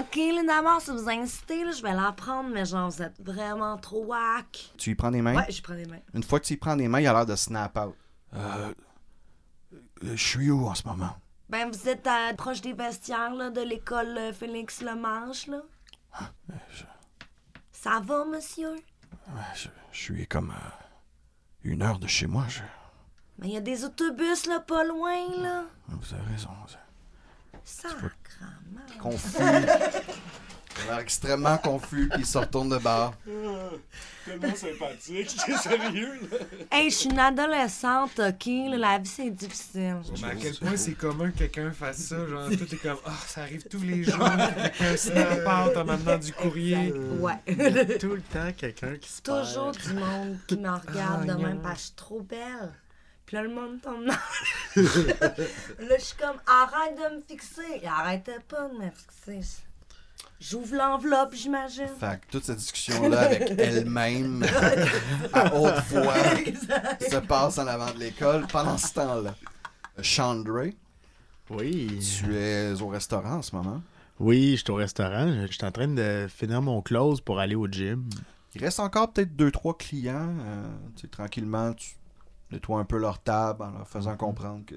Ok, 0.00 0.16
là, 0.16 0.42
d'abord, 0.46 0.80
si 0.80 0.90
vous 0.90 1.08
incitez, 1.08 1.64
là, 1.64 1.70
je 1.72 1.82
vais 1.82 1.92
la 1.92 2.12
prendre, 2.12 2.50
mais 2.50 2.64
genre, 2.64 2.90
vous 2.90 3.02
êtes 3.02 3.20
vraiment 3.20 3.76
trop 3.78 4.04
whack. 4.04 4.72
tu 4.78 4.90
y 4.90 4.94
prends 4.94 5.10
des 5.10 5.22
mains? 5.22 5.34
Ouais, 5.36 5.50
je 5.50 5.62
prends 5.62 5.74
des 5.74 5.84
mains. 5.86 6.00
Une 6.14 6.22
fois 6.22 6.40
que 6.40 6.46
tu 6.46 6.54
y 6.54 6.56
prends 6.56 6.76
des 6.76 6.88
mains, 6.88 7.00
il 7.00 7.06
a 7.06 7.12
l'air 7.12 7.26
de 7.26 7.36
snap 7.36 7.76
out. 7.78 7.94
Euh, 8.34 8.72
je 10.02 10.14
suis 10.16 10.50
où 10.50 10.66
en 10.66 10.74
ce 10.74 10.86
moment? 10.86 11.16
Ben, 11.48 11.68
vous 11.70 11.88
êtes 11.88 12.06
à- 12.06 12.32
proche 12.34 12.60
des 12.62 12.72
vestiaires, 12.72 13.34
là, 13.34 13.50
de 13.50 13.60
l'école 13.60 14.16
euh, 14.16 14.32
Félix 14.32 14.80
Lemanche, 14.82 15.46
là. 15.48 15.62
Ça 17.72 18.00
va, 18.04 18.24
monsieur? 18.24 18.70
Ouais, 18.72 19.42
je, 19.54 19.68
je 19.92 19.98
suis 19.98 20.26
comme 20.26 20.50
euh, 20.50 20.70
une 21.64 21.82
heure 21.82 21.98
de 21.98 22.06
chez 22.06 22.26
moi. 22.26 22.44
Je, 22.48 22.60
Mais 23.42 23.48
il 23.48 23.54
y 23.54 23.56
a 23.56 23.60
des 23.60 23.84
autobus, 23.84 24.46
là, 24.46 24.60
pas 24.60 24.84
loin, 24.84 25.16
là. 25.42 25.64
vous 25.88 26.14
avez 26.14 26.32
raison. 26.32 26.48
Sacrement. 27.64 28.08
Confus. 29.00 29.36
il 29.40 30.88
a 30.88 30.90
l'air 30.92 30.98
extrêmement 31.00 31.58
confus, 31.58 32.08
puis 32.08 32.20
il 32.20 32.26
se 32.26 32.38
retourne 32.38 32.68
de 32.68 32.78
bord. 32.78 33.14
Tellement 34.24 34.54
sympathique, 34.54 35.36
t'es 35.44 35.56
sérieux, 35.56 36.14
là? 36.30 36.38
Hey, 36.70 36.90
je 36.90 36.96
suis 36.96 37.10
une 37.10 37.18
adolescente, 37.18 38.20
OK? 38.20 38.46
la 38.78 38.98
vie, 38.98 39.08
c'est 39.08 39.30
difficile. 39.30 39.96
Mais 40.22 40.28
à 40.28 40.34
quel 40.36 40.54
point 40.56 40.76
c'est 40.76 40.92
commun 40.94 41.30
que 41.32 41.38
quelqu'un 41.38 41.72
fasse 41.72 41.98
ça, 41.98 42.26
genre 42.28 42.48
tout 42.56 42.72
est 42.74 42.82
comme 42.82 42.98
ah 43.04 43.10
ça 43.26 43.42
arrive 43.42 43.64
tous 43.68 43.82
les 43.82 44.04
jours, 44.04 44.18
quelqu'un 44.18 44.96
snap 44.96 45.38
out 45.40 45.76
en 45.76 45.84
m'amenant 45.84 46.18
du 46.18 46.32
courrier. 46.32 46.92
Ouais. 47.18 47.98
Tout 47.98 48.14
le 48.14 48.22
temps, 48.22 48.52
quelqu'un 48.56 48.96
qui 48.96 49.08
se 49.10 49.22
Toujours 49.22 49.72
perd. 49.72 49.88
du 49.88 49.94
monde 49.94 50.38
qui 50.46 50.56
me 50.56 50.70
regarde 50.70 51.26
Ah, 51.28 51.34
de 51.34 51.42
même 51.42 51.60
parce 51.60 51.74
que 51.74 51.80
je 51.80 51.84
suis 51.86 51.94
trop 51.96 52.20
belle. 52.20 52.72
Là, 53.32 53.42
le 53.42 53.48
monde 53.48 53.80
tombe 53.80 54.04
dans... 54.04 54.12
là, 54.82 55.96
je 55.98 56.04
suis 56.04 56.16
comme, 56.16 56.36
arrête 56.46 56.96
de 56.96 57.16
me 57.16 57.22
fixer. 57.22 57.80
Il 57.82 57.88
arrêtait 57.88 58.40
pas 58.46 58.68
de 58.68 58.74
me 58.74 58.90
fixer. 58.90 59.62
J'ouvre 60.40 60.74
l'enveloppe, 60.76 61.34
j'imagine. 61.34 61.88
Fait 61.98 62.20
que 62.20 62.32
toute 62.32 62.44
cette 62.44 62.58
discussion-là 62.58 63.20
avec 63.20 63.42
elle-même, 63.58 64.44
à 65.32 65.54
haute 65.54 65.82
voix, 65.90 66.14
se 67.00 67.16
passe 67.20 67.58
en 67.58 67.66
avant 67.66 67.90
de 67.92 67.98
l'école 68.00 68.46
pendant 68.48 68.76
ce 68.76 68.92
temps-là. 68.94 69.34
Chandra, 70.02 70.64
Oui. 71.50 72.00
tu 72.20 72.36
es 72.36 72.72
au 72.82 72.88
restaurant 72.88 73.36
en 73.36 73.42
ce 73.42 73.54
moment. 73.54 73.80
Oui, 74.18 74.52
je 74.56 74.62
suis 74.62 74.70
au 74.70 74.74
restaurant. 74.74 75.46
Je 75.46 75.52
suis 75.52 75.64
en 75.64 75.70
train 75.72 75.88
de 75.88 76.26
finir 76.28 76.60
mon 76.60 76.82
close 76.82 77.20
pour 77.20 77.38
aller 77.38 77.54
au 77.54 77.66
gym. 77.66 78.08
Il 78.54 78.62
reste 78.62 78.80
encore 78.80 79.12
peut-être 79.12 79.34
deux, 79.36 79.50
trois 79.50 79.76
clients. 79.78 80.34
euh, 80.40 80.64
tu 80.96 81.02
sais, 81.02 81.08
tranquillement, 81.08 81.72
tu 81.72 81.90
nettoies 82.52 82.80
un 82.80 82.84
peu 82.84 82.98
leur 82.98 83.18
table 83.20 83.62
en 83.62 83.70
leur 83.70 83.88
faisant 83.88 84.16
comprendre 84.16 84.64
que 84.66 84.76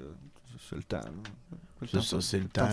c'est 0.69 0.75
le 0.75 0.83
temps. 0.83 1.01
C'est 1.91 2.01
ça, 2.01 2.21
c'est 2.21 2.39
le 2.39 2.47
temps. 2.47 2.69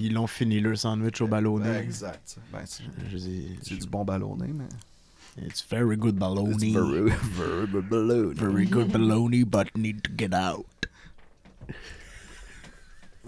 Ils 0.00 0.12
l'ont 0.12 0.26
fini 0.26 0.60
leur 0.60 0.76
sandwich 0.76 1.20
au 1.20 1.28
ballonné. 1.28 1.68
Ouais, 1.70 1.82
exact. 1.82 2.36
Ben, 2.52 2.60
c'est 2.66 2.84
Je 3.10 3.74
du 3.76 3.86
bon 3.86 4.04
ballonné, 4.04 4.48
mais. 4.48 4.66
It's 5.38 5.64
very 5.64 5.96
good 5.96 6.18
baloney. 6.18 6.72
very, 6.72 7.10
very 7.36 7.66
good 7.66 7.88
ballonné. 7.88 8.34
Very 8.34 8.66
good 8.66 8.92
baloney, 8.92 9.44
but 9.44 9.74
need 9.76 10.02
to 10.02 10.10
get 10.16 10.34
out. 10.34 10.66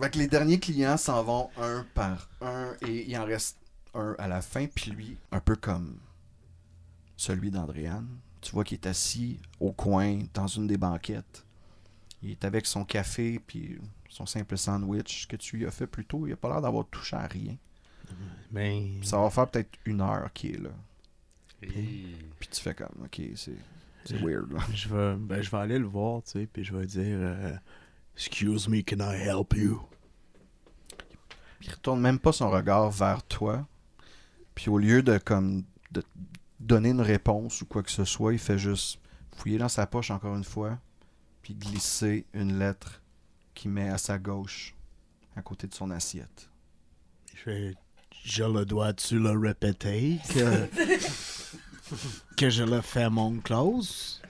Fait 0.01 0.11
que 0.11 0.19
les 0.19 0.27
derniers 0.27 0.59
clients 0.59 0.97
s'en 0.97 1.23
vont 1.23 1.51
un 1.57 1.87
par 1.95 2.29
un 2.41 2.75
et 2.87 3.09
il 3.09 3.17
en 3.17 3.25
reste 3.25 3.57
un 3.95 4.17
à 4.19 4.27
la 4.27 4.43
fin. 4.43 4.67
Puis 4.67 4.91
lui, 4.91 5.17
un 5.31 5.39
peu 5.41 5.55
comme 5.55 5.97
celui 7.17 7.51
d'Andréane, 7.51 8.09
tu 8.43 8.53
vois 8.53 8.65
qu'il 8.65 8.77
est 8.77 8.87
assis 8.87 9.41
au 9.61 9.73
coin 9.73 10.19
dans 10.35 10.47
une 10.47 10.67
des 10.67 10.77
banquettes. 10.77 11.47
Il 12.23 12.31
est 12.31 12.45
avec 12.45 12.67
son 12.67 12.85
café 12.85 13.41
puis 13.47 13.79
son 14.09 14.27
simple 14.27 14.59
sandwich 14.59 15.27
que 15.27 15.37
tu 15.37 15.57
lui 15.57 15.67
as 15.67 15.71
fait 15.71 15.87
plus 15.87 16.05
tôt, 16.05 16.27
il 16.27 16.33
a 16.33 16.37
pas 16.37 16.49
l'air 16.49 16.61
d'avoir 16.61 16.87
touché 16.87 17.17
à 17.17 17.27
rien. 17.27 17.57
Mais. 18.51 18.91
Ça 19.03 19.19
va 19.19 19.31
faire 19.31 19.49
peut-être 19.49 19.71
une 19.87 20.03
heure 20.03 20.31
qu'il 20.35 20.57
est 20.57 20.59
là. 20.59 20.71
Et... 21.63 22.17
Puis 22.39 22.49
tu 22.51 22.61
fais 22.61 22.75
comme, 22.75 23.05
ok, 23.05 23.23
c'est 23.37 23.57
c'est 24.05 24.21
weird. 24.21 24.53
Là. 24.53 24.61
Je 24.75 24.89
vais, 24.89 25.15
ben, 25.17 25.41
je 25.41 25.51
vais 25.51 25.59
aller 25.59 25.79
le 25.79 25.87
voir, 25.87 26.23
tu 26.25 26.33
sais, 26.33 26.49
puis 26.53 26.65
je 26.65 26.75
vais 26.75 26.87
dire 26.87 27.19
euh, 27.21 27.55
Excuse 28.17 28.69
me, 28.69 28.83
can 28.83 28.99
I 28.99 29.17
help 29.17 29.55
you? 29.55 29.81
Il 31.63 31.71
retourne 31.71 32.01
même 32.01 32.19
pas 32.19 32.33
son 32.33 32.51
regard 32.51 32.91
vers 32.91 33.23
toi. 33.23 33.67
Puis 34.55 34.69
au 34.69 34.79
lieu 34.79 35.03
de 35.03 35.19
comme 35.19 35.65
de 35.93 36.03
donner 36.63 36.91
une 36.91 37.01
réponse 37.01 37.61
ou 37.61 37.67
quoi 37.67 37.83
que 37.83 37.91
ce 37.91 38.05
soit, 38.05 38.33
il 38.33 38.39
fait 38.39 38.59
juste 38.59 38.99
fouiller 39.37 39.59
dans 39.59 39.69
sa 39.69 39.87
poche 39.87 40.11
encore 40.11 40.37
une 40.37 40.45
fois, 40.45 40.79
puis 41.43 41.55
glisser 41.55 42.27
une 42.33 42.59
lettre 42.59 43.03
qu'il 43.55 43.71
met 43.71 43.89
à 43.89 43.99
sa 43.99 44.19
gauche, 44.19 44.75
à 45.37 45.43
côté 45.43 45.67
de 45.67 45.75
son 45.75 45.91
assiette. 45.91 46.49
Je 47.35 47.41
fais 47.41 47.75
Je 48.25 48.45
le 48.45 48.65
dois-tu 48.65 49.19
le 49.19 49.31
répéter 49.31 50.19
que, 50.33 50.69
que 52.37 52.49
je 52.49 52.63
le 52.63 52.81
fais 52.81 53.03
à 53.03 53.11
mon 53.11 53.39
close? 53.41 54.23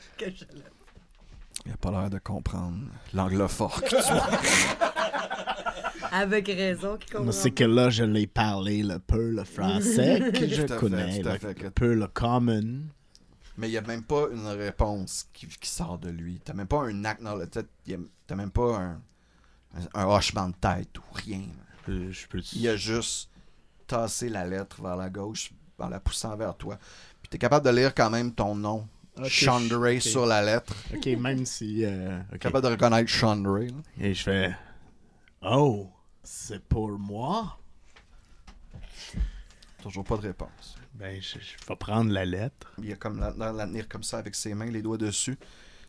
Il 1.67 1.73
a 1.73 1.77
pas 1.77 1.91
l'air 1.91 2.11
de 2.11 2.19
comprendre 2.19 2.79
l'anglophone 3.13 3.71
que 3.83 3.89
tu. 3.89 5.69
Avec 6.23 6.47
raison. 6.47 6.99
C'est 7.31 7.51
que 7.51 7.65
là, 7.65 7.91
je 7.91 8.05
l'ai 8.05 8.27
parlé 8.27 8.83
le 8.83 8.99
peu 8.99 9.31
le 9.31 9.45
français 9.45 10.21
que 10.35 10.47
je 10.47 10.63
Tout 10.63 10.73
à 10.73 10.75
fait, 10.75 10.81
connais, 10.81 11.23
le 11.23 11.39
fait, 11.39 11.55
que- 11.55 11.69
peu 11.69 11.95
le 11.95 12.07
common. 12.07 12.83
Mais 13.59 13.69
il 13.69 13.73
n'y 13.73 13.77
a 13.79 13.83
même 13.83 14.03
pas 14.03 14.27
une 14.33 14.47
réponse 14.47 15.27
qui, 15.33 15.47
qui 15.47 15.69
sort 15.69 15.99
de 15.99 16.09
lui. 16.11 16.41
T'as 16.45 16.55
même 16.55 16.67
pas 16.67 16.83
un 16.85 17.05
acknowledge- 17.05 17.65
t'as- 18.27 18.35
même 18.37 18.51
pas 18.51 18.77
un, 18.79 19.01
un, 19.75 20.01
un 20.03 20.07
hochement 20.07 20.49
de 20.49 20.55
tête 20.55 20.97
ou 20.99 21.03
rien. 21.15 21.43
Euh, 21.89 22.11
Je 22.11 22.27
peux 22.29 22.41
Il 22.55 22.69
a 22.69 22.77
juste 22.77 23.31
tassé 23.87 24.29
la 24.29 24.47
lettre 24.47 24.81
vers 24.83 24.97
la 24.97 25.11
gauche 25.11 25.51
en 25.79 25.89
la 25.89 25.99
poussant 26.01 26.37
vers 26.37 26.57
toi. 26.57 26.79
Puis 27.21 27.29
t'es 27.29 27.39
capable 27.39 27.67
de 27.67 27.75
lire 27.77 27.95
quand 27.95 28.09
même 28.11 28.33
ton 28.33 28.55
nom. 28.55 28.87
Ok, 29.19 29.27
Chandray 29.29 30.01
sur 30.01 30.25
la 30.25 30.43
lettre. 30.43 30.75
Ok, 30.95 31.07
même 31.19 31.45
si. 31.45 31.85
euh, 31.85 32.19
ok. 32.33 32.39
Capable 32.39 32.65
de 32.67 32.71
reconnaître 32.73 33.11
Chandray. 33.11 33.69
Et 34.01 34.15
je 34.15 34.23
fais 34.23 34.57
Oh, 35.43 35.91
c'est 36.23 36.63
pour 36.65 36.91
moi? 36.99 37.59
Toujours 39.83 40.05
pas 40.05 40.17
de 40.17 40.23
réponse. 40.23 40.77
Ben, 40.95 41.21
je, 41.21 41.39
je 41.41 41.67
vais 41.67 41.77
prendre 41.77 42.13
la 42.13 42.25
lettre. 42.25 42.73
Il 42.79 42.93
a 42.93 42.97
comme 42.97 43.19
la, 43.19 43.31
la- 43.37 43.53
la 43.53 43.67
tenir 43.67 43.89
comme 43.89 44.03
ça 44.05 44.19
avec 44.19 44.35
ses 44.35 44.55
mains, 44.55 44.71
les 44.71 44.83
doigts 44.83 44.99
dessus. 44.99 45.39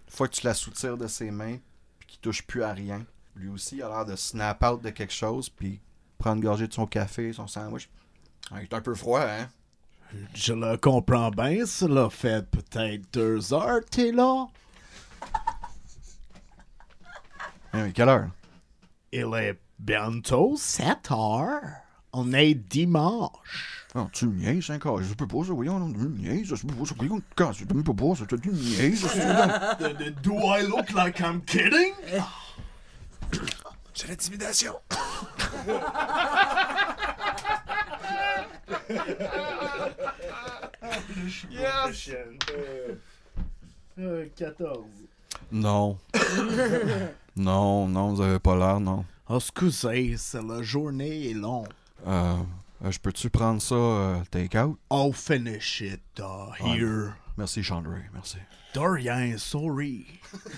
Une 0.07 0.13
fois 0.13 0.27
que 0.27 0.35
tu 0.35 0.45
la 0.45 0.53
soutires 0.53 0.97
de 0.97 1.07
ses 1.07 1.29
mains, 1.31 1.57
puis 1.99 2.07
qu'il 2.07 2.19
touche 2.19 2.41
plus 2.43 2.63
à 2.63 2.73
rien, 2.73 3.05
lui 3.35 3.49
aussi 3.49 3.77
il 3.77 3.83
a 3.83 3.89
l'air 3.89 4.05
de 4.05 4.15
snap 4.15 4.63
out 4.63 4.81
de 4.81 4.89
quelque 4.89 5.13
chose, 5.13 5.49
puis 5.49 5.79
prendre 6.17 6.37
une 6.37 6.43
gorgée 6.43 6.67
de 6.67 6.73
son 6.73 6.87
café, 6.87 7.33
son 7.33 7.47
sandwich. 7.47 7.89
Ah, 8.51 8.61
il 8.61 8.63
est 8.63 8.73
un 8.73 8.81
peu 8.81 8.95
froid, 8.95 9.21
hein? 9.21 9.49
Je 10.35 10.53
le 10.53 10.77
comprends 10.77 11.31
bien, 11.31 11.65
cela 11.65 12.09
fait 12.09 12.47
peut-être 12.49 13.11
deux 13.13 13.53
heures, 13.53 13.81
t'es 13.89 14.11
là. 14.11 14.47
Ah 17.71 17.83
oui, 17.83 17.93
quelle 17.93 18.09
heure? 18.09 18.29
Il 19.11 19.33
est 19.35 19.59
bientôt 19.83 20.55
7 20.57 21.11
heures. 21.11 21.61
On 22.13 22.31
est 22.31 22.53
dimanche. 22.53 23.85
Non, 23.95 24.07
tu 24.11 24.27
me 24.27 24.39
niaises, 24.39 24.69
hein, 24.69 24.79
quand 24.79 25.01
je 25.01 25.13
peux 25.13 25.27
pas, 25.27 25.43
ça, 25.45 25.53
voyons, 25.53 25.91
tu 25.91 25.99
niaises, 25.99 26.53
je 26.55 26.65
peux 26.65 26.73
pas, 26.73 26.85
ça, 26.85 26.95
voyons, 26.97 27.21
quand 27.35 27.51
tu 27.51 27.65
peux 27.65 27.83
pas, 27.83 28.15
ça, 28.15 28.25
tu 28.25 28.49
niaises, 28.49 29.05
ça, 29.05 29.75
Do 30.23 30.33
I 30.35 30.63
look 30.63 30.91
like 30.93 31.19
I'm 31.19 31.41
kidding? 31.41 31.93
J'ai 33.93 34.07
l'intimidation. 34.07 34.73
Yes! 41.51 42.09
14. 44.35 44.87
Non. 45.51 45.97
non, 47.35 47.87
non, 47.87 48.13
vous 48.13 48.21
avez 48.21 48.39
pas 48.39 48.55
l'air, 48.55 48.79
non. 48.79 49.05
Oh, 49.29 49.37
excusez, 49.37 50.15
c'est 50.17 50.41
la 50.43 50.61
journée 50.61 51.29
est 51.29 51.33
longue. 51.33 51.67
Euh, 52.05 52.35
euh, 52.83 52.91
je 52.91 52.99
peux-tu 52.99 53.29
prendre 53.29 53.61
ça 53.61 53.75
euh, 53.75 54.17
take-out? 54.29 54.77
I'll 54.91 55.13
finish 55.13 55.79
it 55.81 56.01
uh, 56.19 56.51
here. 56.59 57.13
Merci, 57.37 57.63
Chandray, 57.63 58.03
merci. 58.13 58.37
De 58.75 58.79
rien, 58.81 59.37
sorry. 59.37 60.05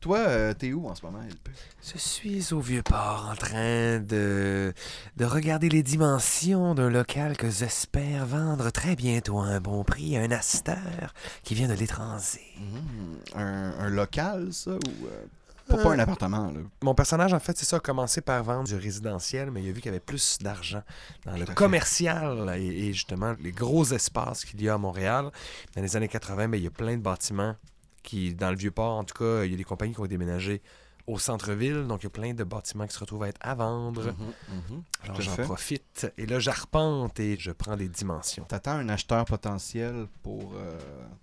Toi, 0.00 0.18
euh, 0.18 0.54
t'es 0.54 0.72
où 0.72 0.86
en 0.88 0.94
ce 0.94 1.04
moment, 1.04 1.20
LP? 1.20 1.48
Je 1.82 1.98
suis 1.98 2.52
au 2.52 2.60
Vieux-Port 2.60 3.28
en 3.32 3.34
train 3.34 3.98
de, 3.98 4.72
de 5.16 5.24
regarder 5.24 5.68
les 5.68 5.82
dimensions 5.82 6.74
d'un 6.74 6.90
local 6.90 7.36
que 7.36 7.50
j'espère 7.50 8.26
vendre 8.26 8.70
très 8.70 8.94
bientôt 8.94 9.40
à 9.40 9.46
un 9.46 9.60
bon 9.60 9.82
prix 9.84 10.16
à 10.16 10.20
un 10.20 10.30
acheteur 10.30 11.14
qui 11.42 11.54
vient 11.54 11.66
de 11.68 11.74
l'étranger. 11.74 12.54
Hmm, 12.58 13.38
un, 13.40 13.72
un 13.78 13.88
local, 13.88 14.52
ça, 14.52 14.72
ou... 14.72 15.06
euh, 15.70 15.76
pas, 15.76 15.82
pas 15.82 15.92
un 15.94 15.98
appartement, 15.98 16.50
là. 16.50 16.60
Mon 16.82 16.94
personnage, 16.94 17.32
en 17.32 17.40
fait, 17.40 17.56
c'est 17.56 17.64
ça, 17.64 17.76
a 17.76 17.80
commencé 17.80 18.20
par 18.20 18.42
vendre 18.42 18.68
du 18.68 18.76
résidentiel, 18.76 19.50
mais 19.50 19.62
il 19.62 19.68
a 19.68 19.72
vu 19.72 19.80
qu'il 19.80 19.86
y 19.86 19.94
avait 19.94 20.00
plus 20.00 20.38
d'argent 20.40 20.82
dans 21.24 21.36
le 21.36 21.44
Tout 21.44 21.54
commercial 21.54 22.54
et, 22.56 22.88
et 22.88 22.92
justement 22.92 23.34
les 23.40 23.52
gros 23.52 23.84
espaces 23.84 24.44
qu'il 24.44 24.60
y 24.62 24.68
a 24.68 24.74
à 24.74 24.78
Montréal. 24.78 25.30
Dans 25.74 25.82
les 25.82 25.96
années 25.96 26.08
80, 26.08 26.48
ben, 26.48 26.56
il 26.56 26.64
y 26.64 26.66
a 26.66 26.70
plein 26.70 26.96
de 26.96 27.02
bâtiments 27.02 27.54
qui, 28.02 28.34
dans 28.34 28.50
le 28.50 28.56
Vieux-Port, 28.56 28.96
en 28.96 29.04
tout 29.04 29.18
cas, 29.18 29.44
il 29.44 29.50
y 29.50 29.54
a 29.54 29.56
des 29.56 29.64
compagnies 29.64 29.94
qui 29.94 30.00
ont 30.00 30.06
déménagé 30.06 30.62
au 31.08 31.18
centre-ville, 31.18 31.86
donc 31.86 32.02
il 32.02 32.04
y 32.04 32.06
a 32.06 32.10
plein 32.10 32.34
de 32.34 32.44
bâtiments 32.44 32.86
qui 32.86 32.94
se 32.94 32.98
retrouvent 33.00 33.22
à 33.24 33.28
être 33.28 33.38
à 33.40 33.54
vendre. 33.54 34.14
Alors 35.02 35.16
Tout 35.16 35.22
à 35.22 35.24
j'en 35.24 35.36
profite 35.36 36.12
et 36.18 36.26
là 36.26 36.38
j'arpente 36.38 37.18
et 37.18 37.36
je 37.38 37.50
prends 37.50 37.74
les 37.76 37.88
dimensions. 37.88 38.44
T'attends 38.44 38.72
un 38.72 38.88
acheteur 38.88 39.24
potentiel 39.24 40.06
pour, 40.22 40.52
euh, 40.56 40.78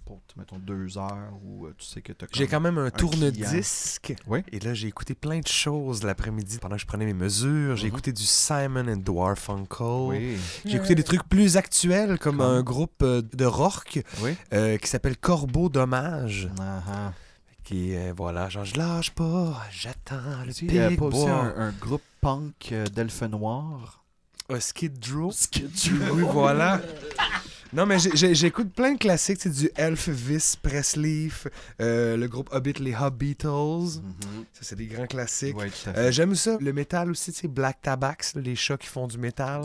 pour 0.06 0.20
mettons, 0.38 0.58
deux 0.60 0.98
heures 0.98 1.32
ou 1.44 1.66
euh, 1.68 1.74
tu 1.78 1.86
sais 1.86 2.02
que 2.02 2.12
t'as 2.14 2.26
J'ai 2.34 2.48
quand 2.48 2.60
même 2.60 2.78
un, 2.78 2.90
tourne-disque. 2.90 4.16
Oui. 4.28 4.44
Et 4.52 4.60
là, 4.60 4.74
j'ai 4.74 4.88
écouté 4.88 5.14
plein 5.14 5.40
de 5.40 5.48
choses 5.48 6.04
l'après-midi 6.04 6.58
pendant 6.60 6.76
que 6.76 6.82
je 6.82 6.88
prenais 6.88 7.06
mes 7.06 7.14
mesures. 7.14 7.76
J'ai 7.76 7.88
Mhm. 7.88 7.94
écouté 7.94 8.12
du 8.12 8.24
Simon 8.24 8.88
and 8.88 8.98
Garfunkel. 9.06 9.78
Oui, 9.82 10.38
J'ai 10.66 10.78
écouté 10.78 10.96
des 10.96 11.04
trucs 11.04 11.24
plus 11.30 11.58
actuels 11.58 12.18
comme 12.20 12.38
Comme? 12.38 12.42
un 12.48 12.64
groupe 12.64 13.02
euh, 13.04 13.22
de 13.34 13.46
rock 13.46 14.00
oui. 14.22 14.36
euh, 14.54 14.78
qui 14.78 14.88
s'appelle 14.90 15.18
Corbeau 15.18 15.70
Dommage. 15.70 16.50
Ah, 16.60 16.82
ah. 16.90 17.14
Qui 17.66 17.94
est, 17.94 18.12
voilà, 18.12 18.48
genre, 18.48 18.64
je 18.64 18.78
lâche 18.78 19.10
pas, 19.10 19.60
j'attends 19.72 20.44
le 20.46 20.52
Il 20.62 20.76
y 20.76 20.80
a 20.80 20.90
big 20.90 21.00
pas 21.00 21.06
aussi 21.06 21.28
un, 21.28 21.54
un 21.58 21.72
groupe 21.72 22.04
punk 22.22 22.70
euh, 22.72 22.86
d'elfes 22.86 23.24
noirs. 23.24 24.04
Un 24.50 24.60
Skid 24.60 25.04
Row. 25.12 25.32
Oui, 26.14 26.24
voilà. 26.32 26.80
Non, 27.76 27.86
mais 27.86 27.98
j'écoute 28.00 28.72
plein 28.74 28.94
de 28.94 28.98
classiques, 28.98 29.40
c'est 29.42 29.50
du 29.52 29.70
Elvis 29.76 30.56
Presley, 30.62 31.28
f- 31.28 31.48
euh, 31.82 32.16
le 32.16 32.28
groupe 32.30 32.50
Hobbit, 32.54 32.74
les 32.80 32.96
Hob 32.96 33.16
Beatles. 33.18 34.00
Ça, 34.54 34.60
c'est 34.62 34.76
des 34.78 34.86
grands 34.86 35.08
classiques. 35.08 35.56
Euh, 35.98 36.10
J'aime 36.12 36.36
ça, 36.36 36.58
le 36.62 36.72
métal 36.72 37.12
aussi, 37.12 37.34
tu 37.34 37.42
sais, 37.42 37.48
Black 37.50 37.82
Tabax, 37.82 38.36
les 38.36 38.56
chats 38.56 38.78
qui 38.78 38.88
font 38.88 39.08
du 39.08 39.18
métal. 39.18 39.62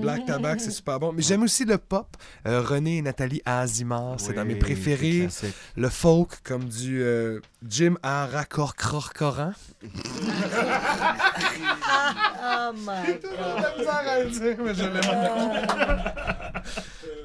Black 0.00 0.26
Tabax, 0.26 0.64
c'est 0.64 0.70
super 0.72 0.98
bon. 0.98 1.12
Mais 1.12 1.22
j'aime 1.22 1.42
aussi 1.44 1.64
le 1.64 1.78
pop. 1.78 2.08
Euh, 2.46 2.60
René 2.60 2.96
et 2.98 3.02
Nathalie 3.02 3.40
Azimar, 3.44 4.16
c'est 4.18 4.32
dans 4.32 4.44
mes 4.44 4.56
préférés. 4.56 5.28
Le 5.76 5.88
folk, 5.88 6.40
comme 6.42 6.64
du 6.64 7.04
Jim 7.64 7.94
Arakorkorkoran. 8.02 9.52
Oh 12.44 12.72
my 12.74 13.18
god. 13.20 13.72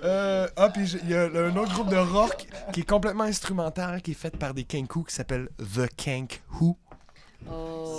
Euh, 0.03 0.47
ah, 0.55 0.69
puis 0.69 0.85
j'ai- 0.85 0.99
il 1.03 1.09
y 1.09 1.15
a 1.15 1.23
un 1.23 1.55
autre 1.57 1.73
groupe 1.73 1.89
de 1.89 1.97
rock 1.97 2.45
qui 2.71 2.81
est 2.81 2.87
complètement 2.87 3.23
instrumental, 3.23 4.01
qui 4.03 4.11
est 4.11 4.13
fait 4.13 4.35
par 4.37 4.53
des 4.53 4.63
Kenku 4.63 5.03
qui 5.03 5.13
s'appelle 5.13 5.49
The 5.57 5.87
Kank 5.97 6.41
Who. 6.61 6.77
Oh. 7.51 7.97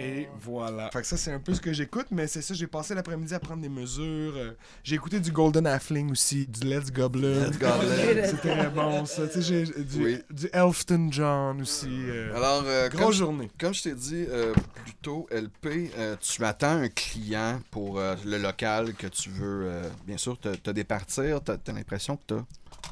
Et 0.00 0.28
voilà. 0.40 0.90
Fait 0.92 1.00
que 1.00 1.06
ça, 1.08 1.16
c'est 1.16 1.32
un 1.32 1.40
peu 1.40 1.52
ce 1.54 1.60
que 1.60 1.72
j'écoute, 1.72 2.06
mais 2.12 2.28
c'est 2.28 2.40
ça, 2.40 2.54
j'ai 2.54 2.68
passé 2.68 2.94
l'après-midi 2.94 3.34
à 3.34 3.40
prendre 3.40 3.60
des 3.62 3.68
mesures. 3.68 4.32
euh, 4.36 4.52
j'ai 4.84 4.94
écouté 4.94 5.18
du 5.18 5.32
Golden 5.32 5.66
Halfling 5.66 6.12
aussi, 6.12 6.46
du 6.46 6.60
Let's 6.68 6.92
Goblin. 6.92 7.48
Let's 7.48 7.58
Goblin. 7.58 8.24
C'était 8.26 8.54
très 8.56 8.70
bon, 8.70 9.04
ça. 9.06 9.26
Tu 9.26 9.42
sais, 9.42 9.42
j'ai 9.42 9.64
du, 9.84 10.04
Oui. 10.04 10.18
du 10.30 10.48
Elfton 10.52 11.08
John 11.10 11.60
aussi. 11.62 11.88
euh, 11.90 12.36
Alors, 12.36 12.62
euh, 12.66 12.88
grosse 12.88 13.02
comme, 13.06 13.12
journée. 13.12 13.50
comme 13.58 13.74
je 13.74 13.82
t'ai 13.82 13.94
dit 13.94 14.24
euh, 14.28 14.52
plus 14.84 14.94
tôt, 15.02 15.26
LP, 15.32 15.90
euh, 15.96 16.14
tu 16.20 16.44
attends 16.44 16.76
un 16.80 16.88
client 16.88 17.60
pour 17.72 17.98
euh, 17.98 18.14
le 18.24 18.38
local 18.38 18.94
que 18.94 19.08
tu 19.08 19.30
veux, 19.30 19.64
euh, 19.66 19.88
bien 20.06 20.16
sûr, 20.16 20.38
te, 20.38 20.54
te 20.54 20.70
départir. 20.70 21.42
Tu 21.42 21.50
as, 21.50 21.72
l'impression 21.72 22.16
que 22.16 22.22
tu 22.28 22.34
as 22.34 22.44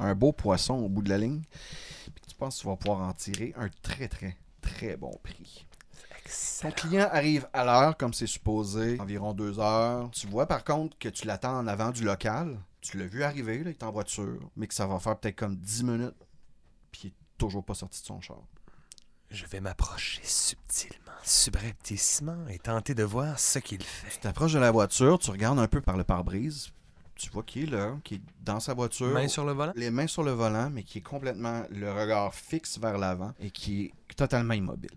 un 0.04 0.14
beau 0.16 0.32
poisson 0.32 0.74
au 0.74 0.88
bout 0.88 1.02
de 1.02 1.10
la 1.10 1.18
ligne. 1.18 1.42
Puis 2.16 2.24
tu 2.28 2.34
penses 2.34 2.56
que 2.56 2.62
tu 2.62 2.66
vas 2.66 2.76
pouvoir 2.76 3.00
en 3.08 3.12
tirer 3.12 3.54
un 3.56 3.68
très, 3.82 4.08
très, 4.08 4.36
très 4.60 4.96
bon 4.96 5.12
prix. 5.22 5.65
Ton 6.62 6.70
client 6.70 7.08
arrive 7.12 7.48
à 7.52 7.64
l'heure, 7.64 7.96
comme 7.96 8.14
c'est 8.14 8.26
supposé, 8.26 8.98
environ 9.00 9.32
deux 9.34 9.58
heures. 9.58 10.10
Tu 10.10 10.26
vois 10.26 10.46
par 10.46 10.64
contre 10.64 10.96
que 10.98 11.08
tu 11.08 11.26
l'attends 11.26 11.58
en 11.58 11.66
avant 11.66 11.90
du 11.90 12.04
local. 12.04 12.58
Tu 12.80 12.98
l'as 12.98 13.06
vu 13.06 13.22
arriver, 13.24 13.58
là, 13.64 13.70
il 13.70 13.76
est 13.76 13.82
en 13.82 13.90
voiture, 13.92 14.38
mais 14.56 14.66
que 14.66 14.74
ça 14.74 14.86
va 14.86 14.98
faire 14.98 15.16
peut-être 15.18 15.36
comme 15.36 15.56
10 15.56 15.84
minutes, 15.84 16.14
puis 16.92 17.00
il 17.04 17.06
est 17.08 17.14
toujours 17.36 17.64
pas 17.64 17.74
sorti 17.74 18.00
de 18.00 18.06
son 18.06 18.20
char. 18.20 18.38
Je 19.28 19.44
vais 19.46 19.60
m'approcher 19.60 20.20
subtilement, 20.22 21.10
subrepticement, 21.24 22.46
et 22.48 22.58
tenter 22.58 22.94
de 22.94 23.02
voir 23.02 23.38
ce 23.40 23.58
qu'il 23.58 23.78
Tu 23.78 23.84
fait. 23.86 24.20
t'approches 24.20 24.52
de 24.52 24.60
la 24.60 24.70
voiture, 24.70 25.18
tu 25.18 25.30
regardes 25.30 25.58
un 25.58 25.66
peu 25.66 25.80
par 25.80 25.96
le 25.96 26.04
pare-brise. 26.04 26.68
Tu 27.16 27.30
vois 27.30 27.42
qu'il 27.42 27.64
est 27.64 27.76
là, 27.76 27.96
qui 28.04 28.16
est 28.16 28.20
dans 28.42 28.60
sa 28.60 28.74
voiture. 28.74 29.08
Main 29.08 29.26
sur 29.26 29.44
le 29.44 29.52
volant? 29.52 29.72
Les 29.74 29.90
mains 29.90 30.06
sur 30.06 30.22
le 30.22 30.32
volant, 30.32 30.70
mais 30.70 30.82
qui 30.84 30.98
est 30.98 31.02
complètement 31.02 31.64
le 31.70 31.90
regard 31.92 32.34
fixe 32.34 32.78
vers 32.78 32.98
l'avant 32.98 33.32
et 33.40 33.50
qui 33.50 33.86
est 34.10 34.14
totalement 34.14 34.54
immobile. 34.54 34.90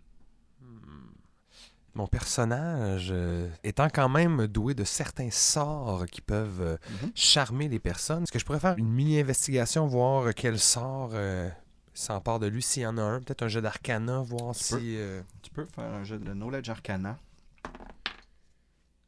Mon 1.96 2.08
personnage 2.08 3.10
euh, 3.12 3.50
étant 3.64 3.90
quand 3.90 4.10
même 4.10 4.48
doué 4.48 4.74
de 4.74 4.84
certains 4.84 5.32
sorts 5.32 6.06
qui 6.06 6.22
peuvent 6.22 6.62
euh, 6.62 6.78
Mhm. 7.04 7.12
charmer 7.16 7.68
les 7.68 7.80
personnes, 7.80 8.24
est-ce 8.24 8.32
que 8.32 8.40
je 8.40 8.46
pourrais 8.46 8.60
faire 8.60 8.76
une 8.78 8.90
mini-investigation, 8.90 9.88
voir 9.88 10.34
quel 10.36 10.60
sort 10.60 11.10
euh, 11.14 11.50
s'empare 11.94 12.40
de 12.40 12.48
lui, 12.48 12.62
s'il 12.62 12.84
y 12.84 12.88
en 12.88 12.98
a 12.98 13.02
un? 13.02 13.20
Peut-être 13.22 13.44
un 13.44 13.48
jeu 13.48 13.62
d'arcana, 13.62 14.20
voir 14.22 14.56
Tu 14.56 14.64
si... 14.64 14.74
peux. 14.74 14.80
euh, 14.86 15.22
Tu 15.42 15.50
peux 15.52 15.66
faire 15.76 15.92
un 15.94 16.04
jeu 16.04 16.20
de 16.20 16.32
Knowledge 16.34 16.70
Arcana. 16.70 17.18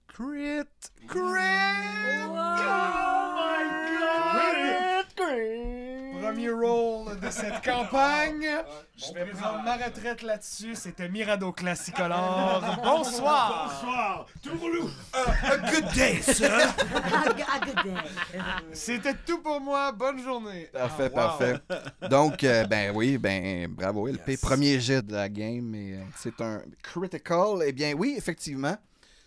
Crit! 0.08 0.66
Premier 6.32 6.50
roll 6.50 7.20
de 7.20 7.30
cette 7.30 7.62
campagne. 7.62 8.48
Je 8.96 9.14
vais 9.14 9.26
prendre 9.32 9.64
ma 9.64 9.76
retraite 9.76 10.22
là-dessus. 10.22 10.76
C'était 10.76 11.10
Mirado 11.10 11.52
Classicolor. 11.52 12.64
Bonsoir. 12.84 14.26
A 15.44 15.58
good 15.58 15.94
day, 15.94 16.22
sir! 16.22 16.50
C'était 18.72 19.16
tout 19.26 19.40
pour 19.40 19.60
moi. 19.60 19.92
Bonne 19.92 20.24
journée. 20.24 20.70
Parfait, 20.72 21.10
wow. 21.10 21.16
parfait. 21.16 21.56
Donc, 22.10 22.46
euh, 22.46 22.66
ben 22.66 22.96
oui, 22.96 23.18
ben 23.18 23.68
bravo 23.68 24.08
LP. 24.08 24.30
Yes. 24.30 24.40
Premier 24.42 24.80
jet 24.80 25.06
de 25.06 25.12
la 25.12 25.28
game, 25.28 25.76
et 25.76 25.96
euh, 25.96 26.04
c'est 26.16 26.40
un 26.40 26.62
critical. 26.82 27.62
Eh 27.66 27.74
bien 27.74 27.94
oui, 27.94 28.16
effectivement, 28.18 28.78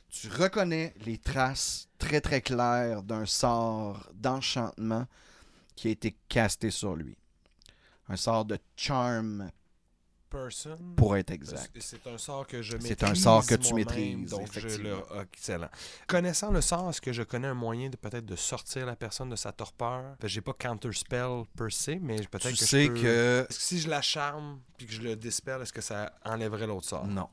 tu 0.09 0.29
reconnais 0.31 0.95
les 1.05 1.19
traces 1.19 1.87
très 1.99 2.23
très 2.23 2.41
claires 2.41 3.03
d'un 3.03 3.27
sort 3.27 4.09
d'enchantement 4.15 5.05
qui 5.75 5.89
a 5.89 5.91
été 5.93 6.17
casté 6.29 6.71
sur 6.71 6.95
lui. 6.97 7.17
Un 8.09 8.17
sort 8.17 8.45
de 8.45 8.59
charm, 8.77 9.51
Person. 10.31 10.77
pour 10.97 11.17
être 11.17 11.31
exact. 11.31 11.71
C'est 11.79 12.05
un 12.09 12.19
sort 12.19 12.45
que 12.47 12.61
je 12.61 12.73
C'est 12.81 12.89
maîtrise. 13.01 13.09
un 13.11 13.15
sort 13.15 13.47
que 13.47 13.55
tu 13.55 13.73
maîtrises, 13.73 14.31
Donc 14.31 14.49
je 14.59 14.79
le... 14.79 14.97
ah, 15.13 15.23
excellent. 15.33 15.69
Connaissant 16.09 16.51
le 16.51 16.61
sort, 16.61 16.91
est-ce 16.91 17.01
que 17.01 17.13
je 17.13 17.23
connais 17.23 17.47
un 17.47 17.55
moyen 17.55 17.89
de 17.89 17.97
peut-être 17.97 18.27
de 18.27 18.35
sortir 18.35 18.85
la 18.85 18.97
personne 18.97 19.31
de 19.31 19.37
sa 19.37 19.53
torpeur? 19.53 20.17
J'ai 20.25 20.41
pas 20.41 20.53
counter 20.53 20.93
spell 20.93 21.45
per 21.57 21.71
se, 21.71 21.93
mais 21.93 22.17
peut-être 22.27 22.49
Tu 22.49 22.57
que 22.57 22.65
sais 22.65 22.85
je 22.87 22.91
peux... 22.91 23.01
que... 23.03 23.47
Est-ce 23.49 23.59
que 23.59 23.65
si 23.65 23.81
je 23.81 23.89
la 23.89 24.03
charme 24.03 24.61
puis 24.77 24.87
que 24.89 24.93
je 24.93 25.03
le 25.03 25.15
dispelle, 25.15 25.63
est-ce 25.63 25.73
que 25.73 25.81
ça 25.81 26.13
enlèverait 26.25 26.67
l'autre 26.67 26.89
sort? 26.89 27.07
Non. 27.07 27.29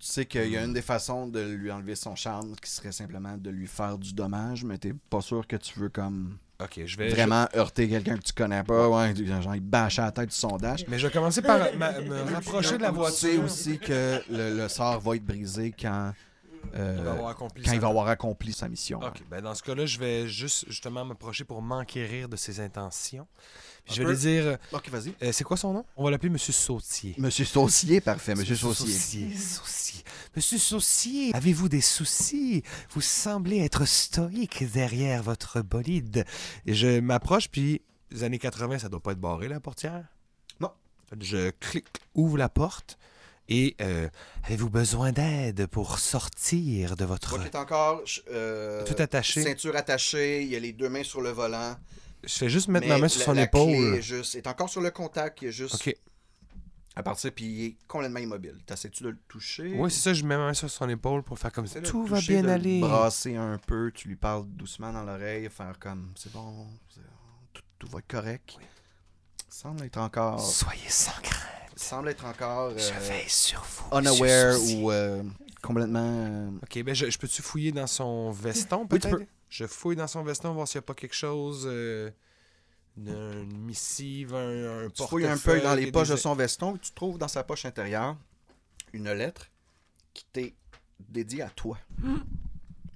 Tu 0.00 0.06
sais 0.08 0.26
qu'il 0.26 0.48
y 0.48 0.56
a 0.56 0.64
une 0.64 0.72
des 0.72 0.82
façons 0.82 1.28
de 1.28 1.40
lui 1.40 1.70
enlever 1.70 1.94
son 1.94 2.16
charme 2.16 2.56
qui 2.56 2.68
serait 2.68 2.90
simplement 2.90 3.36
de 3.38 3.50
lui 3.50 3.68
faire 3.68 3.96
du 3.98 4.12
dommage, 4.14 4.64
mais 4.64 4.78
t'es 4.78 4.94
pas 4.94 5.20
sûr 5.20 5.46
que 5.46 5.54
tu 5.54 5.78
veux 5.78 5.90
comme 5.90 6.38
Ok, 6.62 6.80
je 6.86 6.96
vais... 6.96 7.08
vraiment 7.08 7.46
heurter 7.56 7.88
quelqu'un 7.88 8.16
que 8.16 8.22
tu 8.22 8.32
connais 8.32 8.62
pas. 8.62 8.88
Ouais, 8.88 9.14
genre 9.42 9.54
il 9.54 9.60
bâche 9.60 9.98
à 9.98 10.06
la 10.06 10.12
tête 10.12 10.28
du 10.30 10.34
sondage. 10.36 10.84
Mais 10.88 10.98
je 10.98 11.06
vais 11.06 11.12
commencer 11.12 11.42
par 11.42 11.58
ma- 11.76 12.00
me 12.00 12.32
rapprocher 12.34 12.76
de 12.78 12.82
la 12.82 12.88
Tu 12.90 12.94
sais 12.94 13.36
voiture. 13.36 13.44
aussi 13.44 13.78
que 13.78 14.20
le, 14.30 14.56
le 14.56 14.68
sort 14.68 15.00
va 15.00 15.16
être 15.16 15.24
brisé 15.24 15.74
quand, 15.80 16.12
euh, 16.74 16.94
Il 16.98 17.04
va 17.04 17.12
avoir 17.12 17.28
accompli 17.30 17.62
quand 17.62 17.70
sa- 17.70 17.74
il 17.76 17.80
va 17.80 17.88
avoir 17.88 18.08
accompli 18.08 18.52
sa 18.52 18.68
mission. 18.68 19.00
Ok, 19.02 19.22
ben 19.30 19.40
dans 19.40 19.54
ce 19.54 19.62
cas-là, 19.62 19.86
je 19.86 19.98
vais 19.98 20.28
juste 20.28 20.64
justement 20.68 21.04
m'approcher 21.04 21.44
pour 21.44 21.62
m'enquérir 21.62 22.28
de 22.28 22.36
ses 22.36 22.60
intentions. 22.60 23.26
Puis 23.84 23.94
je 23.96 24.02
vais 24.02 24.10
lui 24.10 24.16
dire, 24.16 24.58
Ok, 24.72 24.88
vas-y. 24.90 25.12
euh, 25.22 25.32
c'est 25.32 25.42
quoi 25.42 25.56
son 25.56 25.72
nom? 25.72 25.84
On 25.96 26.04
va 26.04 26.10
l'appeler 26.12 26.30
Monsieur 26.30 26.52
Sautier. 26.52 27.14
Monsieur 27.18 27.44
Saucier, 27.44 28.00
parfait. 28.00 28.34
Monsieur 28.36 28.54
Saucier. 28.54 28.92
Saucier, 28.92 29.36
Saucier. 29.36 30.04
Monsieur 30.36 30.58
Saucier, 30.58 31.34
avez-vous 31.34 31.68
des 31.68 31.80
soucis? 31.80 32.62
Vous 32.90 33.00
semblez 33.00 33.58
être 33.58 33.84
stoïque 33.86 34.70
derrière 34.72 35.22
votre 35.24 35.62
bolide. 35.62 36.24
Et 36.66 36.74
je 36.74 37.00
m'approche, 37.00 37.48
puis 37.48 37.82
les 38.12 38.22
années 38.22 38.38
80, 38.38 38.78
ça 38.78 38.88
doit 38.88 39.00
pas 39.02 39.12
être 39.12 39.20
barré, 39.20 39.48
la 39.48 39.58
portière? 39.58 40.04
Non. 40.60 40.70
Je 41.20 41.50
clique, 41.50 41.88
ouvre 42.14 42.38
la 42.38 42.48
porte, 42.48 42.98
et 43.48 43.76
euh, 43.80 44.08
Avez-vous 44.44 44.70
besoin 44.70 45.12
d'aide 45.12 45.66
pour 45.66 45.98
sortir 45.98 46.96
de 46.96 47.04
votre... 47.04 47.44
est 47.44 47.54
encore 47.54 48.02
euh, 48.30 48.84
tout 48.84 49.00
attaché. 49.02 49.42
ceinture 49.42 49.76
attachée, 49.76 50.42
il 50.42 50.48
y 50.48 50.56
a 50.56 50.60
les 50.60 50.72
deux 50.72 50.88
mains 50.88 51.02
sur 51.04 51.20
le 51.20 51.30
volant. 51.30 51.76
Je 52.24 52.32
fais 52.32 52.48
juste 52.48 52.68
mettre 52.68 52.86
mais 52.86 52.94
ma 52.94 52.98
main 53.00 53.08
sur 53.08 53.18
la- 53.20 53.24
son 53.26 53.32
la 53.32 53.46
clé 53.46 53.60
épaule. 53.62 53.94
est 53.96 54.02
juste, 54.02 54.34
est 54.36 54.46
encore 54.46 54.68
sur 54.68 54.80
le 54.80 54.90
contact, 54.92 55.42
il 55.42 55.48
est 55.48 55.52
juste 55.52 55.74
Ok. 55.74 55.94
à 56.94 57.02
partir, 57.02 57.32
puis 57.32 57.44
il 57.44 57.64
est 57.66 57.76
complètement 57.88 58.20
immobile. 58.20 58.58
T'essaies-tu 58.64 59.02
de 59.02 59.08
le 59.10 59.18
toucher? 59.28 59.74
Oui, 59.76 59.90
c'est 59.90 60.00
ça, 60.00 60.14
je 60.14 60.22
mets 60.24 60.36
ma 60.36 60.46
main 60.46 60.54
sur 60.54 60.70
son 60.70 60.88
épaule 60.88 61.22
pour 61.24 61.36
faire 61.38 61.50
comme 61.52 61.66
ça. 61.66 61.80
Tout 61.80 62.04
va 62.06 62.20
bien 62.20 62.42
de 62.42 62.46
le 62.46 62.52
aller. 62.52 62.80
brasser 62.80 63.34
un 63.34 63.58
peu, 63.58 63.90
tu 63.92 64.06
lui 64.08 64.16
parles 64.16 64.46
doucement 64.46 64.92
dans 64.92 65.02
l'oreille, 65.02 65.48
faire 65.50 65.78
comme 65.80 66.12
c'est 66.16 66.32
bon, 66.32 66.68
tout, 67.52 67.62
tout 67.80 67.88
va 67.88 67.98
être 67.98 68.06
correct. 68.08 68.56
Il 68.58 69.54
semble 69.54 69.84
être 69.84 69.98
encore, 69.98 70.40
Soyez 70.40 70.88
sans 70.88 71.10
crainte. 71.22 71.61
Il 71.82 71.88
semble 71.88 72.08
être 72.10 72.24
encore 72.24 72.70
Je 72.78 72.84
euh, 72.92 72.98
veille 73.00 73.28
sur 73.28 73.62
vous. 73.62 73.98
unaware 73.98 74.56
ou 74.76 74.90
euh, 74.92 75.22
complètement. 75.62 75.98
euh, 76.02 76.50
Ok, 76.62 76.82
ben 76.84 76.94
je, 76.94 77.10
je 77.10 77.18
peux-tu 77.18 77.42
fouiller 77.42 77.72
dans 77.72 77.86
son 77.86 78.30
veston, 78.30 78.86
Oui, 78.90 78.98
tu 78.98 79.08
peut-être? 79.08 79.18
peux. 79.18 79.26
Je 79.48 79.66
fouille 79.66 79.96
dans 79.96 80.06
son 80.06 80.22
veston, 80.22 80.52
voir 80.54 80.66
s'il 80.68 80.78
n'y 80.78 80.84
a 80.84 80.86
pas 80.86 80.94
quelque 80.94 81.14
chose, 81.14 81.64
euh, 81.66 82.10
une, 82.96 83.08
une 83.08 83.58
missive, 83.58 84.34
un, 84.34 84.84
un 84.86 84.88
Tu 84.90 85.02
fouilles 85.02 85.26
un 85.26 85.36
peu 85.36 85.60
dans 85.60 85.74
les 85.74 85.90
poches 85.92 86.08
de 86.08 86.14
des- 86.14 86.20
son 86.20 86.34
veston, 86.34 86.76
tu 86.78 86.92
trouves 86.92 87.18
dans 87.18 87.28
sa 87.28 87.42
poche 87.44 87.64
intérieure 87.66 88.16
une 88.94 89.10
lettre 89.12 89.48
qui 90.14 90.24
t'est 90.32 90.54
dédiée 91.00 91.42
à 91.42 91.48
toi. 91.50 91.78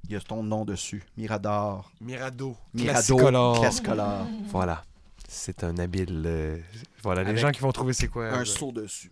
Il 0.08 0.12
y 0.12 0.16
a 0.16 0.20
ton 0.20 0.42
nom 0.42 0.64
dessus, 0.64 1.02
Mirador. 1.16 1.90
Mirado. 2.00 2.56
Mirado 2.72 2.94
Classicolor. 3.16 3.60
Classicolor. 3.60 4.26
Voilà. 4.46 4.84
C'est 5.28 5.64
un 5.64 5.78
habile... 5.78 6.22
euh, 6.26 6.58
Voilà, 7.02 7.22
les 7.22 7.30
Avec 7.30 7.40
gens 7.40 7.50
qui 7.50 7.60
vont 7.60 7.72
trouver 7.72 7.92
c'est 7.92 8.08
quoi. 8.08 8.26
Un 8.30 8.42
euh, 8.42 8.44
seau 8.44 8.72
dessus. 8.72 9.10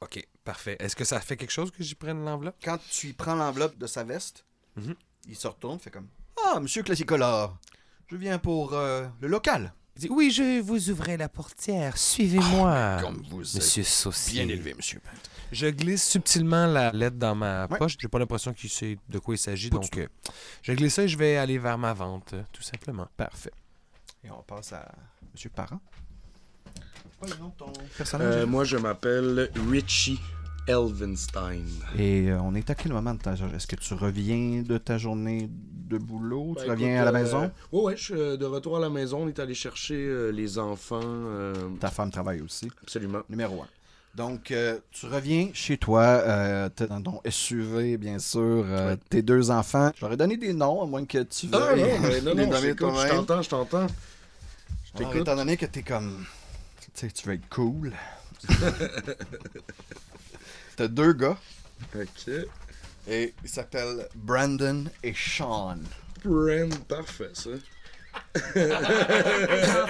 Ok, 0.00 0.26
parfait. 0.44 0.76
Est-ce 0.78 0.94
que 0.94 1.04
ça 1.04 1.20
fait 1.20 1.36
quelque 1.36 1.50
chose 1.52 1.70
que 1.70 1.82
j'y 1.82 1.94
prenne 1.94 2.24
l'enveloppe? 2.24 2.56
Quand 2.62 2.78
tu 2.90 3.08
y 3.08 3.12
prends 3.12 3.34
l'enveloppe 3.34 3.78
de 3.78 3.86
sa 3.86 4.04
veste, 4.04 4.44
Mhm. 4.76 4.94
il 5.28 5.36
se 5.36 5.48
retourne, 5.48 5.78
fait 5.78 5.90
comme 5.90 6.08
Ah, 6.44 6.60
monsieur 6.60 6.82
Classicolor, 6.82 7.56
je 8.08 8.16
viens 8.16 8.38
pour 8.38 8.74
euh, 8.74 9.06
le 9.20 9.28
local. 9.28 9.72
Il 9.96 10.00
dit, 10.00 10.08
oui, 10.10 10.30
je 10.30 10.60
vous 10.60 10.90
ouvrais 10.90 11.16
la 11.16 11.30
portière. 11.30 11.96
Suivez-moi. 11.96 12.98
Comme 13.00 13.22
vous 13.30 13.38
Monsieur 13.38 13.82
Saucier. 13.82 14.44
bien 14.44 14.54
élevé, 14.54 14.74
monsieur. 14.74 15.00
Je 15.52 15.68
glisse 15.68 16.04
subtilement 16.06 16.66
la 16.66 16.90
lettre 16.92 17.16
dans 17.16 17.34
ma 17.34 17.66
Ouais. 17.66 17.78
poche. 17.78 17.96
J'ai 17.98 18.08
pas 18.08 18.18
l'impression 18.18 18.52
qu'il 18.52 18.68
sait 18.68 18.98
de 19.08 19.18
quoi 19.18 19.34
il 19.36 19.38
s'agit, 19.38 19.70
Pas 19.70 19.78
du 19.78 19.88
donc 19.88 19.96
euh, 19.98 20.06
je 20.60 20.72
glisse 20.74 20.94
ça 20.94 21.04
et 21.04 21.08
je 21.08 21.16
vais 21.16 21.38
aller 21.38 21.56
vers 21.56 21.78
ma 21.78 21.94
vente, 21.94 22.34
euh, 22.34 22.42
tout 22.52 22.62
simplement. 22.62 23.08
Parfait. 23.16 23.52
Et 24.26 24.30
on 24.30 24.42
passe 24.42 24.72
à 24.72 24.90
monsieur 25.32 25.50
Parent. 25.50 25.80
Pas 27.20 27.26
le 27.28 27.36
nom 27.40 27.48
de 27.48 27.52
ton 27.56 27.72
personnage? 27.96 28.34
Euh, 28.36 28.46
moi, 28.46 28.64
je 28.64 28.76
m'appelle 28.76 29.50
Richie 29.70 30.18
Elvenstein. 30.66 31.62
Et 31.96 32.28
euh, 32.30 32.40
on 32.42 32.54
est 32.54 32.68
à 32.68 32.74
quel 32.74 32.92
moment 32.92 33.14
de 33.14 33.20
ta 33.20 33.36
journée? 33.36 33.54
Est-ce 33.56 33.66
que 33.68 33.76
tu 33.76 33.94
reviens 33.94 34.62
de 34.62 34.78
ta 34.78 34.98
journée 34.98 35.48
de 35.50 35.96
boulot? 35.98 36.54
Ben, 36.56 36.64
tu 36.64 36.70
reviens 36.70 36.88
écoute, 36.96 37.00
à 37.08 37.10
la 37.12 37.18
euh, 37.18 37.22
maison? 37.22 37.52
Ouais, 37.72 37.82
ouais, 37.82 37.96
je 37.96 38.02
suis 38.04 38.14
euh, 38.14 38.36
de 38.36 38.44
retour 38.44 38.76
à 38.76 38.80
la 38.80 38.90
maison. 38.90 39.22
On 39.24 39.28
est 39.28 39.38
allé 39.38 39.54
chercher 39.54 39.94
euh, 39.96 40.30
les 40.30 40.58
enfants. 40.58 41.00
euh, 41.04 41.54
Ta 41.80 41.90
femme 41.90 42.10
travaille 42.10 42.40
aussi. 42.40 42.68
absolument. 42.82 43.20
Numéro 43.30 43.62
un. 43.62 43.68
Donc, 44.16 44.50
euh, 44.50 44.78
tu 44.92 45.06
reviens 45.06 45.50
chez 45.52 45.76
toi, 45.76 46.00
euh, 46.02 46.68
t'es 46.70 46.86
dans 46.86 47.02
ton 47.02 47.20
SUV, 47.28 47.98
bien 47.98 48.18
sûr, 48.18 48.40
euh, 48.66 48.92
Ouais. 48.92 48.96
tes 49.10 49.20
deux 49.22 49.50
enfants. 49.50 49.92
J'aurais 49.94 50.16
donné 50.16 50.38
des 50.38 50.54
noms, 50.54 50.82
à 50.82 50.86
moins 50.86 51.04
que 51.04 51.22
tu 51.22 51.48
Ah 51.52 51.58
veuilles 51.74 51.82
non, 51.82 51.98
mais 52.00 52.20
non, 52.22 52.34
les 52.34 52.46
non, 52.46 52.52
je 52.52 52.66
je 52.68 52.72
toi-même. 52.72 53.08
t'entends, 53.26 53.42
je 53.42 53.48
t'entends. 53.50 53.86
Alors, 54.96 55.10
t'écoute. 55.12 55.22
étant 55.28 55.36
donné 55.36 55.56
que 55.56 55.66
t'es 55.66 55.82
comme... 55.82 56.26
Tu 56.80 56.88
sais, 56.94 57.10
tu 57.10 57.26
veux 57.28 57.34
être 57.34 57.48
cool. 57.48 57.92
T'as 60.76 60.88
deux 60.88 61.12
gars, 61.14 61.38
Ok. 61.94 62.28
et 63.08 63.34
ils 63.42 63.48
s'appellent 63.48 64.08
Brandon 64.14 64.84
et 65.02 65.14
Sean. 65.14 65.78
Brand, 66.24 66.74
parfait, 66.86 67.30
ça. 67.32 67.50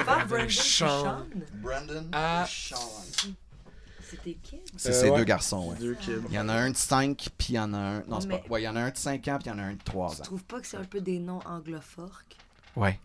Brandon 0.05 0.49
Sean. 0.49 0.89
Sean. 1.05 1.27
Brandon 1.55 2.07
Ah. 2.13 2.45
et 2.47 2.51
Sean. 2.51 3.35
C'est 4.09 4.23
tes 4.23 4.35
kids. 4.35 4.61
C'est 4.77 4.91
Euh, 4.91 5.01
ces 5.01 5.11
ouais. 5.11 5.19
deux 5.19 5.25
garçons, 5.25 5.71
ouais. 5.71 5.77
Deux 5.79 5.95
kids. 5.95 6.13
Il 6.29 6.35
y 6.35 6.39
en 6.39 6.49
a 6.49 6.55
un 6.55 6.71
de 6.71 6.77
5, 6.77 7.29
puis 7.37 7.49
il 7.51 7.55
y 7.57 7.59
en 7.59 7.75
a 7.75 7.79
un... 7.79 8.01
Non, 8.07 8.21
c'est 8.21 8.29
Mais- 8.29 8.39
pas... 8.39 8.49
Ouais, 8.49 8.63
il 8.63 8.65
y 8.65 8.69
en 8.69 8.77
a 8.77 8.81
un 8.83 8.91
de 8.91 8.97
5 8.97 9.27
ans, 9.27 9.39
puis 9.41 9.49
il 9.51 9.53
y 9.53 9.55
en 9.55 9.59
a 9.59 9.63
un 9.63 9.73
de 9.73 9.83
3 9.85 10.15
Tu 10.15 10.21
ans. 10.21 10.25
trouves 10.25 10.45
pas 10.45 10.61
que 10.61 10.67
c'est 10.69 10.77
un 10.77 10.85
peu 10.85 11.01
des 11.01 11.19
noms 11.19 11.41
anglophorques? 11.45 12.37
Ouais. 12.77 13.01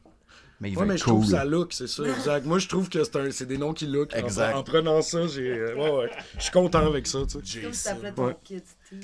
Mais 0.61 0.69
il 0.69 0.77
Ouais, 0.77 0.83
va 0.83 0.89
mais 0.89 0.93
être 0.93 0.99
je 0.99 1.03
cool. 1.05 1.13
trouve 1.15 1.25
ça 1.31 1.43
look, 1.43 1.73
c'est 1.73 1.87
ça, 1.87 2.03
exact. 2.03 2.45
Moi, 2.45 2.59
je 2.59 2.67
trouve 2.67 2.87
que 2.87 3.03
c'est 3.03 3.15
un- 3.15 3.31
c'est 3.31 3.47
des 3.47 3.57
noms 3.57 3.73
qui 3.73 3.87
look. 3.87 4.13
En- 4.13 4.17
Exact. 4.19 4.53
En, 4.55 4.61
prenant 4.63 5.01
ça, 5.01 5.25
j'ai. 5.27 5.49
euh, 5.49 5.73
ouais, 5.75 5.89
ouais. 6.03 6.11
Je 6.37 6.43
suis 6.43 6.51
content 6.51 6.85
avec 6.85 7.07
ça, 7.07 7.17
tu 7.27 7.39
sais. 7.43 7.61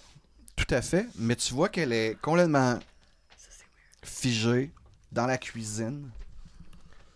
tout 0.55 0.67
à 0.71 0.81
fait, 0.83 1.07
mais 1.19 1.37
tu 1.37 1.55
vois 1.55 1.69
qu'elle 1.69 1.93
est 1.93 2.17
complètement 2.21 2.79
figée 4.03 4.71
dans 5.13 5.27
la 5.27 5.39
cuisine 5.39 6.09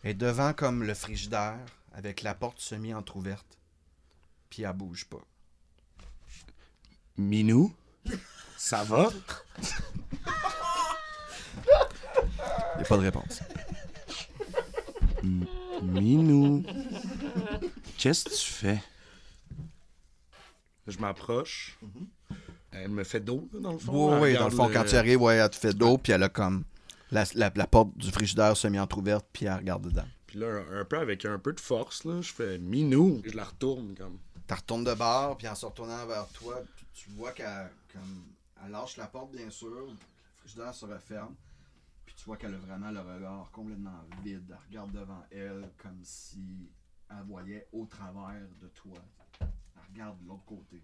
et 0.04 0.14
devant 0.14 0.52
comme 0.52 0.82
le 0.82 0.94
frigidaire 0.94 1.58
avec 2.00 2.22
la 2.22 2.34
porte 2.34 2.58
semi-entrouverte. 2.60 3.58
Puis 4.48 4.62
elle 4.62 4.72
bouge 4.72 5.04
pas. 5.04 5.20
Minou, 7.18 7.74
ça 8.56 8.82
va? 8.84 9.10
Il 9.58 9.64
n'y 12.78 12.82
a 12.82 12.84
pas 12.88 12.96
de 12.96 13.02
réponse. 13.02 13.40
Minou, 15.82 16.64
qu'est-ce 17.98 18.24
que 18.24 18.30
tu 18.30 18.46
fais? 18.50 18.82
Je 20.86 20.98
m'approche. 20.98 21.78
Elle 22.72 22.88
me 22.88 23.04
fait 23.04 23.20
d'eau, 23.20 23.46
là, 23.52 23.60
dans 23.60 23.72
le 23.72 23.78
fond. 23.78 24.14
Oui, 24.14 24.20
oui, 24.32 24.38
dans 24.38 24.46
le 24.48 24.50
fond, 24.56 24.70
quand 24.72 24.84
tu 24.84 24.96
arrives, 24.96 25.20
ouais, 25.20 25.34
elle 25.36 25.50
te 25.50 25.56
fait 25.56 25.74
d'eau, 25.74 25.98
puis 25.98 26.12
elle 26.12 26.22
a 26.22 26.28
comme 26.30 26.64
la, 27.10 27.24
la- 27.34 27.52
la 27.54 27.66
porte 27.66 27.94
du 27.98 28.10
frigidaire 28.10 28.56
semi-entrouverte, 28.56 29.26
puis 29.32 29.44
elle 29.44 29.54
regarde 29.56 29.84
dedans. 29.84 30.06
Puis 30.30 30.38
là, 30.38 30.46
un, 30.46 30.82
un 30.82 30.84
peu 30.84 30.96
avec 30.96 31.24
un 31.24 31.40
peu 31.40 31.52
de 31.52 31.58
force, 31.58 32.04
là, 32.04 32.20
je 32.20 32.32
fais 32.32 32.56
Minou. 32.56 33.20
Je 33.24 33.34
la 33.34 33.42
retourne 33.42 33.96
comme. 33.96 34.16
Tu 34.46 34.54
retournes 34.54 34.84
de 34.84 34.94
bord, 34.94 35.36
puis 35.36 35.48
en 35.48 35.56
se 35.56 35.66
retournant 35.66 36.06
vers 36.06 36.28
toi, 36.28 36.62
tu, 36.76 36.84
tu 36.92 37.10
vois 37.10 37.32
qu'elle 37.32 37.68
comme, 37.92 38.22
elle 38.64 38.70
lâche 38.70 38.96
la 38.96 39.08
porte, 39.08 39.32
bien 39.32 39.50
sûr, 39.50 39.68
le 39.68 39.96
frigidaire 40.36 40.72
se 40.72 40.86
referme, 40.86 41.34
puis 42.06 42.14
tu 42.14 42.24
vois 42.26 42.36
qu'elle 42.36 42.54
a 42.54 42.58
vraiment 42.58 42.92
le 42.92 43.00
regard 43.00 43.50
complètement 43.50 44.04
vide. 44.22 44.44
Elle 44.48 44.56
regarde 44.68 44.92
devant 44.92 45.24
elle 45.32 45.68
comme 45.82 45.98
si 46.04 46.70
elle 47.10 47.24
voyait 47.26 47.66
au 47.72 47.86
travers 47.86 48.46
de 48.62 48.68
toi. 48.68 48.98
Elle 49.40 49.48
regarde 49.92 50.16
de 50.22 50.28
l'autre 50.28 50.44
côté, 50.46 50.80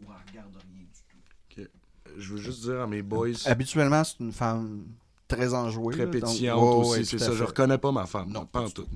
ou 0.00 0.04
elle 0.04 0.28
regarde 0.30 0.54
rien 0.54 0.84
du 0.84 1.66
tout. 1.66 1.70
Je 2.16 2.34
veux 2.34 2.40
juste 2.40 2.62
dire 2.62 2.82
à 2.82 2.86
mes 2.86 3.02
boys. 3.02 3.46
Habituellement, 3.46 4.04
c'est 4.04 4.20
une 4.20 4.32
femme 4.32 4.86
très 5.30 5.54
enjouée. 5.54 5.94
très 5.94 6.04
donc- 6.04 6.12
pétillante 6.12 6.62
aussi, 6.86 6.90
ouais, 7.00 7.04
c'est 7.04 7.18
ça. 7.18 7.32
Je 7.32 7.44
reconnais 7.44 7.78
pas 7.78 7.92
ma 7.92 8.06
femme. 8.06 8.30
Non, 8.30 8.44
pas 8.46 8.62
en 8.62 8.70
tout. 8.70 8.86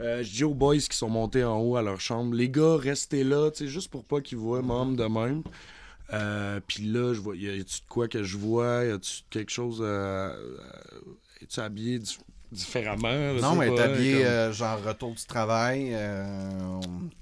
Euh, 0.00 0.22
je 0.22 0.30
dis 0.32 0.44
aux 0.44 0.54
boys 0.54 0.78
qui 0.78 0.96
sont 0.96 1.08
montés 1.10 1.44
en 1.44 1.58
haut 1.60 1.76
à 1.76 1.82
leur 1.82 2.00
chambre, 2.00 2.34
les 2.34 2.48
gars, 2.48 2.76
restez 2.76 3.22
là, 3.24 3.50
tu 3.50 3.58
sais, 3.64 3.68
juste 3.68 3.90
pour 3.90 4.04
pas 4.04 4.20
qu'ils 4.20 4.38
voient 4.38 4.62
maman 4.62 4.86
de 4.86 5.04
même. 5.04 5.42
Euh, 6.12 6.60
Puis 6.66 6.84
là, 6.84 7.14
je 7.14 7.20
vois, 7.20 7.36
y 7.36 7.48
a-tu 7.48 7.80
de 7.80 7.86
quoi 7.88 8.08
que 8.08 8.22
je 8.22 8.36
vois? 8.36 8.84
Y 8.84 8.90
a-tu 8.90 9.22
quelque 9.30 9.50
chose? 9.50 9.78
Euh, 9.82 10.34
Es-tu 11.40 11.58
habillé 11.60 12.00
différemment? 12.52 13.40
Non, 13.40 13.56
mais 13.56 13.66
elle 13.68 13.72
est 13.74 13.80
habillée 13.80 14.12
comme- 14.18 14.22
euh, 14.26 14.52
genre 14.52 14.82
retour 14.82 15.12
du 15.14 15.24
travail. 15.24 15.90
euh, 15.92 16.80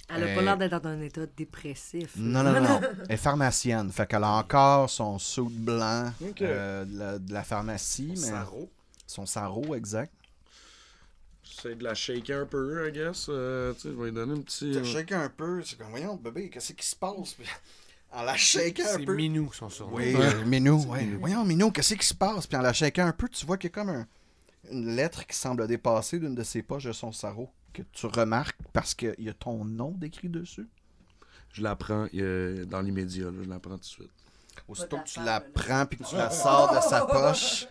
Elle 0.09 0.23
a 0.25 0.27
euh, 0.27 0.35
pas 0.35 0.43
l'air 0.43 0.59
d'être 0.59 0.81
dans 0.81 0.89
un 0.91 1.01
état 1.01 1.23
dépressif. 1.37 2.13
Non, 2.17 2.43
non, 2.43 2.53
non, 2.53 2.61
non. 2.63 2.81
Elle 3.09 3.15
est 3.15 3.17
pharmacienne. 3.17 3.91
Fait 3.91 4.07
qu'elle 4.07 4.25
a 4.25 4.31
encore 4.33 4.91
son 4.91 5.19
suit 5.19 5.43
blanc 5.49 6.13
euh, 6.43 6.85
de, 6.85 6.99
la, 6.99 7.19
de 7.19 7.33
la 7.33 7.43
pharmacie. 7.45 8.09
Mais 8.11 8.17
Sarro. 8.17 8.69
Son 9.07 9.25
sarreau, 9.27 9.75
exact. 9.75 10.13
J'essaie 11.43 11.75
de 11.75 11.85
la 11.85 11.95
shaker 11.95 12.43
un 12.43 12.47
peu, 12.47 12.89
I 12.89 12.93
guess. 12.93 13.27
Euh, 13.29 13.73
tu 13.75 13.81
sais, 13.81 13.89
je 13.91 13.95
vais 13.95 14.05
lui 14.07 14.13
donner 14.13 14.35
un 14.35 14.43
petit. 14.43 14.77
euh, 14.77 14.85
shaké 14.85 15.15
un 15.15 15.29
peu. 15.29 15.63
C'est 15.65 15.77
comme, 15.79 15.91
voyons, 15.91 16.17
bébé, 16.17 16.49
qu'est-ce 16.51 16.73
qui 16.73 16.87
se 16.87 16.95
passe? 16.97 17.35
Puis 17.39 17.47
Elle 18.19 18.27
la 18.27 18.37
shaké 18.37 18.83
un 18.83 18.87
C'est 18.99 19.05
peu. 19.05 19.15
Minou, 19.15 19.53
son 19.53 19.69
surnom. 19.69 19.97
Oui, 19.97 20.15
Minou, 20.47 20.85
ouais. 20.89 21.09
Voyons, 21.19 21.45
Minou, 21.45 21.71
qu'est-ce 21.71 21.95
qui 21.95 22.07
se 22.07 22.15
passe? 22.15 22.47
Puis 22.47 22.57
en 22.57 22.63
la 22.63 22.73
shaké 22.73 23.01
un 23.01 23.13
peu, 23.13 23.29
tu 23.29 23.47
vois 23.47 23.57
qu'il 23.57 23.71
y 23.71 23.73
a 23.73 23.75
comme 23.75 23.89
un- 23.91 24.07
une 24.71 24.95
lettre 24.97 25.27
qui 25.27 25.37
semble 25.37 25.67
dépasser 25.67 26.19
d'une 26.19 26.35
de 26.35 26.43
ses 26.43 26.63
poches 26.63 26.85
de 26.85 26.93
son 26.93 27.13
sarreau. 27.13 27.51
Que 27.73 27.83
tu 27.93 28.07
remarques 28.07 28.59
parce 28.73 28.95
qu'il 28.95 29.15
y 29.19 29.29
a 29.29 29.33
ton 29.35 29.65
nom 29.65 29.93
décrit 29.93 30.29
dessus? 30.29 30.69
Je 31.53 31.63
la 31.63 31.77
prends 31.77 32.07
euh, 32.15 32.65
dans 32.65 32.81
l'immédiat, 32.81 33.27
je 33.43 33.49
la 33.49 33.59
prends 33.61 33.75
tout 33.75 33.79
de 33.81 33.85
suite. 33.85 34.11
Aussitôt 34.69 34.99
que 34.99 35.05
tu 35.09 35.21
la 35.23 35.41
prends 35.41 35.87
puis 35.87 35.99
que 35.99 36.05
tu 36.05 36.17
la 36.17 36.31
sors 36.31 36.75
de 36.75 36.81
sa 36.81 37.07
poche, 37.07 37.67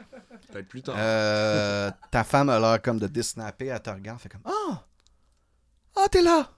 Peut-être 0.52 0.68
plus 0.68 0.82
tard. 0.82 0.96
euh, 0.98 1.92
ta 2.12 2.24
femme 2.24 2.50
a 2.50 2.60
l'air 2.60 2.82
comme 2.82 2.98
de 3.00 3.08
désnapper, 3.08 3.68
elle 3.68 3.82
te 3.82 3.90
regarde, 3.90 4.20
fait 4.20 4.30
comme 4.30 4.42
Ah! 4.46 4.84
Ah, 5.96 6.08
t'es 6.10 6.22
là! 6.22 6.50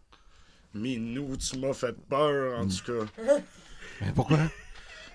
Minou, 0.74 1.36
tu 1.38 1.58
m'as 1.60 1.74
fait 1.74 1.94
peur, 2.08 2.60
en 2.60 2.68
tout 2.68 2.84
cas. 2.86 3.24
Mais 4.02 4.12
pourquoi? 4.14 4.38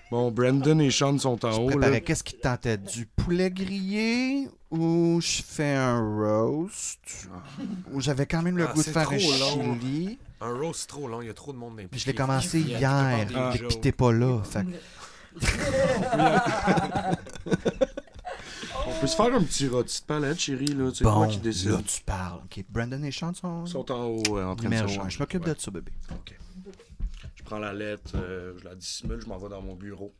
Bon, 0.09 0.31
Brandon 0.31 0.79
et 0.79 0.89
Sean 0.89 1.17
sont 1.19 1.43
en 1.45 1.51
Je 1.51 1.57
haut. 1.59 1.69
là. 1.69 1.75
préparais 1.77 2.01
qu'est-ce 2.01 2.23
qui 2.23 2.35
te 2.35 2.41
tentait? 2.41 2.77
Du 2.77 3.05
poulet 3.07 3.51
grillé 3.51 4.47
ou 4.71 5.19
je 5.21 5.41
fais 5.43 5.75
un 5.75 5.99
roast? 5.99 7.27
Ou 7.91 7.99
j'avais 8.01 8.25
quand 8.25 8.41
même 8.41 8.57
le 8.57 8.67
Ah, 8.67 8.71
goût 8.73 8.79
de 8.79 8.83
c'est 8.85 8.91
faire 8.93 9.11
un 9.11 9.17
trop 9.17 9.31
long. 9.57 9.77
chili. 9.79 10.17
Un 10.39 10.53
roast 10.57 10.81
c'est 10.81 10.87
trop 10.87 11.07
long, 11.07 11.21
il 11.21 11.27
y 11.27 11.29
a 11.29 11.33
trop 11.33 11.51
de 11.51 11.57
monde 11.57 11.73
impliqué. 11.73 11.89
Puis 11.89 11.99
je 12.01 12.05
l'ai 12.07 12.13
commencé 12.13 12.59
Il 12.59 12.67
hier, 12.69 13.27
Ah. 13.35 13.51
des 13.53 13.59
puis 13.67 13.79
t'es 13.81 13.91
pas 13.91 14.11
là. 14.13 14.41
Fait 14.43 14.63
que- 14.63 15.47
On 18.87 18.99
peut 19.01 19.07
se 19.07 19.15
faire 19.15 19.33
un 19.33 19.43
petit 19.43 19.67
rôti 19.67 20.01
de 20.01 20.05
palette, 20.05 20.39
chérie, 20.39 20.65
là. 20.67 20.89
Tu 20.91 20.97
sais 20.99 21.03
quoi 21.03 21.27
qui 21.27 21.37
décide? 21.39 21.69
là, 21.71 21.79
tu 21.85 22.01
parles. 22.01 22.39
OK, 22.45 22.63
Brandon 22.69 23.03
et 23.03 23.11
Sean 23.11 23.33
sont, 23.33 23.65
sont 23.65 23.91
en 23.91 24.05
haut, 24.05 24.37
euh, 24.37 24.45
en 24.45 24.55
train 24.55 24.69
numéro 24.69 24.87
de 24.87 24.91
se. 24.91 25.09
Je 25.09 25.19
m'occupe 25.19 25.45
Ouais. 25.45 25.53
de 25.53 25.59
ça, 25.59 25.71
bébé. 25.71 25.91
OK. 26.11 26.37
Je 27.47 27.49
prends 27.49 27.59
la 27.59 27.71
lettre, 27.71 28.11
euh, 28.15 28.51
je 28.59 28.65
la 28.65 28.75
dissimule, 28.75 29.21
je 29.21 29.25
m'en 29.25 29.37
vais 29.37 29.47
dans 29.47 29.61
mon 29.61 29.73
bureau. 29.73 30.13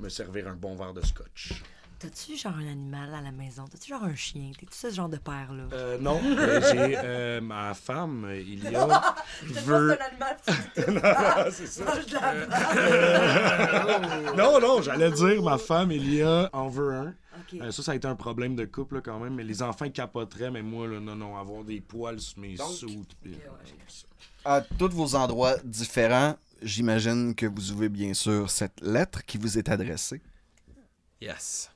Me 0.00 0.08
servir 0.08 0.48
un 0.48 0.54
bon 0.54 0.76
verre 0.76 0.94
de 0.94 1.04
scotch. 1.04 1.62
T'as-tu 1.98 2.38
genre 2.38 2.54
un 2.54 2.66
animal 2.68 3.12
à 3.12 3.20
la 3.20 3.32
maison? 3.32 3.66
T'as-tu 3.70 3.90
genre 3.90 4.04
un 4.04 4.14
chien? 4.14 4.52
T'es-tu 4.58 4.74
ce 4.74 4.88
genre 4.90 5.10
de 5.10 5.18
père-là? 5.18 5.64
Euh, 5.74 5.98
non, 5.98 6.18
euh, 6.24 6.60
j'ai 6.72 6.96
euh, 6.96 7.42
ma 7.42 7.74
femme, 7.74 8.32
il 8.34 8.64
y 8.64 8.74
a, 8.74 9.14
veut... 9.42 9.98
animal, 10.00 11.52
c'est 11.52 11.66
ça. 11.66 11.84
non, 14.34 14.58
non, 14.58 14.80
j'allais 14.80 15.10
dire, 15.10 15.42
ma 15.42 15.58
femme, 15.58 15.92
Elia, 15.92 16.48
en 16.54 16.70
veut 16.70 16.94
un. 16.94 17.14
Euh, 17.54 17.70
ça, 17.70 17.82
ça 17.82 17.92
a 17.92 17.94
été 17.94 18.06
un 18.06 18.16
problème 18.16 18.56
de 18.56 18.64
couple 18.64 18.96
là, 18.96 19.00
quand 19.00 19.18
même, 19.18 19.34
mais 19.34 19.44
les 19.44 19.62
enfants 19.62 19.88
capoteraient, 19.90 20.50
mais 20.50 20.62
moi, 20.62 20.86
là, 20.86 21.00
non, 21.00 21.14
non, 21.14 21.36
avoir 21.36 21.64
des 21.64 21.80
poils 21.80 22.20
sur 22.20 22.38
mes 22.38 22.56
soutes. 22.56 23.16
À 24.50 24.62
tous 24.62 24.88
vos 24.88 25.14
endroits 25.14 25.58
différents, 25.62 26.34
j'imagine 26.62 27.34
que 27.34 27.44
vous 27.44 27.70
ouvrez 27.70 27.90
bien 27.90 28.14
sûr 28.14 28.48
cette 28.48 28.80
lettre 28.80 29.22
qui 29.26 29.36
vous 29.36 29.58
est 29.58 29.68
adressée. 29.68 30.22
Yes. 31.20 31.70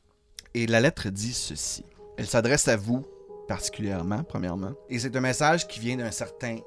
Et 0.54 0.66
la 0.66 0.80
lettre 0.80 1.10
dit 1.10 1.34
ceci. 1.34 1.84
Elle 2.16 2.26
s'adresse 2.26 2.68
à 2.68 2.78
vous 2.78 3.04
particulièrement, 3.46 4.24
premièrement. 4.24 4.72
Et 4.88 4.98
c'est 4.98 5.14
un 5.14 5.20
message 5.20 5.68
qui 5.68 5.80
vient 5.80 5.98
d'un 5.98 6.10
certain 6.10 6.60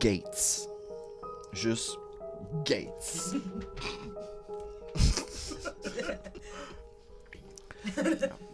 Gates. 0.00 0.66
Juste 1.52 1.98
Gates. 2.64 3.34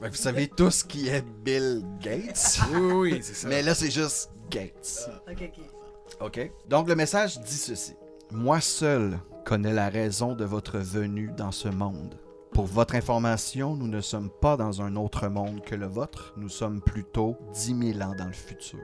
Ben, 0.00 0.08
vous 0.08 0.16
savez 0.16 0.48
tous 0.48 0.82
qui 0.82 1.06
est 1.06 1.24
Bill 1.44 1.84
Gates. 2.00 2.58
Oui, 2.72 3.12
oui, 3.12 3.20
c'est 3.22 3.34
ça. 3.34 3.48
Mais 3.48 3.62
là, 3.62 3.76
c'est 3.76 3.92
juste 3.92 4.30
Gates. 4.50 5.08
Ok, 5.30 5.40
ok. 5.40 5.79
OK? 6.20 6.50
Donc, 6.68 6.88
le 6.88 6.94
message 6.94 7.40
dit 7.40 7.56
ceci. 7.56 7.94
Moi 8.32 8.60
seul 8.60 9.18
connais 9.44 9.72
la 9.72 9.88
raison 9.88 10.34
de 10.34 10.44
votre 10.44 10.78
venue 10.78 11.32
dans 11.36 11.50
ce 11.50 11.68
monde. 11.68 12.16
Pour 12.52 12.66
votre 12.66 12.94
information, 12.94 13.74
nous 13.74 13.88
ne 13.88 14.00
sommes 14.00 14.30
pas 14.30 14.56
dans 14.56 14.82
un 14.82 14.96
autre 14.96 15.28
monde 15.28 15.62
que 15.62 15.74
le 15.74 15.86
vôtre, 15.86 16.34
nous 16.36 16.48
sommes 16.48 16.80
plutôt 16.80 17.36
10 17.54 17.94
000 17.94 18.08
ans 18.08 18.14
dans 18.16 18.26
le 18.26 18.32
futur. 18.32 18.80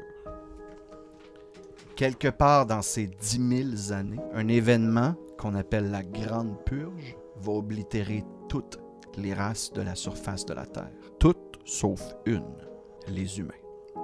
Quelque 1.97 2.29
part 2.29 2.67
dans 2.67 2.83
ces 2.83 3.07
10 3.07 3.77
000 3.89 3.93
années, 3.93 4.21
un 4.35 4.49
événement 4.49 5.15
qu'on 5.39 5.55
appelle 5.55 5.91
la 5.91 6.03
Grande 6.03 6.57
Purge 6.65 7.17
va 7.37 7.53
oblitérer 7.53 8.25
toutes 8.49 8.79
les 9.17 9.35
races 9.35 9.73
de 9.73 9.83
la 9.83 9.95
surface 9.95 10.45
de 10.47 10.55
la 10.55 10.67
Terre. 10.67 10.91
Toutes 11.19 11.59
sauf 11.65 12.03
une, 12.25 12.57
les 13.09 13.39
humains. 13.39 13.55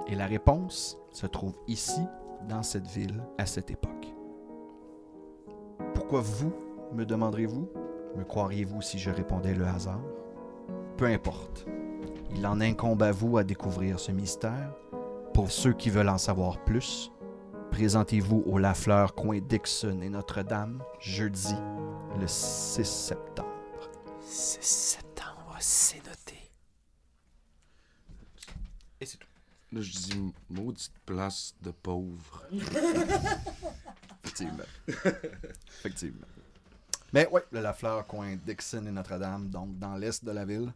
Et 0.07 0.15
la 0.15 0.27
réponse 0.27 0.97
se 1.11 1.27
trouve 1.27 1.55
ici, 1.67 2.01
dans 2.47 2.63
cette 2.63 2.87
ville, 2.87 3.23
à 3.37 3.45
cette 3.45 3.71
époque. 3.71 4.13
Pourquoi 5.93 6.21
vous, 6.21 6.53
me 6.93 7.05
demanderez-vous? 7.05 7.69
Me 8.15 8.23
croiriez-vous 8.23 8.81
si 8.81 8.99
je 8.99 9.09
répondais 9.09 9.53
le 9.53 9.65
hasard? 9.65 10.01
Peu 10.97 11.05
importe. 11.05 11.65
Il 12.35 12.45
en 12.45 12.61
incombe 12.61 13.03
à 13.03 13.11
vous 13.11 13.37
à 13.37 13.43
découvrir 13.43 13.99
ce 13.99 14.11
mystère. 14.11 14.75
Pour 15.33 15.51
ceux 15.51 15.73
qui 15.73 15.89
veulent 15.89 16.09
en 16.09 16.17
savoir 16.17 16.63
plus, 16.63 17.11
présentez-vous 17.71 18.43
au 18.45 18.59
Lafleur 18.59 19.15
coin 19.15 19.39
Dixon 19.39 20.01
et 20.01 20.09
Notre-Dame, 20.09 20.83
jeudi, 20.99 21.55
le 22.19 22.27
6 22.27 22.85
septembre. 22.85 23.49
6 24.21 24.59
septembre, 24.61 25.55
c'est 25.59 26.05
noté. 26.05 26.51
Et 29.01 29.05
c'est 29.05 29.17
tout. 29.17 29.27
Là, 29.73 29.81
je 29.81 29.91
dis 29.91 30.33
maudite 30.49 30.91
place 31.03 31.55
de 31.61 31.71
pauvre. 31.71 32.43
Effectivement. 34.23 34.63
Effectivement. 34.87 36.27
Mais 37.11 37.27
oui, 37.31 37.41
le 37.51 37.61
Lafleur, 37.61 38.05
coin 38.05 38.35
Dixon 38.45 38.85
et 38.85 38.91
Notre-Dame, 38.91 39.49
donc 39.49 39.79
dans 39.79 39.95
l'est 39.95 40.23
de 40.23 40.31
la 40.31 40.45
ville. 40.45 40.71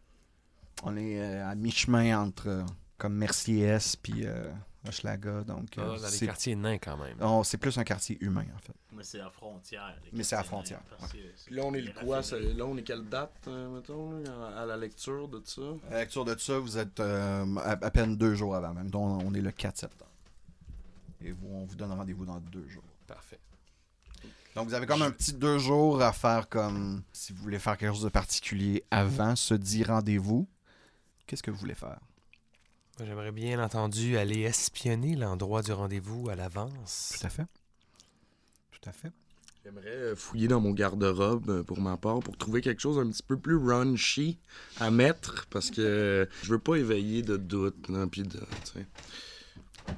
On 0.84 0.98
est 0.98 1.22
euh, 1.22 1.48
à 1.48 1.54
mi-chemin 1.54 2.20
entre 2.20 2.48
euh, 2.48 2.64
comme 2.98 3.16
Mercier-S 3.16 3.96
puis 3.96 4.26
euh, 4.26 4.52
Hochelaga, 4.88 5.44
donc 5.44 5.70
Ah, 5.78 5.82
euh, 5.82 5.86
dans 5.88 5.94
les 5.94 6.00
c'est 6.10 6.26
quartiers 6.26 6.56
nains 6.56 6.78
quand 6.78 6.98
même. 6.98 7.18
oh, 7.22 7.44
c'est 7.44 7.58
plus 7.58 7.78
un 7.78 7.84
quartier 7.84 8.18
humain 8.22 8.46
en 8.56 8.60
fait. 8.60 8.74
Mais 8.94 9.04
c'est 9.04 9.20
à 9.20 9.30
frontière. 9.30 9.96
Mais 10.14 10.24
c'est 10.24 10.36
à 10.36 10.44
frontière, 10.44 10.82
Puis 11.10 11.56
là, 11.56 11.64
on 11.66 11.74
est 11.74 11.82
le 11.82 11.92
quoi? 11.94 12.22
Là, 12.22 12.66
on 12.66 12.78
est 12.78 12.84
quelle 12.84 13.08
date, 13.08 13.34
euh, 13.48 13.70
mettons, 13.76 14.24
à 14.56 14.66
la 14.66 14.78
lecture 14.78 15.28
de 15.28 15.42
ça? 15.46 15.62
À 15.90 15.94
la 15.94 16.00
lecture 16.02 16.26
de 16.26 16.38
ça, 16.38 16.58
vous 16.60 16.78
êtes 16.78 17.00
euh, 17.00 17.56
à, 17.58 17.72
à 17.72 17.92
peine 17.92 18.18
deux 18.18 18.34
jours 18.36 18.56
avant, 18.56 18.74
même. 18.74 18.90
Donc, 18.90 19.22
on 19.24 19.34
est 19.34 19.42
le 19.42 19.52
4 19.52 19.78
septembre. 19.78 20.12
Et 21.22 21.32
vous, 21.32 21.48
on 21.52 21.66
vous 21.66 21.76
donne 21.76 21.92
rendez-vous 21.92 22.26
dans 22.26 22.40
deux 22.40 22.68
jours. 22.68 22.84
Parfait. 23.08 23.40
Donc, 24.56 24.68
vous 24.70 24.74
avez 24.74 24.88
comme 24.88 25.02
un 25.04 25.12
petit 25.12 25.34
deux 25.34 25.60
jours 25.60 26.02
à 26.02 26.12
faire 26.14 26.50
comme 26.50 27.04
si 27.14 27.32
vous 27.34 27.44
voulez 27.44 27.60
faire 27.60 27.78
quelque 27.78 27.94
chose 27.94 28.04
de 28.04 28.10
particulier 28.10 28.84
avant 28.90 29.36
ce 29.36 29.54
dit 29.54 29.84
rendez-vous. 29.84 30.48
Qu'est-ce 31.28 31.44
que 31.44 31.52
vous 31.52 31.58
voulez 31.58 31.76
faire? 31.76 32.00
J'aimerais 33.00 33.32
bien 33.32 33.64
entendu 33.64 34.18
aller 34.18 34.42
espionner 34.42 35.16
l'endroit 35.16 35.62
du 35.62 35.72
rendez-vous 35.72 36.30
à 36.30 36.36
l'avance. 36.36 37.16
Tout 37.20 37.28
à 37.28 37.30
fait. 37.30 37.46
Tout 38.72 38.90
à 38.90 38.92
fait. 38.92 39.12
J'aimerais 39.64 39.88
euh, 39.90 40.16
fouiller 40.16 40.48
dans 40.48 40.62
mon 40.62 40.72
garde-robe 40.72 41.50
euh, 41.50 41.64
pour 41.64 41.80
ma 41.82 41.98
part 41.98 42.20
pour 42.22 42.38
trouver 42.38 42.62
quelque 42.62 42.80
chose 42.82 42.98
un 42.98 43.08
petit 43.10 43.22
peu 43.24 43.38
plus 43.38 43.56
raunchy 43.58 44.40
à 44.80 44.90
mettre 44.92 45.46
parce 45.50 45.70
que 45.70 45.82
euh, 45.82 46.26
je 46.44 46.52
veux 46.54 46.60
pas 46.60 46.76
éveiller 46.78 47.22
de 47.22 47.38
doute. 47.38 47.76
Puis 48.12 48.24
de, 48.24 48.40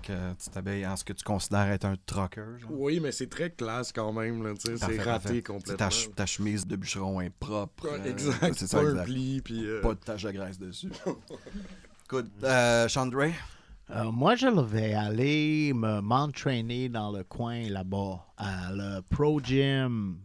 euh, 0.10 0.34
tu 0.43 0.50
t'habilles 0.50 0.86
en 0.88 0.95
ce 0.95 1.04
que 1.04 1.14
tu 1.14 1.24
considères 1.24 1.68
être 1.70 1.86
un 1.86 1.95
trucker. 2.06 2.41
genre. 2.60 2.72
Oui, 2.72 3.00
mais 3.00 3.12
c'est 3.12 3.28
très 3.30 3.52
classe 3.52 3.91
quand 3.91 4.12
même. 4.12 4.43
là, 4.43 4.54
C'est 4.60 5.02
raté 5.02 5.30
C'est 5.36 5.43
complètement. 5.43 5.78
Ta, 5.78 5.91
ch- 5.91 6.10
ta 6.16 6.26
chemise 6.26 6.66
de 6.68 6.76
bûcheron 6.76 7.22
est 7.22 7.30
propre. 7.30 7.86
Ouais, 7.91 8.00
euh, 8.00 8.12
exact. 8.12 8.54
C'est 8.56 8.66
pas 8.66 8.68
ça, 8.68 8.80
un 8.80 8.89
exact. 8.91 9.04
pli. 9.06 9.41
Puis, 9.41 9.66
euh, 9.68 9.82
Pas 9.82 9.93
de 9.93 10.00
tache 10.00 10.24
de 10.24 10.32
graisse 10.32 10.58
dessus. 10.60 10.89
Euh, 12.43 12.88
Chandray, 12.88 13.34
Euh, 13.91 14.12
moi, 14.12 14.36
je 14.36 14.45
vais 14.47 14.93
aller 14.93 15.74
me- 15.74 15.99
m'entraîner 16.01 16.89
dans 16.89 17.12
le 17.12 17.24
coin 17.24 17.70
là-bas, 17.70 18.24
à 18.38 18.72
le 18.72 19.01
Pro 19.01 19.39
Gym. 19.41 20.18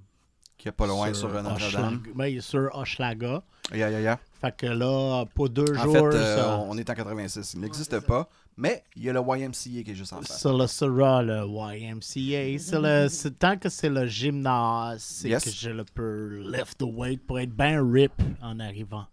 qui 0.59 0.69
est 0.69 0.73
pas 0.73 0.87
loin 0.87 1.13
sur, 1.13 1.29
euh, 1.35 1.43
Notre-Dame. 1.43 2.03
Ben, 2.15 2.41
sur 2.41 2.71
Hochelaga. 2.75 3.43
Ya. 3.75 4.19
Fait 4.41 4.57
que 4.57 4.67
là, 4.67 5.25
pour 5.35 5.51
deux 5.51 5.77
En 5.77 5.83
jours, 5.83 5.93
fait, 6.11 6.17
euh, 6.17 6.37
ça, 6.37 6.59
on 6.59 6.77
est 6.79 6.89
en 6.89 6.95
86. 6.95 7.53
Il 7.55 7.61
n'existe 7.61 8.01
pas, 8.01 8.29
mais 8.57 8.83
il 8.97 9.03
y 9.05 9.11
a 9.11 9.13
le 9.13 9.21
YMCA 9.21 9.83
qui 9.83 9.91
est 9.91 9.95
juste 9.95 10.13
en 10.15 10.23
face. 10.23 10.41
ça 10.41 10.53
le 10.53 10.67
sera 10.67 11.23
le 11.23 11.43
YMCA. 11.47 12.59
C'est 12.59 12.81
le, 12.81 13.31
tant 13.31 13.57
que 13.59 13.69
c'est 13.69 13.91
le 13.91 14.07
gymnase, 14.07 15.03
c'est 15.03 15.29
Yes. 15.29 15.45
que 15.45 15.51
je 15.51 15.69
le 15.71 15.85
peux 15.85 16.43
lift 16.51 16.79
the 16.79 16.85
weight 16.85 17.27
pour 17.27 17.41
être 17.41 17.55
bien 17.55 17.83
rip 17.87 18.13
en 18.43 18.59
arrivant. 18.61 19.05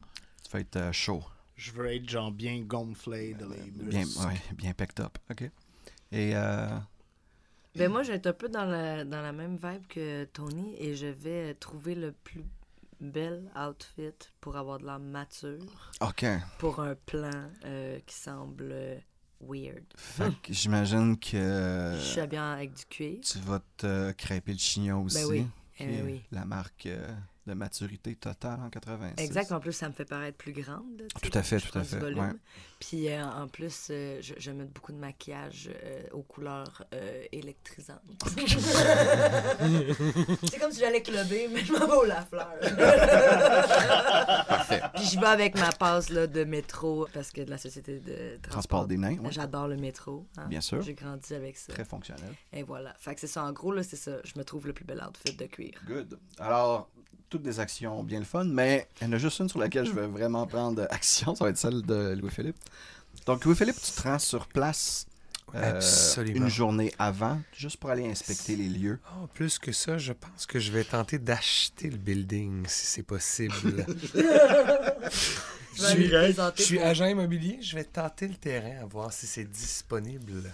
Ça 0.44 0.50
va 0.58 0.60
être 0.60 0.92
chaud. 0.94 1.24
Je 1.64 1.72
veux 1.74 1.94
être 1.94 2.10
genre 2.10 2.32
bien 2.32 2.60
gonflé 2.62 3.34
de 3.36 3.46
les 3.46 3.72
Bien, 3.86 4.00
muscles. 4.00 4.26
ouais, 4.28 4.42
bien 4.56 4.74
pecked 4.74 5.00
up. 5.06 5.18
OK. 5.30 5.44
Et 6.12 6.36
euh, 6.36 6.68
Ben 7.76 7.90
moi, 7.92 8.02
je 8.04 8.10
vais 8.12 8.18
être 8.18 8.28
un 8.28 8.34
peu 8.34 8.50
dans 8.50 8.66
la, 8.66 9.06
dans 9.06 9.22
la 9.22 9.32
même 9.32 9.58
vibe 9.62 9.86
que 9.88 10.24
Tony 10.26 10.76
et 10.80 10.96
je 10.96 11.06
vais 11.08 11.54
trouver 11.54 11.94
le 11.96 12.14
plus 12.14 12.44
bel 13.00 13.44
outfit 13.56 14.14
pour 14.40 14.58
avoir 14.58 14.80
de 14.80 14.86
l'air 14.86 15.00
mature 15.00 15.92
OK. 16.02 16.26
pour 16.58 16.80
un 16.80 16.96
plan 16.96 17.30
euh, 17.66 18.00
qui 18.08 18.16
semble 18.16 18.74
weird. 19.40 19.84
Fait 19.96 20.32
que 20.42 20.54
j'imagine 20.54 21.18
que 21.20 21.94
Je 21.96 22.02
suis 22.04 22.20
habillée 22.22 22.42
en- 22.42 22.52
avec 22.54 22.74
du 22.74 22.86
cuir. 22.86 23.20
tu 23.22 23.38
vas 23.40 23.62
te 23.78 24.12
crêper 24.14 24.52
le 24.54 24.58
chignon 24.60 25.04
aussi. 25.04 25.18
Ben 25.18 25.26
oui. 25.30 25.48
qui 25.78 25.84
Eh 25.84 25.94
est 25.96 26.02
oui. 26.04 26.22
La 26.32 26.46
marque 26.46 26.86
euh, 26.88 27.08
de 27.52 27.56
maturité 27.56 28.16
totale 28.16 28.60
en 28.62 28.70
86. 28.70 29.24
Exact. 29.24 29.52
En 29.52 29.60
plus, 29.60 29.74
ça 29.74 29.90
me 29.90 29.94
fait 29.94 30.06
paraître 30.06 30.38
plus 30.38 30.54
grande. 30.54 31.00
là, 31.00 31.06
Tout 31.22 31.38
à 31.38 31.44
fait, 31.44 31.60
tout 31.60 31.78
à 31.78 31.84
fait, 31.84 32.02
ouais. 32.02 32.30
Puis 32.82 33.10
euh, 33.10 33.24
en 33.24 33.48
plus, 33.48 33.90
euh, 33.92 34.18
je, 34.22 34.34
je 34.38 34.50
mets 34.50 34.66
beaucoup 34.66 34.92
de 34.92 34.98
maquillage 34.98 35.70
euh, 35.84 36.02
aux 36.14 36.24
couleurs 36.24 36.84
euh, 36.96 37.24
électrisantes. 37.32 38.00
C'est 40.50 40.60
comme 40.60 40.72
si 40.72 40.80
j'allais 40.80 41.04
clubber, 41.04 41.48
mais 41.54 41.64
je 41.64 41.72
m'en 41.74 41.86
vais 41.86 41.94
au 41.94 42.06
la 42.06 42.22
fleur. 42.26 42.50
Parfait. 44.48 44.82
Puis 44.96 45.06
je 45.14 45.20
vais 45.20 45.28
avec 45.28 45.56
ma 45.60 45.72
passe 45.72 46.10
là, 46.10 46.26
de 46.28 46.44
métro 46.44 47.08
parce 47.14 47.32
que 47.32 47.42
de 47.42 47.50
la 47.50 47.58
société 47.58 48.00
de 48.00 48.38
transport. 48.42 48.52
Transport 48.52 48.88
des 48.88 48.98
nains, 48.98 49.18
ouais. 49.20 49.32
J'adore 49.32 49.68
le 49.68 49.78
métro. 49.78 50.26
hein. 50.38 50.48
Bien 50.50 50.62
sûr. 50.62 50.82
J'ai 50.82 50.94
grandi 50.94 51.34
avec 51.34 51.58
ça. 51.58 51.74
Très 51.74 51.86
fonctionnel. 51.86 52.34
Et 52.52 52.64
voilà. 52.64 52.94
Fait 53.00 53.14
que 53.16 53.22
c'est 53.22 53.28
ça. 53.28 53.44
En 53.44 53.52
gros, 53.52 53.72
là, 53.72 53.84
c'est 53.84 53.96
ça. 53.96 54.14
Je 54.24 54.34
me 54.38 54.44
trouve 54.44 54.68
le 54.68 54.74
plus 54.74 54.86
bel 54.86 55.02
outfit 55.08 55.36
de 55.36 55.46
cuir. 55.46 55.74
Good. 55.88 56.18
Alors, 56.40 56.90
toutes 57.30 57.44
des 57.44 57.60
actions 57.62 58.04
bien 58.04 58.20
le 58.20 58.26
fun, 58.26 58.44
mais 58.44 58.88
il 59.00 59.06
y 59.08 59.10
en 59.10 59.14
a 59.14 59.18
juste 59.18 59.40
une 59.40 59.48
sur 59.48 59.60
laquelle 59.60 59.86
je 59.86 59.94
vais 59.94 60.08
vraiment 60.08 60.46
prendre 60.46 60.86
action. 60.90 61.34
Ça 61.36 61.46
va 61.46 61.50
être 61.52 61.58
celle 61.58 61.82
de 61.82 62.14
Louis-Philippe. 62.20 62.58
Donc, 63.26 63.46
Louis-Philippe, 63.46 63.80
tu 63.82 63.92
te 63.92 64.02
rends 64.04 64.20
sur 64.20 64.48
place 64.48 65.06
euh, 65.56 65.82
une 66.26 66.48
journée 66.48 66.94
avant, 66.98 67.42
juste 67.56 67.78
pour 67.78 67.90
aller 67.90 68.10
inspecter 68.10 68.56
les 68.56 68.70
lieux. 68.70 69.00
Oh, 69.16 69.28
plus 69.28 69.60
que 69.60 69.72
ça, 69.72 69.98
je 69.98 70.14
pense 70.14 70.46
que 70.46 70.60
je 70.60 70.72
vais 70.72 70.84
tenter 70.84 71.20
d'acheter 71.20 71.90
le 71.90 71.98
building 71.98 72.66
si 72.68 72.86
c'est 72.86 73.04
possible. 73.04 73.86
Je 75.74 75.96
le 75.96 76.54
je 76.58 76.62
suis 76.62 76.80
agent 76.80 77.06
immobilier, 77.06 77.60
je 77.62 77.76
vais 77.76 77.86
tenter 77.86 78.28
le 78.28 78.36
terrain 78.36 78.82
à 78.82 78.86
voir 78.86 79.14
si 79.14 79.26
c'est 79.26 79.50
disponible. 79.50 80.52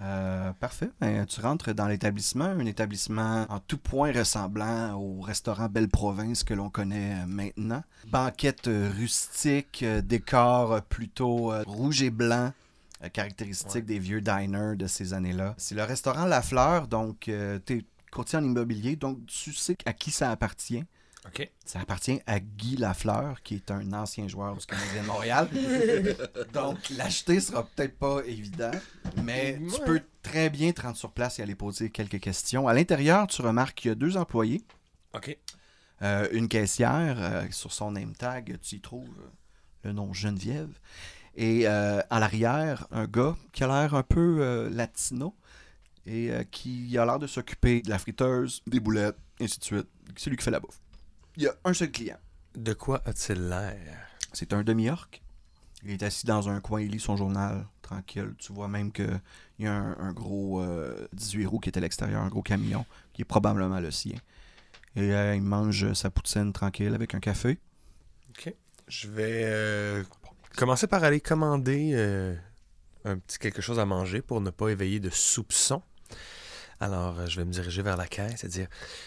Euh, 0.00 0.52
parfait. 0.54 0.90
Ben, 1.00 1.24
tu 1.24 1.40
rentres 1.40 1.72
dans 1.72 1.86
l'établissement, 1.86 2.46
un 2.46 2.66
établissement 2.66 3.46
en 3.48 3.60
tout 3.60 3.78
point 3.78 4.10
ressemblant 4.12 4.94
au 4.94 5.20
restaurant 5.20 5.68
Belle 5.68 5.88
Province 5.88 6.42
que 6.42 6.52
l'on 6.52 6.68
connaît 6.68 7.14
euh, 7.22 7.26
maintenant. 7.26 7.82
Banquette 8.08 8.66
euh, 8.66 8.90
rustique, 8.96 9.84
décor 10.02 10.82
plutôt 10.82 11.52
rouge 11.64 12.02
et 12.02 12.10
blanc, 12.10 12.52
caractéristique 13.12 13.74
Ouais. 13.74 13.82
des 13.82 13.98
vieux 14.00 14.20
diners 14.20 14.76
de 14.76 14.86
ces 14.86 15.12
années-là. 15.14 15.54
C'est 15.58 15.74
le 15.76 15.84
restaurant 15.84 16.24
La 16.24 16.42
Fleur, 16.42 16.88
donc 16.88 17.20
tu 17.20 17.32
es 17.32 17.84
courtier 18.10 18.38
en 18.38 18.44
immobilier, 18.44 18.96
donc 18.96 19.24
tu 19.26 19.52
sais 19.52 19.76
à 19.86 19.92
qui 19.92 20.10
ça 20.10 20.30
appartient. 20.30 20.84
Ça 21.64 21.80
appartient 21.80 22.20
à 22.26 22.38
Guy 22.38 22.76
Lafleur, 22.76 23.42
qui 23.42 23.56
est 23.56 23.70
un 23.70 23.92
ancien 23.92 24.28
joueur 24.28 24.56
du 24.56 24.66
Canadien 24.66 25.02
de 25.02 25.06
Montréal. 25.06 25.48
Donc, 26.52 26.78
l'acheter 26.90 27.40
sera 27.40 27.64
peut-être 27.64 27.98
pas 27.98 28.20
évident, 28.26 28.70
mais 29.22 29.58
tu 29.74 29.80
peux 29.84 30.02
très 30.22 30.50
bien 30.50 30.72
te 30.72 30.82
rendre 30.82 30.96
sur 30.96 31.10
place 31.10 31.38
et 31.38 31.42
aller 31.42 31.54
poser 31.54 31.90
quelques 31.90 32.20
questions. 32.20 32.68
À 32.68 32.74
l'intérieur, 32.74 33.26
tu 33.26 33.42
remarques 33.42 33.78
qu'il 33.78 33.88
y 33.88 33.92
a 33.92 33.94
deux 33.94 34.16
employés. 34.16 34.62
OK. 35.14 35.36
Euh, 36.02 36.28
une 36.32 36.48
caissière, 36.48 37.16
euh, 37.18 37.46
sur 37.50 37.72
son 37.72 37.92
name 37.92 38.14
tag, 38.14 38.58
tu 38.60 38.76
y 38.76 38.80
trouves 38.80 39.08
euh, 39.18 39.28
le 39.84 39.92
nom 39.92 40.12
Geneviève. 40.12 40.78
Et 41.36 41.66
euh, 41.66 42.00
à 42.10 42.20
l'arrière, 42.20 42.86
un 42.90 43.06
gars 43.06 43.36
qui 43.52 43.64
a 43.64 43.66
l'air 43.66 43.94
un 43.94 44.02
peu 44.02 44.68
latino 44.70 45.34
et 46.06 46.30
qui 46.50 46.96
a 46.96 47.04
l'air 47.04 47.18
de 47.18 47.26
s'occuper 47.26 47.80
de 47.80 47.90
la 47.90 47.98
friteuse, 47.98 48.62
des 48.66 48.78
boulettes, 48.78 49.16
ainsi 49.40 49.58
de 49.58 49.64
suite. 49.64 49.88
C'est 50.16 50.30
lui 50.30 50.36
qui 50.36 50.44
fait 50.44 50.50
la 50.52 50.60
bouffe. 50.60 50.83
Il 51.36 51.42
y 51.42 51.48
a 51.48 51.54
un 51.64 51.74
seul 51.74 51.90
client. 51.90 52.18
De 52.54 52.72
quoi 52.72 53.02
a-t-il 53.04 53.48
l'air? 53.48 53.76
C'est 54.32 54.52
un 54.52 54.62
demi-orc. 54.62 55.20
Il 55.84 55.90
est 55.90 56.02
assis 56.02 56.26
dans 56.26 56.48
un 56.48 56.60
coin, 56.60 56.80
il 56.80 56.90
lit 56.90 57.00
son 57.00 57.16
journal, 57.16 57.66
tranquille. 57.82 58.34
Tu 58.38 58.52
vois 58.52 58.68
même 58.68 58.90
qu'il 58.92 59.20
y 59.58 59.66
a 59.66 59.74
un, 59.74 59.98
un 59.98 60.12
gros 60.12 60.62
euh, 60.62 61.06
18 61.12 61.46
roues 61.46 61.58
qui 61.58 61.68
est 61.68 61.76
à 61.76 61.80
l'extérieur, 61.80 62.22
un 62.22 62.28
gros 62.28 62.42
camion, 62.42 62.86
qui 63.12 63.22
est 63.22 63.26
probablement 63.26 63.80
le 63.80 63.90
sien. 63.90 64.18
Et 64.96 65.12
euh, 65.12 65.34
il 65.34 65.42
mange 65.42 65.92
sa 65.92 66.10
poutine 66.10 66.52
tranquille 66.52 66.94
avec 66.94 67.14
un 67.14 67.20
café. 67.20 67.58
Je 68.88 69.08
vais 69.08 69.42
euh, 69.44 70.04
commencer 70.56 70.86
par 70.86 71.04
aller 71.04 71.20
commander 71.20 71.92
euh, 71.94 72.34
un 73.04 73.18
petit 73.18 73.38
quelque 73.38 73.62
chose 73.62 73.78
à 73.78 73.86
manger 73.86 74.20
pour 74.20 74.40
ne 74.40 74.50
pas 74.50 74.68
éveiller 74.68 75.00
de 75.00 75.10
soupçons. 75.10 75.82
Alors, 76.84 77.18
euh, 77.18 77.26
je 77.26 77.36
vais 77.40 77.46
me 77.46 77.50
diriger 77.52 77.80
vers 77.80 77.96
la 77.96 78.06
caisse 78.06 78.44
et 78.44 78.48
dire 78.48 78.66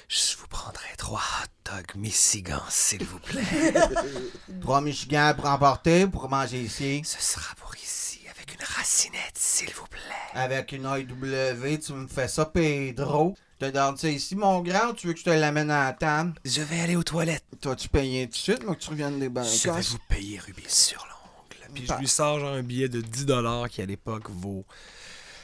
Je 0.09 0.35
vous 0.39 0.47
prendrai 0.47 0.87
trois 0.97 1.19
hot 1.21 1.71
dogs 1.71 1.95
Michigan, 1.95 2.59
s'il 2.69 3.03
vous 3.03 3.19
plaît. 3.19 3.43
Trois 4.61 4.81
Michigan 4.81 5.33
pour 5.35 5.45
emporter, 5.45 6.07
pour 6.07 6.27
manger 6.27 6.59
ici. 6.59 7.03
Ce 7.05 7.21
sera 7.21 7.53
pour 7.55 7.75
ici, 7.75 8.21
avec 8.31 8.55
une 8.55 8.65
racinette, 8.65 9.35
s'il 9.37 9.71
vous 9.75 9.85
plaît. 9.91 10.01
Avec 10.33 10.71
une 10.71 10.85
IW, 10.85 11.77
tu 11.79 11.93
me 11.93 12.07
fais 12.07 12.27
ça, 12.27 12.45
Pedro. 12.45 13.37
Tu 13.59 13.67
te 13.67 13.71
donnes 13.71 13.97
ça 13.97 14.09
ici, 14.09 14.35
mon 14.35 14.61
grand, 14.61 14.89
ou 14.89 14.93
tu 14.93 15.05
veux 15.05 15.13
que 15.13 15.19
je 15.19 15.25
te 15.25 15.29
l'amène 15.29 15.69
à 15.69 15.85
la 15.85 15.93
table? 15.93 16.33
Je 16.45 16.61
vais 16.63 16.79
aller 16.79 16.95
aux 16.95 17.03
toilettes. 17.03 17.45
Toi-tu 17.61 17.89
payé 17.89 18.25
tout 18.25 18.31
de 18.31 18.37
suite, 18.37 18.63
moi, 18.63 18.75
que 18.75 18.81
tu 18.81 18.89
reviennes 18.89 19.19
des 19.19 19.29
banques? 19.29 19.45
Je 19.45 19.69
vais 19.69 19.81
vous 19.81 19.99
payer 20.09 20.39
rubis 20.39 20.63
sur 20.67 21.05
l'ongle. 21.05 21.73
Puis 21.75 21.85
Bah. 21.85 21.93
je 21.97 22.01
lui 22.01 22.07
sors 22.07 22.39
genre 22.39 22.53
un 22.53 22.63
billet 22.63 22.89
de 22.89 23.01
10 23.01 23.25
qui 23.69 23.81
à 23.83 23.85
l'époque 23.85 24.31
vaut 24.31 24.65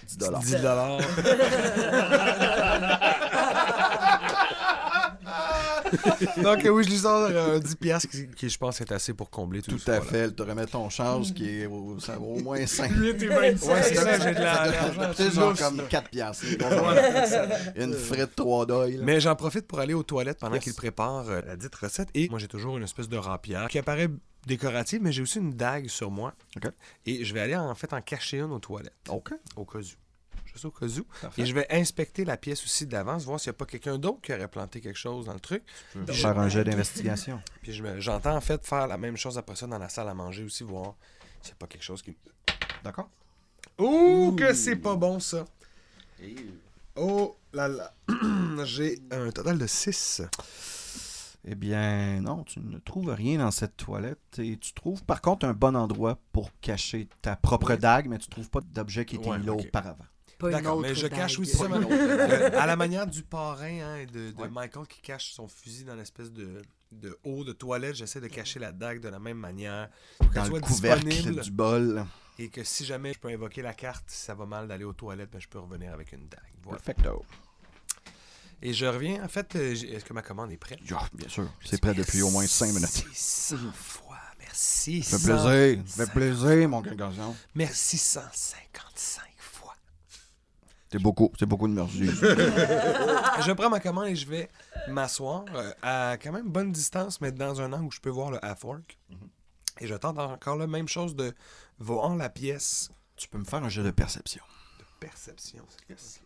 10 0.06 0.18
10 0.18 0.62
dollars. 0.62 0.99
Donc, 6.41 6.66
euh, 6.66 6.70
oui, 6.70 6.84
je 6.84 6.89
lui 6.89 6.97
sors 6.97 7.28
euh, 7.30 7.58
un 7.58 7.60
10$ 7.60 7.76
piastres 7.76 8.10
qui, 8.10 8.28
qui, 8.28 8.49
je 8.49 8.58
pense, 8.58 8.82
est 8.82 8.91
assez 8.91 9.14
pour 9.14 9.30
combler 9.30 9.62
tout, 9.62 9.72
Tout 9.72 9.80
ça, 9.80 9.95
à 9.95 9.99
voilà. 9.99 10.12
fait. 10.12 10.18
Elle 10.20 10.34
te 10.34 10.43
remet 10.43 10.66
ton 10.66 10.89
charge 10.89 11.34
qui 11.34 11.62
est 11.62 11.66
au, 11.66 11.97
ça 11.99 12.16
vaut 12.16 12.36
au 12.38 12.39
moins 12.39 12.66
5. 12.66 12.91
Ouais, 12.91 13.16
c'est 13.58 13.95
ça, 13.95 14.20
j'ai 14.20 14.32
de 14.34 14.39
la- 14.39 14.68
l'argent. 14.68 15.12
C'est 15.16 15.32
genre 15.34 15.54
comme 15.58 15.82
4 15.88 16.10
piastres. 16.10 16.45
Une 17.76 17.93
frite 17.93 18.36
3 18.36 18.66
d'oeil. 18.66 18.99
Mais 19.01 19.20
j'en 19.20 19.36
profite 19.36 19.68
pour 19.68 19.80
aller 19.80 19.93
aux 19.93 20.04
toilettes 20.04 20.39
pendant 20.39 20.56
Yes. 20.56 20.64
qu'il 20.64 20.74
prépare 20.74 21.30
euh, 21.30 21.41
la 21.47 21.56
dite 21.56 21.76
recette. 21.76 22.10
Et 22.14 22.30
moi, 22.30 22.39
j'ai 22.39 22.47
toujours 22.47 22.78
une 22.78 22.84
espèce 22.84 23.10
de 23.10 23.18
rapière 23.18 23.68
qui 23.70 23.78
apparaît 23.80 24.10
décorative, 24.46 25.02
mais 25.02 25.12
j'ai 25.12 25.22
aussi 25.22 25.39
une 25.39 25.54
dague 25.54 25.88
sur 25.88 26.12
moi. 26.12 26.34
OK. 26.58 26.72
Et 27.06 27.24
je 27.26 27.34
vais 27.34 27.39
aller 27.41 27.56
en 27.56 27.74
fait 27.76 27.91
en 27.94 28.02
cacher 28.02 28.39
une 28.39 28.52
aux 28.52 28.60
toilettes, 28.60 28.94
OK. 29.10 29.34
au 29.56 29.66
cas 29.66 29.80
où. 29.80 29.84
Juste 30.46 30.66
au 30.66 30.72
cas 30.72 30.86
où. 30.86 31.04
Parfait. 31.22 31.41
Et 31.41 31.46
je 31.46 31.54
vais 31.54 31.66
inspecter 31.72 32.26
la 32.26 32.38
pièce 32.38 32.64
aussi 32.64 32.86
d'avance, 32.86 33.24
voir 33.26 33.39
s'il 33.39 33.50
n'y 33.50 33.56
a 33.56 33.58
pas 33.58 33.66
quelqu'un 33.66 33.98
d'autre 33.98 34.22
qui 34.22 34.34
aurait 34.34 34.48
planté 34.48 34.82
quelque 34.82 35.00
chose 35.00 35.26
dans 35.26 35.34
le 35.34 35.39
truc. 35.39 35.64
Je 35.96 36.00
vais 36.02 36.14
faire 36.14 36.38
un 36.39 36.48
jet 36.50 36.64
d'investigation. 36.64 37.41
Puis 37.64 37.74
je 37.74 37.82
me- 37.82 38.00
j'entends 38.00 38.36
en 38.36 38.41
fait 38.41 38.64
faire 38.66 38.86
la 38.88 38.98
même 38.98 39.18
chose 39.18 39.38
après 39.38 39.56
ça 39.56 39.66
dans 39.66 39.80
la 39.80 39.89
salle 39.89 40.10
à 40.10 40.14
manger 40.14 40.44
aussi, 40.44 40.64
voir 40.64 40.96
s'il 41.41 41.52
n'y 41.52 41.58
a 41.58 41.60
pas 41.60 41.68
quelque 41.68 41.84
chose 41.84 42.02
qui. 42.04 42.16
D'accord? 42.84 43.10
Ouh, 43.80 44.36
que 44.38 44.54
c'est 44.54 44.76
pas 44.76 44.96
bon 44.96 45.20
ça! 45.20 45.46
Oh 46.96 47.36
là 47.54 47.68
là! 47.68 47.94
J'ai 48.66 49.00
un 49.10 49.32
total 49.32 49.58
de 49.58 49.66
6. 49.66 50.22
Eh 51.46 51.56
bien, 51.56 52.22
non, 52.22 52.44
tu 52.44 52.60
ne 52.62 52.78
trouves 52.80 53.10
rien 53.10 53.39
dans 53.39 53.52
cette 53.52 53.76
toilette. 53.76 54.39
Et 54.39 54.58
tu 54.58 54.74
trouves 54.74 55.04
par 55.04 55.22
contre 55.22 55.46
un 55.46 55.54
bon 55.54 55.76
endroit 55.76 56.18
pour 56.32 56.50
cacher 56.62 57.08
ta 57.22 57.36
propre 57.36 57.76
dague, 57.76 58.08
mais 58.08 58.18
tu 58.18 58.30
trouves 58.30 58.50
pas 58.50 58.62
d'objet 58.62 59.06
qui 59.06 59.18
était 59.18 59.28
Ouais, 59.30 59.39
mis 59.39 59.46
là 59.46 59.54
ok. 59.54 59.66
auparavant. 59.66 60.06
Pas 60.39 60.48
une 60.48 60.54
D'accord, 60.54 60.78
autre 60.78 60.88
mais 60.88 60.96
je 60.96 61.08
cache 61.08 61.34
dague. 61.34 61.41
aussi 61.41 61.56
ça, 61.58 61.66
euh, 61.66 62.60
à 62.60 62.66
la 62.66 62.76
manière 62.76 63.08
du 63.08 63.24
parrain 63.24 63.80
hein, 63.82 63.96
et 63.98 64.06
de, 64.06 64.32
de 64.32 64.41
Ouais. 64.41 64.50
Michael 64.50 64.88
qui 64.88 65.02
cache 65.02 65.32
son 65.34 65.48
fusil 65.48 65.84
dans 65.84 65.96
l'espèce 65.96 66.32
de, 66.32 66.62
de 66.91 67.18
haut 67.24 67.44
de 67.44 67.52
toilette, 67.54 67.96
j'essaie 67.96 68.20
de 68.22 68.28
cacher 68.28 68.60
la 68.60 68.72
dague 68.72 69.00
de 69.02 69.10
la 69.10 69.20
même 69.20 69.38
manière 69.38 69.89
pour 70.20 70.30
Dans 70.30 70.44
le 70.44 70.50
soit 70.50 70.60
couvercle 70.62 71.06
disponible 71.08 71.41
du 71.41 71.52
bol. 71.52 72.06
et 72.39 72.50
que 72.50 72.64
si 72.64 72.84
jamais 72.86 73.14
je 73.14 73.20
peux 73.20 73.30
invoquer 73.30 73.62
la 73.62 73.74
carte, 73.74 74.06
si 74.08 74.18
ça 74.26 74.34
va 74.34 74.46
mal 74.46 74.68
d'aller 74.68 74.84
aux 74.86 74.94
toilettes, 74.94 75.30
ben, 75.32 75.39
je 75.39 75.48
peux 75.48 75.60
revenir 75.60 75.94
avec 75.94 76.12
une 76.14 76.28
dague. 76.28 76.39
Voilà. 76.64 76.80
Perfecto. 76.80 77.24
Et 78.66 78.74
je 78.74 78.86
reviens, 78.86 79.22
en 79.22 79.28
fait, 79.28 79.57
euh, 79.57 79.74
est-ce 79.74 80.05
que 80.05 80.14
ma 80.14 80.22
commande 80.22 80.49
est 80.53 80.57
prête? 80.57 80.80
Ja, 80.89 81.01
bien 81.14 81.28
sûr. 81.28 81.51
C'est 81.66 81.82
prêt 81.82 81.93
depuis 81.93 82.22
au 82.22 82.30
moins 82.30 82.47
5 82.47 82.68
minutes. 82.68 82.82
Merci 82.82 83.05
100 83.14 83.57
fois, 83.74 84.18
merci. 84.39 85.03
Ça 85.03 85.20
fait 85.20 85.38
100 85.38 85.43
plaisir. 85.43 85.84
Ça 85.86 86.05
fait 86.05 86.11
plaisir, 86.14 86.70
mon 86.70 86.80
garçon. 86.80 87.36
Merci 87.55 87.97
155 87.97 89.22
fois. 89.38 89.76
C'est 90.89 91.01
beaucoup. 91.01 91.30
C'est 91.38 91.45
beaucoup 91.45 91.68
de 91.68 91.74
merci. 91.74 92.05
je 92.05 93.51
prends 93.51 93.70
ma 93.70 93.82
commande 93.82 94.07
et 94.07 94.16
je 94.16 94.28
vais 94.30 94.49
m'asseoir 94.88 95.43
euh, 95.53 95.74
à 95.82 96.18
quand 96.18 96.32
même 96.32 96.47
bonne 96.49 96.72
distance, 96.72 97.20
mais 97.20 97.34
dans 97.34 97.59
un 97.59 97.74
angle 97.74 97.88
où 97.88 97.91
je 97.91 97.99
peux 97.99 98.09
voir 98.09 98.32
le 98.32 98.43
half-work. 98.45 98.97
Et 99.82 99.88
je 99.88 99.95
tente 99.95 100.18
encore 100.18 100.55
la 100.55 100.68
même 100.68 100.88
chose 100.88 101.18
de 101.18 101.34
voir 101.80 102.16
la 102.16 102.30
pièce 102.30 102.89
tu 103.16 103.28
peux 103.28 103.38
me 103.38 103.45
faire 103.45 103.64
un 103.64 103.70
jet 103.70 103.84
de 103.84 103.91
perception. 103.91 104.43
de 104.80 104.86
perception. 104.99 105.66
Yes. 105.89 106.22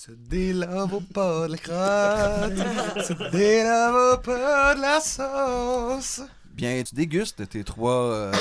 Ce 0.00 0.12
dé-là 0.12 0.84
vaut 0.84 1.02
pas 1.12 1.48
de 1.48 1.52
la 1.54 1.58
crotte. 1.58 3.04
Ce 3.04 3.30
dé-là 3.32 3.90
vaut 3.90 4.18
pas 4.22 4.76
de 4.76 4.80
la 4.80 5.00
sauce. 5.00 6.20
Bien, 6.54 6.80
tu 6.84 6.94
dégustes 6.94 7.48
tes 7.48 7.64
trois, 7.64 8.04
euh, 8.12 8.32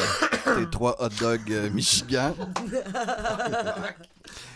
tes 0.55 0.69
trois 0.69 0.95
hot 1.03 1.09
dogs 1.19 1.51
euh, 1.51 1.71
Michigan. 1.71 2.35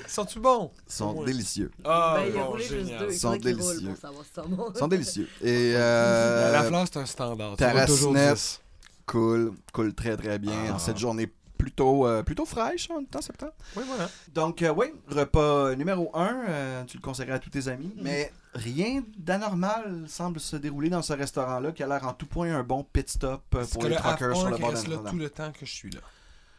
Sont-tu 0.08 0.40
bons? 0.40 0.70
Ils 0.88 0.94
sont 0.94 1.14
Ouais. 1.16 1.26
délicieux. 1.26 1.72
Ah, 1.84 2.18
Ben, 2.20 2.26
il 2.32 2.38
a 2.38 2.44
bon, 2.44 2.50
roulé 2.52 2.64
juste 2.66 2.76
génial. 2.86 3.00
deux. 3.00 3.14
Il 3.14 3.20
Sont 3.20 3.32
faudrait 3.34 3.40
qu'il 3.54 3.62
roule 3.62 3.74
délicieux. 3.74 3.90
pour 3.90 3.98
savoir 3.98 4.24
si 4.26 4.32
c'est 4.36 4.48
bon. 4.48 4.72
Ils 4.76 4.78
sont 4.80 4.88
délicieux. 4.88 5.30
Et 5.42 5.74
euh, 5.76 6.52
la 6.52 6.64
fleur, 6.66 6.86
c'est 6.86 7.00
un 7.00 7.06
standard. 7.08 7.56
ta 7.56 7.74
Ça 7.74 7.86
vaut 7.86 7.94
toujours 7.96 8.14
racinette. 8.14 8.36
10. 8.36 8.62
cool, 9.08 9.54
cool 9.74 9.94
très 9.96 10.18
très 10.18 10.38
bien 10.38 10.54
Ah. 10.70 10.74
en 10.76 10.78
cette 10.80 11.00
journée 11.00 11.32
plutôt, 11.62 12.08
euh, 12.08 12.24
plutôt 12.24 12.46
fraîche 12.46 12.90
en 12.90 13.04
temps 13.06 13.22
septembre. 13.22 13.54
Oui, 13.76 13.84
voilà. 13.86 14.10
Donc, 14.34 14.62
euh, 14.64 14.74
oui, 14.76 14.88
repas 15.08 15.76
numéro 15.76 16.10
1, 16.16 16.86
tu 16.88 16.98
le 16.98 17.02
conseillerais 17.02 17.34
à 17.36 17.40
tous 17.40 17.52
tes 17.52 17.68
amis, 17.68 17.94
mais 18.02 18.34
rien 18.56 19.04
d'anormal 19.18 20.06
semble 20.08 20.40
se 20.40 20.56
dérouler 20.56 20.90
dans 20.90 21.04
ce 21.04 21.14
restaurant-là 21.14 21.72
qui 21.72 21.84
a 21.84 21.88
l'air 21.88 22.08
en 22.08 22.14
tout 22.14 22.26
point 22.26 22.52
un 22.56 22.64
bon 22.64 22.84
pit 22.84 23.08
stop 23.08 23.44
euh, 23.54 23.66
pour 23.72 23.84
les 23.84 23.90
le 23.90 23.96
truckers 23.96 24.36
sur 24.36 24.50
le 24.50 24.58
bord 24.58 24.70
reste 24.72 24.88
là 24.88 24.98
tout 25.10 25.18
le 25.18 25.30
temps 25.30 25.52
que 25.52 25.66
je 25.66 25.72
suis 25.72 25.92
là. 25.92 26.02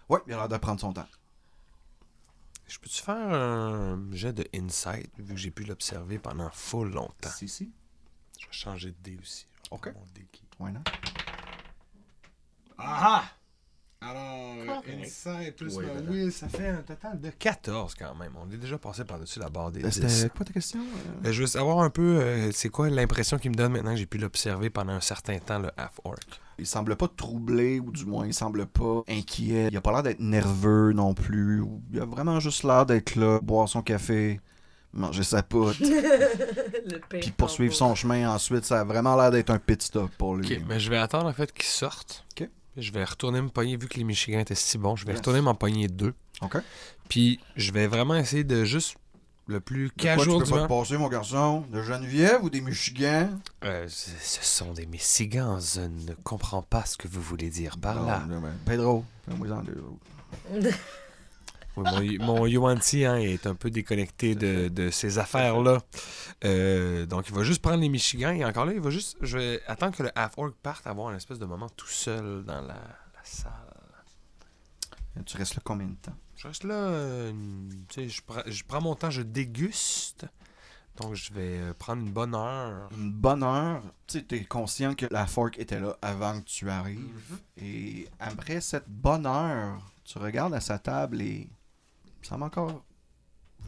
Oui, 0.09 0.21
il 0.29 0.35
a 0.35 0.37
l'air 0.37 0.49
de 0.49 0.57
prendre 0.59 0.81
son 0.81 0.93
temps. 0.93 1.09
Je 2.69 2.79
peux-tu 2.79 3.03
faire 3.03 3.17
un 3.17 3.99
jet 4.13 4.33
de 4.33 4.47
insight, 4.55 5.11
vu 5.19 5.35
que 5.35 5.41
j'ai 5.41 5.51
pu 5.51 5.65
l'observer 5.65 6.19
pendant 6.19 6.49
full 6.51 6.91
longtemps? 6.93 7.29
Si, 7.37 7.49
si. 7.49 7.71
Je 8.39 8.47
vais 8.47 8.53
changer 8.53 8.91
de 8.91 8.97
dé 9.03 9.19
aussi. 9.21 9.47
Ok. 9.71 9.87
mon 9.95 10.07
dé 10.15 10.27
qui- 10.31 10.43
Why 10.61 10.73
not? 10.73 10.81
Ah 12.79 13.25
Alors, 14.05 14.83
insight 15.01 15.57
plus 15.57 15.77
Oui, 15.77 15.85
ma 15.87 15.93
voilà. 15.93 16.11
will, 16.11 16.33
ça 16.33 16.49
fait 16.49 16.69
un 16.69 16.83
total 16.83 17.21
de 17.21 17.31
14 17.31 17.95
quand 17.99 18.15
même. 18.17 18.33
On 18.45 18.51
est 18.53 18.57
déjà 18.57 18.77
passé 18.79 19.05
par-dessus 19.05 19.39
la 19.39 19.49
barre 19.49 19.71
des 19.71 19.85
Euh, 19.85 19.89
10. 19.89 20.09
C'était 20.09 20.29
quoi 20.31 20.45
ta 20.45 20.53
question? 20.53 20.81
euh? 20.81 21.29
Euh, 21.29 21.33
Je 21.33 21.41
veux 21.43 21.47
savoir 21.47 21.79
un 21.81 21.91
peu, 21.91 22.19
euh, 22.21 22.51
c'est 22.53 22.69
quoi 22.69 22.91
l'impression 22.91 23.39
qu'il 23.39 23.51
me 23.53 23.57
donne 23.57 23.73
maintenant 23.73 23.93
que 23.93 23.97
j'ai 23.99 24.07
pu 24.07 24.19
l'observer 24.19 24.71
pendant 24.71 24.93
un 24.93 25.01
certain 25.01 25.39
temps, 25.39 25.59
le 25.61 25.71
half-orc? 25.77 26.17
Il 26.59 26.67
semble 26.67 26.97
pas 26.97 27.09
troublé, 27.09 27.81
ou 27.81 27.91
du 27.93 28.05
moins, 28.05 28.27
il 28.27 28.35
semble 28.35 28.67
pas 28.67 29.03
inquiet. 29.09 29.69
Il 29.71 29.77
a 29.77 29.81
pas 29.81 29.93
l'air 29.93 30.03
d'être 30.03 30.21
nerveux 30.21 30.93
non 30.93 31.15
plus. 31.15 31.63
Il 31.93 32.01
a 32.01 32.05
vraiment 32.05 32.41
juste 32.41 32.65
l'air 32.65 32.85
d'être 32.87 33.15
là, 33.17 33.41
boire 33.41 33.69
son 33.69 33.83
café, 33.83 34.41
manger 34.93 35.23
sa 35.23 35.43
poutre, 35.43 35.77
Le 35.81 36.99
pain 36.99 37.19
puis 37.21 37.31
poursuivre 37.31 37.73
son 37.75 37.95
chemin 37.95 38.29
ensuite. 38.29 38.65
Ça 38.65 38.81
a 38.81 38.85
vraiment 38.85 39.17
l'air 39.17 39.31
d'être 39.31 39.51
un 39.51 39.59
pit 39.59 39.81
stop 39.81 40.11
pour 40.19 40.37
lui. 40.37 40.57
Ok, 40.57 40.63
mais 40.69 40.79
je 40.81 40.91
vais 40.91 40.99
attendre 40.99 41.27
en 41.29 41.33
fait 41.33 41.53
qu'il 41.53 41.65
sorte. 41.65 42.25
Ok. 42.39 42.49
Je 42.77 42.91
vais 42.93 43.05
retourner 43.05 43.41
me 43.43 43.49
pogner, 43.49 43.77
vu 43.77 43.87
que 43.89 43.99
les 43.99 44.05
Michigans 44.05 44.39
étaient 44.41 44.55
si 44.55 44.79
bons, 44.79 44.97
je 44.97 45.05
vais 45.05 45.13
Yes. 45.13 45.19
retourner 45.21 45.41
m'en 45.41 45.55
pogner 45.55 45.89
deux. 45.89 46.15
OK. 46.41 46.57
Puis 47.09 47.39
je 47.57 47.71
vais 47.73 47.87
vraiment 47.87 48.15
essayer 48.17 48.45
de 48.45 48.65
juste 48.65 48.97
le 49.47 49.61
plus 49.61 49.91
tu 49.91 49.97
casual 50.07 50.39
peux 50.39 50.45
du 50.45 50.51
pas 50.51 50.63
te 50.63 50.69
passer, 50.69 50.97
mon 50.97 51.09
garçon? 51.09 51.65
De 51.71 51.83
Geneviève 51.83 52.43
ou 52.43 52.49
des 52.49 52.61
Michigan? 52.61 53.29
Euh, 53.65 53.87
ce 53.89 54.43
sont 54.43 54.73
des 54.73 54.87
Michigans, 54.87 55.59
je 55.61 55.81
ne 55.81 56.15
comprends 56.25 56.63
pas 56.63 56.85
ce 56.87 56.97
que 56.97 57.09
vous 57.09 57.21
voulez 57.21 57.51
dire 57.51 57.77
par 57.77 58.03
là. 58.07 58.25
Non, 58.29 58.41
ben, 58.41 58.55
Pedro, 58.65 59.05
fais-moi-en 59.29 59.63
deux 59.63 59.73
autres. 59.73 60.77
Oui, 61.77 62.19
mon, 62.19 62.27
mon 62.39 62.47
Yuan-Ti, 62.47 63.05
hein, 63.07 63.17
est 63.17 63.47
un 63.47 63.55
peu 63.55 63.71
déconnecté 63.71 64.35
de, 64.35 64.69
de 64.69 64.91
ces 64.91 65.19
affaires-là. 65.19 65.79
Euh, 66.45 67.07
donc, 67.07 67.29
il 67.29 67.35
va 67.35 67.43
juste 67.45 67.63
prendre 67.63 67.81
les 67.81 67.89
Michigans 67.89 68.33
et 68.33 68.45
encore 68.45 68.67
là, 68.67 68.73
il 68.75 68.81
va 68.81 68.91
juste. 68.91 69.17
Je 69.23 69.39
vais 69.39 69.63
attendre 69.67 69.97
que 69.97 70.03
le 70.03 70.11
Half-Orc 70.15 70.53
parte, 70.63 70.87
avoir 70.87 71.09
un 71.09 71.17
espèce 71.17 71.39
de 71.39 71.47
moment 71.47 71.69
tout 71.71 71.87
seul 71.87 72.45
dans 72.45 72.61
la, 72.61 72.75
la 72.75 73.25
salle. 73.25 73.53
Tu 75.27 75.37
restes 75.37 75.55
là 75.57 75.63
combien 75.65 75.87
de 75.89 75.95
temps? 75.97 76.17
Je 76.37 76.49
reste 76.49 76.65
là, 76.65 76.75
euh, 76.75 77.31
une- 77.31 77.85
tu 77.89 78.03
sais, 78.03 78.09
je, 78.09 78.23
prends- 78.23 78.43
je 78.47 78.65
prends 78.65 78.81
mon 78.81 78.95
temps, 78.95 79.11
je 79.11 79.23
déguste. 79.23 80.27
Donc, 80.97 81.15
je 81.15 81.33
vais 81.33 81.59
euh, 81.59 81.75
prendre 81.75 82.03
une 82.03 82.13
bonne 82.13 82.35
heure. 82.35 82.89
Une 82.97 83.13
bonne 83.13 83.43
heure. 83.43 83.83
Tu 84.07 84.19
sais, 84.19 84.25
t'es 84.25 84.45
conscient 84.45 84.95
que 84.95 85.07
la 85.11 85.27
fork 85.27 85.59
était 85.59 85.81
là 85.81 85.97
avant 86.03 86.41
que 86.41 86.45
tu 86.47 86.69
arrives. 86.69 87.39
Et 87.57 88.09
après 88.19 88.61
cette 88.61 88.89
bonne 88.89 89.27
heure, 89.27 89.81
tu 90.05 90.19
regardes 90.19 90.53
à 90.55 90.61
sa 90.61 90.79
table 90.79 91.23
et 91.23 91.49
il 92.23 92.27
semble 92.27 92.45
encore 92.45 92.85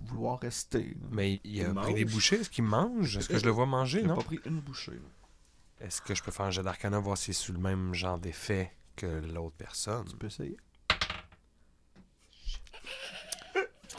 vouloir 0.07 0.41
rester. 0.41 0.85
là. 1.01 1.07
Mais 1.11 1.41
il 1.45 1.61
a 1.63 1.69
Il 1.69 1.75
pris 1.75 1.95
des 1.95 2.05
bouchées. 2.05 2.41
Est-ce 2.41 2.51
qu'il 2.51 2.65
mange? 2.65 3.17
Est-ce 3.17 3.29
que 3.29 3.39
je 3.39 3.45
le 3.45 3.51
vois 3.51 3.67
manger 3.67 4.01
Il 4.01 4.05
a 4.07 4.09
Non? 4.09 4.17
pas 4.17 4.23
pris 4.25 4.41
une 4.45 4.61
bouchée. 4.61 4.93
là. 4.93 5.87
Est-ce 5.87 6.01
que 6.01 6.15
je 6.15 6.23
peux 6.23 6.31
faire 6.31 6.47
un 6.47 6.51
jet 6.51 6.63
d'arcana, 6.63 6.99
voir 6.99 7.19
s'il 7.19 7.31
est 7.33 7.35
sous 7.35 7.53
le 7.53 7.59
même 7.59 7.95
genre 7.95 8.19
d'effet 8.19 8.73
que 8.97 9.07
l'autre 9.07 9.57
personne? 9.57 10.05
Tu 10.09 10.17
peux 10.17 10.27
essayer. 10.29 10.57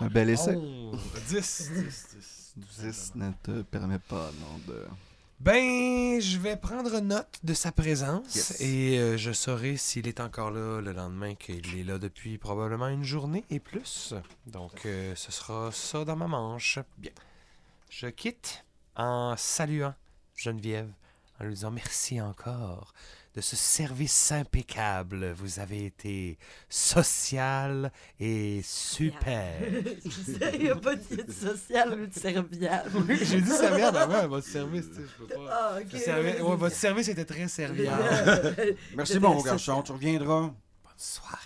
Un 0.01 0.07
bel 0.07 0.29
essai. 0.29 0.57
10. 1.29 2.53
10 2.57 3.11
ne 3.15 3.31
te 3.43 3.61
permet 3.63 3.99
pas, 3.99 4.31
non, 4.39 4.57
de... 4.67 4.85
Ben, 5.39 6.19
je 6.21 6.37
vais 6.37 6.55
prendre 6.55 6.99
note 7.01 7.39
de 7.43 7.53
sa 7.53 7.71
présence 7.71 8.35
Yes. 8.35 8.61
et 8.61 8.97
euh, 8.97 9.17
je 9.17 9.31
saurai 9.31 9.75
s'il 9.77 10.07
est 10.07 10.19
encore 10.21 10.49
là 10.49 10.79
le 10.81 10.91
lendemain, 10.93 11.35
qu'il 11.35 11.77
est 11.77 11.83
là 11.83 11.97
depuis 11.99 12.37
probablement 12.37 12.87
une 12.87 13.03
journée 13.03 13.43
et 13.49 13.59
plus. 13.59 14.13
Donc, 14.47 14.85
euh, 14.85 15.13
ce 15.15 15.31
sera 15.31 15.71
ça 15.71 16.05
dans 16.05 16.15
ma 16.15 16.27
manche. 16.27 16.79
Bien. 16.97 17.11
Je 17.89 18.07
quitte 18.07 18.63
en 18.95 19.35
saluant 19.37 19.93
Geneviève, 20.35 20.89
en 21.39 21.43
lui 21.43 21.53
disant 21.53 21.71
merci 21.71 22.21
encore 22.21 22.93
de 23.35 23.41
ce 23.41 23.55
service 23.57 24.31
impeccable. 24.31 25.33
Vous 25.33 25.59
avez 25.59 25.85
été 25.87 26.37
social 26.69 27.91
et 28.19 28.61
super. 28.63 29.51
Il 30.53 30.59
n'y 30.61 30.69
a 30.69 30.75
pas 30.75 30.95
de 30.95 31.31
social 31.31 31.99
ou 31.99 32.05
de 32.07 32.13
serviable. 32.13 33.15
J'ai 33.25 33.41
dit 33.41 33.49
serviable 33.49 33.97
avant, 33.97 34.27
votre 34.27 34.47
service, 34.47 34.85
tu 34.89 34.95
sais, 34.95 35.01
je 35.01 35.23
peux 35.25 35.33
pas. 35.35 35.49
Ah, 35.51 35.77
ok. 35.81 35.91
Le 35.93 35.99
servi- 35.99 36.41
ouais, 36.41 36.55
votre 36.55 36.75
service 36.75 37.07
était 37.09 37.25
très 37.25 37.47
serviable. 37.49 38.55
Merci, 38.95 39.13
ça. 39.43 39.49
garçon, 39.49 39.81
tu 39.83 39.91
reviendras. 39.91 40.41
Bonne 40.41 40.53
soirée. 40.97 41.41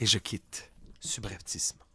Et 0.00 0.06
je 0.06 0.18
quitte 0.18 0.70
subrepticement. 1.00 1.85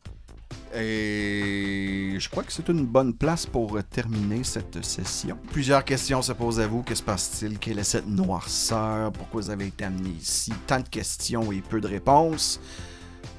Et 0.74 2.16
je 2.18 2.30
crois 2.30 2.44
que 2.44 2.52
c'est 2.52 2.68
une 2.70 2.86
bonne 2.86 3.14
place 3.14 3.46
pour 3.46 3.78
terminer 3.90 4.44
cette 4.44 4.84
session. 4.84 5.38
Plusieurs 5.52 5.84
questions 5.84 6.22
se 6.22 6.32
posent 6.32 6.60
à 6.60 6.68
vous. 6.68 6.82
Que 6.84 6.96
se 6.96 7.04
passe-t-il? 7.04 7.60
Quelle 7.60 7.80
est 7.80 7.84
cette 7.84 8.08
noirceur? 8.08 9.12
Pourquoi 9.12 9.42
vous 9.42 9.50
avez 9.50 9.68
été 9.68 9.84
amené 9.86 10.10
ici? 10.10 10.54
Tant 10.68 10.80
de 10.80 10.88
questions 10.88 11.52
et 11.52 11.62
peu 11.62 11.82
de 11.82 11.88
réponses. 11.88 12.60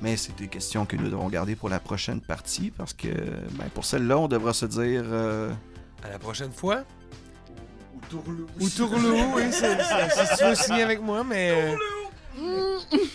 Mais 0.01 0.17
c'est 0.17 0.37
des 0.37 0.49
questions 0.49 0.85
que 0.85 0.97
nous 0.97 1.09
devons 1.09 1.29
garder 1.29 1.57
pour 1.57 1.69
la 1.69 1.79
prochaine 1.81 2.21
partie 2.21 2.71
parce 2.71 2.93
que 2.93 3.09
ben, 3.09 3.69
pour 3.75 3.85
celle-là, 3.85 4.19
on 4.19 4.29
devra 4.29 4.53
se 4.53 4.67
dire... 4.67 5.03
euh, 5.07 5.51
À 6.05 6.11
la 6.11 6.19
prochaine 6.19 6.53
fois. 6.53 6.83
Ou 7.95 8.01
Tourlou. 8.11 8.47
Ou 8.61 8.69
Tourlou, 8.69 9.15
oui, 9.37 9.43
c'est- 9.51 9.79
c'est- 9.83 10.27
si 10.27 10.37
tu 10.39 10.45
veux 10.45 10.55
signer 10.55 10.83
avec 10.83 11.01
moi, 11.01 11.23
mais. 11.25 11.51
euh, 11.53 11.77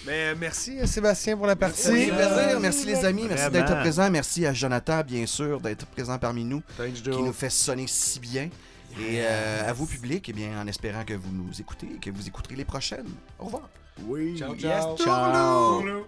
Mais 0.05 0.31
euh, 0.31 0.35
merci 0.39 0.79
euh, 0.79 0.85
Sébastien 0.85 1.35
pour 1.37 1.47
la 1.47 1.55
partie. 1.55 1.89
Plaisir. 1.89 2.59
Merci 2.61 2.85
les 2.85 3.03
amis. 3.05 3.25
Merci 3.27 3.43
Vraiment. 3.49 3.65
d'être 3.65 3.79
présents. 3.79 4.09
Merci 4.09 4.45
à 4.45 4.53
Jonathan, 4.53 5.01
bien 5.05 5.25
sûr, 5.25 5.59
d'être 5.59 5.85
présent 5.87 6.17
parmi 6.17 6.43
nous. 6.43 6.61
Thanks, 6.77 7.01
qui 7.03 7.09
nous 7.23 7.33
fait 7.33 7.49
sonner 7.49 7.85
si 7.87 8.19
bien. 8.19 8.49
Et 8.99 9.19
euh, 9.21 9.69
à 9.69 9.73
vous, 9.73 9.85
public, 9.85 10.27
eh 10.29 10.33
bien, 10.33 10.59
en 10.61 10.65
espérant 10.67 11.03
que 11.03 11.13
vous 11.13 11.31
nous 11.31 11.51
écoutez 11.59 11.87
et 11.95 11.99
que 11.99 12.09
vous 12.09 12.27
écouterez 12.27 12.55
les 12.55 12.65
prochaines. 12.65 13.05
Au 13.37 13.45
revoir. 13.45 13.69
Oui. 14.05 14.37
Ciao, 14.37 14.53
Yes, 14.55 14.61
ciao. 14.61 14.97
ciao. 14.97 15.81
Tourlou! 15.81 16.05